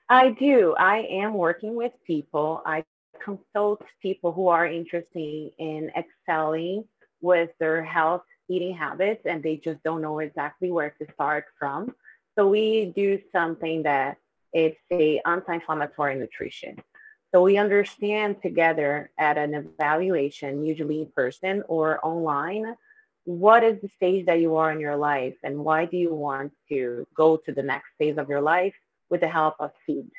I 0.08 0.30
do. 0.30 0.74
I 0.78 1.06
am 1.10 1.34
working 1.34 1.74
with 1.74 1.92
people. 2.06 2.62
I 2.66 2.84
consult 3.22 3.82
people 4.00 4.32
who 4.32 4.48
are 4.48 4.66
interested 4.66 5.52
in 5.58 5.90
excelling 5.96 6.84
with 7.20 7.50
their 7.58 7.84
health 7.84 8.22
eating 8.48 8.74
habits 8.74 9.22
and 9.24 9.42
they 9.42 9.56
just 9.56 9.82
don't 9.84 10.02
know 10.02 10.18
exactly 10.18 10.70
where 10.70 10.90
to 11.00 11.06
start 11.14 11.44
from. 11.58 11.94
So 12.36 12.48
we 12.48 12.92
do 12.96 13.20
something 13.32 13.84
that 13.84 14.16
it's 14.52 14.78
a 14.90 15.20
anti-inflammatory 15.24 16.16
nutrition. 16.16 16.82
So 17.32 17.42
we 17.42 17.58
understand 17.58 18.42
together 18.42 19.10
at 19.16 19.38
an 19.38 19.54
evaluation, 19.54 20.64
usually 20.64 21.02
in 21.02 21.12
person 21.14 21.62
or 21.68 22.04
online, 22.04 22.74
what 23.24 23.62
is 23.62 23.80
the 23.80 23.88
stage 23.96 24.26
that 24.26 24.40
you 24.40 24.56
are 24.56 24.72
in 24.72 24.80
your 24.80 24.96
life 24.96 25.36
and 25.42 25.58
why 25.58 25.84
do 25.84 25.96
you 25.96 26.14
want 26.14 26.52
to 26.68 27.06
go 27.14 27.36
to 27.36 27.52
the 27.52 27.62
next 27.62 27.88
phase 27.98 28.18
of 28.18 28.28
your 28.28 28.40
life 28.40 28.74
with 29.08 29.20
the 29.20 29.28
help 29.28 29.54
of 29.60 29.70
food 29.86 30.10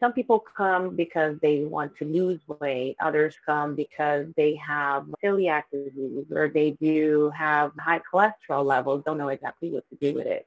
some 0.00 0.12
people 0.12 0.44
come 0.56 0.96
because 0.96 1.36
they 1.40 1.64
want 1.64 1.96
to 1.96 2.04
lose 2.04 2.40
weight 2.60 2.96
others 3.00 3.36
come 3.44 3.74
because 3.74 4.26
they 4.36 4.56
have 4.56 5.04
celiac 5.22 5.64
disease 5.72 6.26
or 6.34 6.48
they 6.48 6.72
do 6.72 7.30
have 7.36 7.72
high 7.78 8.00
cholesterol 8.12 8.64
levels 8.64 9.02
don't 9.04 9.18
know 9.18 9.28
exactly 9.28 9.70
what 9.70 9.84
to 9.90 9.96
do 9.96 10.14
with 10.14 10.26
it 10.26 10.46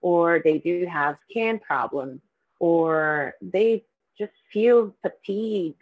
or 0.00 0.40
they 0.44 0.58
do 0.58 0.86
have 0.86 1.16
skin 1.28 1.58
problems 1.58 2.20
or 2.60 3.34
they 3.40 3.82
just 4.18 4.32
feel 4.52 4.94
fatigue 5.02 5.74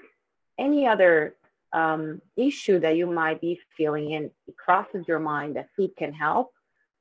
any 0.59 0.87
other 0.87 1.35
um, 1.73 2.21
issue 2.37 2.79
that 2.81 2.97
you 2.97 3.07
might 3.07 3.41
be 3.41 3.61
feeling 3.77 4.15
and 4.15 4.31
it 4.47 4.57
crosses 4.57 5.07
your 5.07 5.19
mind 5.19 5.57
that 5.57 5.69
food 5.77 5.91
can 5.97 6.13
help, 6.13 6.53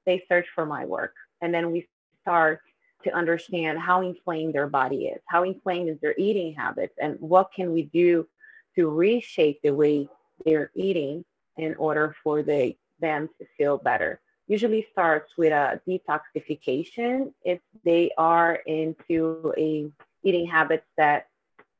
they 0.05 0.23
search 0.27 0.47
for 0.53 0.65
my 0.65 0.85
work. 0.85 1.13
And 1.41 1.53
then 1.53 1.71
we 1.71 1.87
start 2.21 2.61
to 3.03 3.11
understand 3.11 3.79
how 3.79 4.01
inflamed 4.01 4.53
their 4.53 4.67
body 4.67 5.07
is, 5.07 5.21
how 5.25 5.43
inflamed 5.43 5.89
is 5.89 5.99
their 6.01 6.15
eating 6.17 6.53
habits, 6.53 6.93
and 7.01 7.17
what 7.19 7.51
can 7.55 7.71
we 7.71 7.83
do 7.83 8.27
to 8.75 8.89
reshape 8.89 9.61
the 9.63 9.71
way 9.71 10.07
they're 10.45 10.71
eating 10.75 11.23
in 11.57 11.75
order 11.75 12.15
for 12.23 12.43
the, 12.43 12.75
them 12.99 13.29
to 13.39 13.45
feel 13.57 13.77
better. 13.77 14.19
Usually 14.47 14.87
starts 14.91 15.31
with 15.37 15.53
a 15.53 15.79
detoxification 15.87 17.33
if 17.43 17.59
they 17.83 18.11
are 18.17 18.55
into 18.65 19.53
a 19.57 19.89
eating 20.23 20.47
habits 20.47 20.85
that 20.97 21.27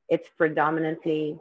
it's 0.08 0.30
predominantly 0.38 1.40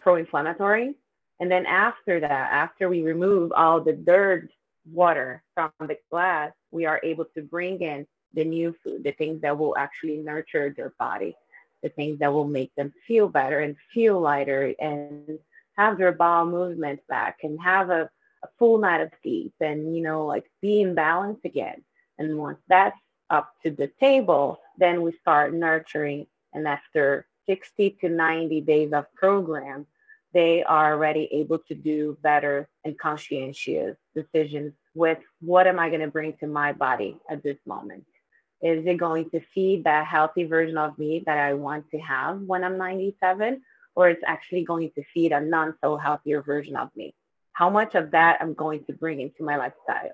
pro-inflammatory. 0.00 0.94
And 1.40 1.50
then 1.50 1.66
after 1.66 2.20
that, 2.20 2.52
after 2.52 2.88
we 2.88 3.02
remove 3.02 3.52
all 3.52 3.80
the 3.80 3.92
dirt 3.92 4.50
water 4.90 5.42
from 5.54 5.70
the 5.80 5.96
glass, 6.10 6.52
we 6.70 6.86
are 6.86 7.00
able 7.02 7.24
to 7.34 7.42
bring 7.42 7.80
in 7.80 8.06
the 8.34 8.44
new 8.44 8.74
food, 8.82 9.04
the 9.04 9.12
things 9.12 9.40
that 9.42 9.56
will 9.56 9.76
actually 9.76 10.18
nurture 10.18 10.72
their 10.76 10.92
body, 10.98 11.34
the 11.82 11.88
things 11.90 12.18
that 12.18 12.32
will 12.32 12.46
make 12.46 12.74
them 12.74 12.92
feel 13.06 13.28
better 13.28 13.60
and 13.60 13.76
feel 13.92 14.20
lighter 14.20 14.74
and 14.80 15.38
have 15.76 15.98
their 15.98 16.12
bowel 16.12 16.46
movements 16.46 17.02
back 17.08 17.38
and 17.42 17.60
have 17.60 17.90
a, 17.90 18.08
a 18.42 18.48
full 18.58 18.78
night 18.78 19.00
of 19.00 19.10
sleep 19.22 19.54
and, 19.60 19.96
you 19.96 20.02
know, 20.02 20.26
like 20.26 20.44
be 20.60 20.82
in 20.82 20.94
balance 20.94 21.40
again. 21.44 21.82
And 22.18 22.38
once 22.38 22.58
that's 22.68 22.98
up 23.30 23.52
to 23.64 23.70
the 23.70 23.90
table, 23.98 24.60
then 24.78 25.02
we 25.02 25.12
start 25.20 25.52
nurturing. 25.54 26.26
And 26.52 26.68
after 26.68 27.26
60 27.46 27.98
to 28.00 28.08
90 28.08 28.60
days 28.62 28.92
of 28.92 29.12
program, 29.14 29.86
they 30.32 30.64
are 30.64 30.92
already 30.92 31.28
able 31.32 31.58
to 31.68 31.74
do 31.74 32.18
better 32.22 32.68
and 32.84 32.98
conscientious 32.98 33.96
decisions 34.14 34.72
with 34.94 35.18
what 35.40 35.66
am 35.66 35.78
I 35.78 35.88
going 35.88 36.00
to 36.00 36.08
bring 36.08 36.34
to 36.38 36.46
my 36.46 36.72
body 36.72 37.16
at 37.30 37.42
this 37.42 37.58
moment? 37.66 38.04
Is 38.60 38.84
it 38.86 38.96
going 38.96 39.30
to 39.30 39.40
feed 39.54 39.84
that 39.84 40.06
healthy 40.06 40.44
version 40.44 40.76
of 40.76 40.98
me 40.98 41.22
that 41.26 41.38
I 41.38 41.54
want 41.54 41.90
to 41.90 41.98
have 41.98 42.40
when 42.40 42.64
I'm 42.64 42.78
97? 42.78 43.62
Or 43.94 44.08
it's 44.08 44.24
actually 44.26 44.64
going 44.64 44.90
to 44.96 45.04
feed 45.14 45.30
a 45.30 45.40
non 45.40 45.74
so 45.80 45.96
healthier 45.96 46.42
version 46.42 46.74
of 46.74 46.88
me? 46.96 47.14
How 47.52 47.70
much 47.70 47.94
of 47.94 48.10
that 48.10 48.38
I'm 48.40 48.54
going 48.54 48.84
to 48.86 48.92
bring 48.92 49.20
into 49.20 49.44
my 49.44 49.56
lifestyle? 49.56 50.10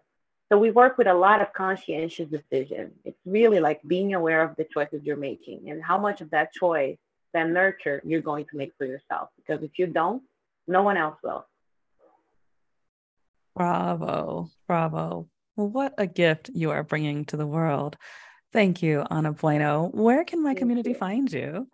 So 0.50 0.58
we 0.58 0.70
work 0.70 0.98
with 0.98 1.06
a 1.06 1.14
lot 1.14 1.40
of 1.40 1.52
conscientious 1.52 2.28
decisions. 2.28 2.92
It's 3.04 3.20
really 3.24 3.60
like 3.60 3.80
being 3.86 4.14
aware 4.14 4.42
of 4.42 4.56
the 4.56 4.64
choices 4.64 5.04
you're 5.04 5.16
making 5.16 5.70
and 5.70 5.82
how 5.82 5.96
much 5.96 6.20
of 6.20 6.30
that 6.30 6.52
choice 6.52 6.98
then 7.32 7.52
nurture 7.52 8.02
you're 8.04 8.20
going 8.20 8.46
to 8.50 8.56
make 8.56 8.72
for 8.78 8.86
yourself. 8.86 9.28
Because 9.36 9.62
if 9.62 9.78
you 9.78 9.86
don't, 9.86 10.22
no 10.66 10.82
one 10.82 10.96
else 10.96 11.18
will. 11.22 11.46
Bravo. 13.54 14.50
Bravo. 14.66 15.28
What 15.54 15.94
a 15.98 16.06
gift 16.06 16.50
you 16.54 16.70
are 16.70 16.82
bringing 16.82 17.26
to 17.26 17.36
the 17.36 17.46
world. 17.46 17.98
Thank 18.52 18.82
you, 18.82 19.04
Ana 19.10 19.32
Bueno. 19.32 19.90
Where 19.92 20.24
can 20.24 20.42
my 20.42 20.48
Thank 20.50 20.58
community 20.58 20.90
you. 20.90 20.96
find 20.96 21.32
you? 21.32 21.68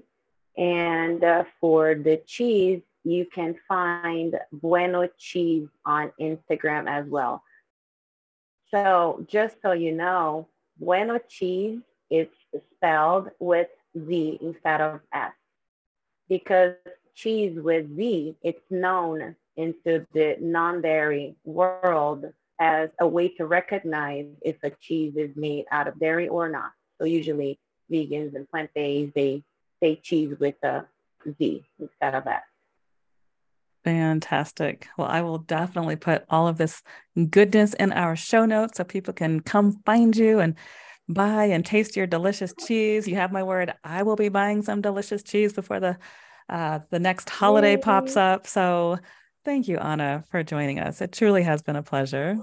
And 0.55 1.23
uh, 1.23 1.45
for 1.59 1.95
the 1.95 2.21
cheese, 2.25 2.81
you 3.03 3.25
can 3.25 3.55
find 3.67 4.39
Bueno 4.51 5.07
Cheese 5.17 5.67
on 5.85 6.11
Instagram 6.19 6.87
as 6.87 7.05
well. 7.07 7.43
So 8.71 9.25
just 9.27 9.61
so 9.61 9.71
you 9.71 9.91
know, 9.91 10.47
Bueno 10.77 11.19
Cheese 11.27 11.81
is 12.09 12.27
spelled 12.75 13.29
with 13.39 13.67
Z 13.97 14.39
instead 14.41 14.81
of 14.81 15.01
S 15.13 15.33
because 16.29 16.75
cheese 17.15 17.59
with 17.59 17.95
Z, 17.95 18.35
it's 18.41 18.71
known 18.71 19.35
into 19.55 20.05
the 20.13 20.37
non-dairy 20.39 21.35
world 21.43 22.25
as 22.59 22.89
a 22.99 23.07
way 23.07 23.27
to 23.29 23.45
recognize 23.45 24.25
if 24.41 24.55
a 24.63 24.71
cheese 24.71 25.13
is 25.15 25.35
made 25.35 25.65
out 25.71 25.87
of 25.87 25.99
dairy 25.99 26.27
or 26.27 26.49
not. 26.49 26.71
So 26.99 27.05
usually 27.05 27.59
vegans 27.91 28.35
and 28.35 28.49
plant-based, 28.49 29.13
they 29.13 29.43
say 29.81 29.95
cheese 29.97 30.35
with 30.39 30.55
a 30.63 30.85
Z 31.37 31.63
instead 31.79 32.15
of 32.15 32.25
S. 32.25 32.41
Fantastic. 33.83 34.87
Well, 34.97 35.07
I 35.07 35.21
will 35.21 35.39
definitely 35.39 35.97
put 35.97 36.23
all 36.29 36.47
of 36.47 36.57
this 36.57 36.81
goodness 37.29 37.73
in 37.73 37.91
our 37.91 38.15
show 38.15 38.45
notes 38.45 38.77
so 38.77 38.83
people 38.83 39.13
can 39.13 39.41
come 39.41 39.81
find 39.85 40.15
you 40.15 40.39
and 40.39 40.55
buy 41.09 41.45
and 41.45 41.65
taste 41.65 41.97
your 41.97 42.07
delicious 42.07 42.53
cheese. 42.65 43.07
You 43.07 43.15
have 43.15 43.33
my 43.33 43.43
word. 43.43 43.73
I 43.83 44.03
will 44.03 44.15
be 44.15 44.29
buying 44.29 44.61
some 44.61 44.81
delicious 44.81 45.21
cheese 45.21 45.53
before 45.53 45.79
the 45.79 45.97
uh, 46.49 46.79
the 46.91 46.99
next 46.99 47.29
holiday 47.29 47.77
pops 47.77 48.17
up. 48.17 48.47
So, 48.47 48.99
thank 49.45 49.67
you, 49.67 49.77
Ana, 49.77 50.25
for 50.29 50.43
joining 50.43 50.79
us. 50.79 51.01
It 51.01 51.13
truly 51.13 51.43
has 51.43 51.61
been 51.61 51.77
a 51.77 51.83
pleasure. 51.83 52.37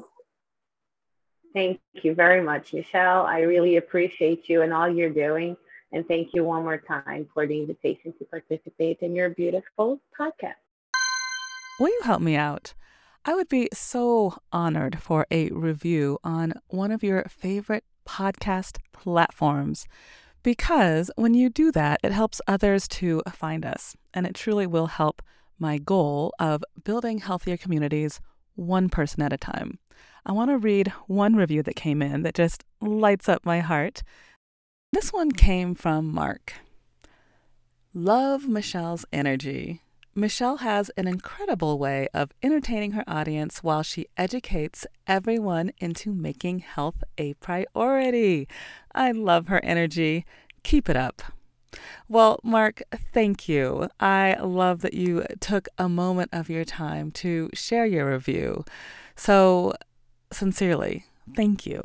Thank 1.53 1.81
you 1.93 2.15
very 2.15 2.43
much, 2.43 2.73
Michelle. 2.73 3.27
I 3.27 3.41
really 3.41 3.77
appreciate 3.77 4.49
you 4.49 4.63
and 4.63 4.73
all 4.73 4.89
you're 4.89 5.11
doing. 5.11 5.57
And 5.93 6.07
thank 6.07 6.33
you 6.33 6.45
one 6.45 6.63
more 6.63 6.79
time 6.79 7.29
for 7.35 7.47
the 7.47 7.59
invitation 7.59 8.15
to 8.19 8.25
participate 8.25 9.01
in 9.01 9.15
your 9.15 9.31
beautiful 9.31 10.01
podcast. 10.19 10.55
Will 11.81 11.89
you 11.89 12.01
help 12.05 12.21
me 12.21 12.37
out? 12.37 12.75
I 13.25 13.35
would 13.35 13.49
be 13.49 13.71
so 13.73 14.35
honored 14.53 15.01
for 15.01 15.27
a 15.31 15.49
review 15.49 16.19
on 16.23 16.53
one 16.69 16.93
of 16.93 17.03
your 17.03 17.25
favorite 17.31 17.85
podcast 18.07 18.77
platforms 18.93 19.87
because 20.43 21.11
when 21.17 21.33
you 21.33 21.49
do 21.49 21.73
that, 21.73 21.99
it 22.03 22.13
helps 22.13 22.43
others 22.47 22.87
to 22.89 23.23
find 23.33 23.65
us, 23.65 23.97
and 24.13 24.27
it 24.27 24.35
truly 24.35 24.67
will 24.67 24.89
help 24.89 25.23
my 25.59 25.79
goal 25.79 26.35
of 26.39 26.63
building 26.85 27.17
healthier 27.17 27.57
communities 27.57 28.21
one 28.57 28.91
person 28.91 29.23
at 29.23 29.33
a 29.33 29.39
time. 29.39 29.79
I 30.27 30.33
want 30.33 30.51
to 30.51 30.59
read 30.59 30.89
one 31.07 31.35
review 31.35 31.63
that 31.63 31.77
came 31.77 32.03
in 32.03 32.25
that 32.25 32.35
just 32.35 32.63
lights 32.83 33.27
up 33.27 33.47
my 33.47 33.61
heart. 33.61 34.03
This 34.93 35.15
one 35.15 35.33
came 35.33 35.75
from 35.75 36.13
Mark. 36.13 36.53
Love 37.95 38.47
Michelle's 38.47 39.07
energy. 39.15 39.81
Michelle 40.21 40.59
has 40.59 40.91
an 40.99 41.09
incredible 41.09 41.79
way 41.79 42.07
of 42.13 42.31
entertaining 42.43 42.93
her 42.93 43.05
audience 43.09 43.63
while 43.63 43.83
she 43.83 44.07
educates 44.19 44.87
everyone 45.07 45.73
into 45.79 46.13
making 46.13 46.59
health 46.59 47.03
a 47.17 47.33
priority. 47.35 48.47
I 48.95 49.13
love 49.13 49.49
her 49.49 49.65
energy. 49.65 50.27
Keep 50.63 50.91
it 50.91 50.97
up. 50.97 51.23
Well, 52.07 52.39
Mark, 52.45 52.83
thank 53.15 53.49
you. 53.49 53.89
I 53.99 54.37
love 54.43 54.83
that 54.83 54.93
you 54.93 55.25
took 55.41 55.69
a 55.79 55.89
moment 55.89 56.29
of 56.35 56.51
your 56.51 56.67
time 56.67 57.11
to 57.13 57.49
share 57.55 57.87
your 57.87 58.13
review. 58.13 58.67
So, 59.17 59.73
sincerely, 60.31 61.07
thank 61.35 61.65
you. 61.65 61.81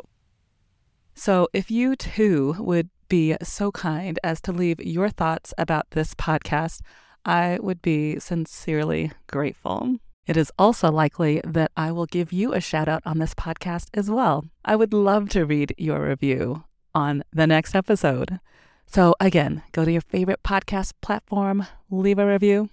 So, 1.14 1.48
if 1.54 1.72
you 1.72 1.96
too 1.96 2.56
would 2.60 2.90
be 3.08 3.38
so 3.44 3.72
kind 3.72 4.20
as 4.24 4.42
to 4.42 4.52
leave 4.52 4.82
your 4.82 5.10
thoughts 5.10 5.54
about 5.58 5.92
this 5.92 6.14
podcast, 6.16 6.82
I 7.26 7.60
would 7.62 7.82
be 7.82 8.20
sincerely 8.20 9.12
grateful. 9.28 9.98
It 10.28 10.38
is 10.38 10.52
also 10.58 10.92
likely 10.92 11.42
that 11.44 11.72
I 11.76 11.92
will 11.92 12.06
give 12.06 12.32
you 12.32 12.54
a 12.54 12.62
shout 12.62 12.88
out 12.88 13.04
on 13.06 13.20
this 13.20 13.34
podcast 13.34 13.90
as 13.94 14.10
well. 14.10 14.46
I 14.64 14.76
would 14.76 14.94
love 14.94 15.30
to 15.30 15.46
read 15.46 15.74
your 15.78 16.08
review 16.08 16.64
on 16.94 17.24
the 17.34 17.48
next 17.48 17.76
episode. 17.76 18.40
So, 18.88 19.16
again, 19.20 19.64
go 19.72 19.86
to 19.86 19.92
your 19.92 20.02
favorite 20.02 20.44
podcast 20.44 20.94
platform, 21.02 21.66
leave 21.90 22.20
a 22.20 22.28
review, 22.28 22.70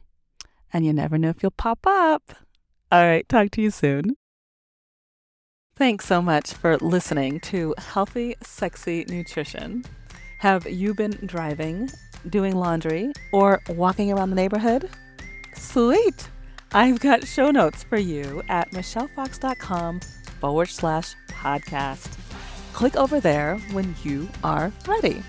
and 0.72 0.84
you 0.84 0.92
never 0.92 1.18
know 1.18 1.30
if 1.30 1.42
you'll 1.42 1.50
pop 1.50 1.80
up. 1.86 2.34
All 2.90 3.04
right, 3.04 3.28
talk 3.28 3.50
to 3.52 3.62
you 3.62 3.70
soon. 3.70 4.16
Thanks 5.74 6.06
so 6.06 6.20
much 6.20 6.52
for 6.52 6.76
listening 6.78 7.40
to 7.40 7.74
Healthy, 7.78 8.36
Sexy 8.42 9.06
Nutrition. 9.08 9.84
Have 10.38 10.70
you 10.70 10.94
been 10.94 11.18
driving, 11.24 11.90
doing 12.28 12.56
laundry, 12.56 13.12
or 13.32 13.60
walking 13.70 14.12
around 14.12 14.30
the 14.30 14.36
neighborhood? 14.36 14.88
Sweet! 15.54 16.28
I've 16.72 17.00
got 17.00 17.26
show 17.26 17.50
notes 17.50 17.82
for 17.82 17.98
you 17.98 18.42
at 18.48 18.70
michellefox.com 18.70 20.00
forward 20.40 20.68
slash 20.68 21.14
podcast. 21.28 22.16
Click 22.72 22.96
over 22.96 23.20
there 23.20 23.58
when 23.72 23.94
you 24.02 24.28
are 24.42 24.72
ready. 24.86 25.22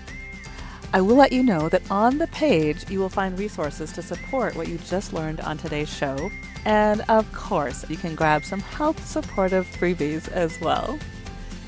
I 0.94 1.00
will 1.00 1.16
let 1.16 1.32
you 1.32 1.42
know 1.42 1.68
that 1.68 1.90
on 1.90 2.18
the 2.18 2.28
page 2.28 2.88
you 2.88 3.00
will 3.00 3.08
find 3.08 3.38
resources 3.38 3.92
to 3.92 4.02
support 4.02 4.54
what 4.54 4.68
you 4.68 4.78
just 4.78 5.12
learned 5.12 5.40
on 5.40 5.58
today's 5.58 5.92
show. 5.92 6.30
And 6.64 7.02
of 7.08 7.30
course, 7.32 7.84
you 7.90 7.96
can 7.96 8.14
grab 8.14 8.44
some 8.44 8.60
health 8.60 9.04
supportive 9.04 9.66
freebies 9.66 10.28
as 10.28 10.58
well. 10.60 10.98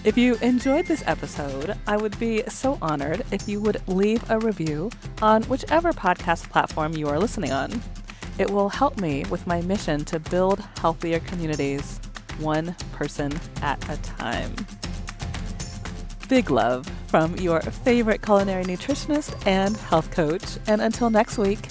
If 0.07 0.17
you 0.17 0.37
enjoyed 0.37 0.87
this 0.87 1.03
episode, 1.05 1.77
I 1.89 1.97
would 1.97 2.17
be 2.21 2.45
so 2.47 2.79
honored 2.81 3.25
if 3.33 3.49
you 3.49 3.61
would 3.61 3.83
leave 3.89 4.31
a 4.31 4.39
review 4.39 4.89
on 5.21 5.43
whichever 5.45 5.93
podcast 5.93 6.49
platform 6.49 6.93
you 6.93 7.09
are 7.09 7.19
listening 7.19 7.51
on. 7.51 7.83
It 8.39 8.49
will 8.49 8.69
help 8.69 9.01
me 9.01 9.25
with 9.31 9.49
my 9.49 9.63
mission 9.63 10.05
to 10.05 10.21
build 10.21 10.61
healthier 10.79 11.19
communities, 11.19 11.99
one 12.39 12.77
person 12.93 13.33
at 13.63 13.83
a 13.91 14.01
time. 14.03 14.55
Big 16.29 16.51
love 16.51 16.87
from 17.09 17.35
your 17.39 17.61
favorite 17.61 18.23
culinary 18.23 18.63
nutritionist 18.63 19.45
and 19.45 19.77
health 19.77 20.13
coach. 20.13 20.57
And 20.69 20.83
until 20.83 21.11
next 21.11 21.37
week, 21.37 21.67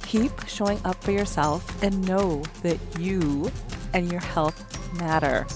keep 0.00 0.32
showing 0.48 0.80
up 0.86 1.04
for 1.04 1.12
yourself 1.12 1.82
and 1.82 2.08
know 2.08 2.42
that 2.62 2.78
you 2.98 3.52
and 3.92 4.10
your 4.10 4.22
health 4.22 4.64
matter. 4.98 5.46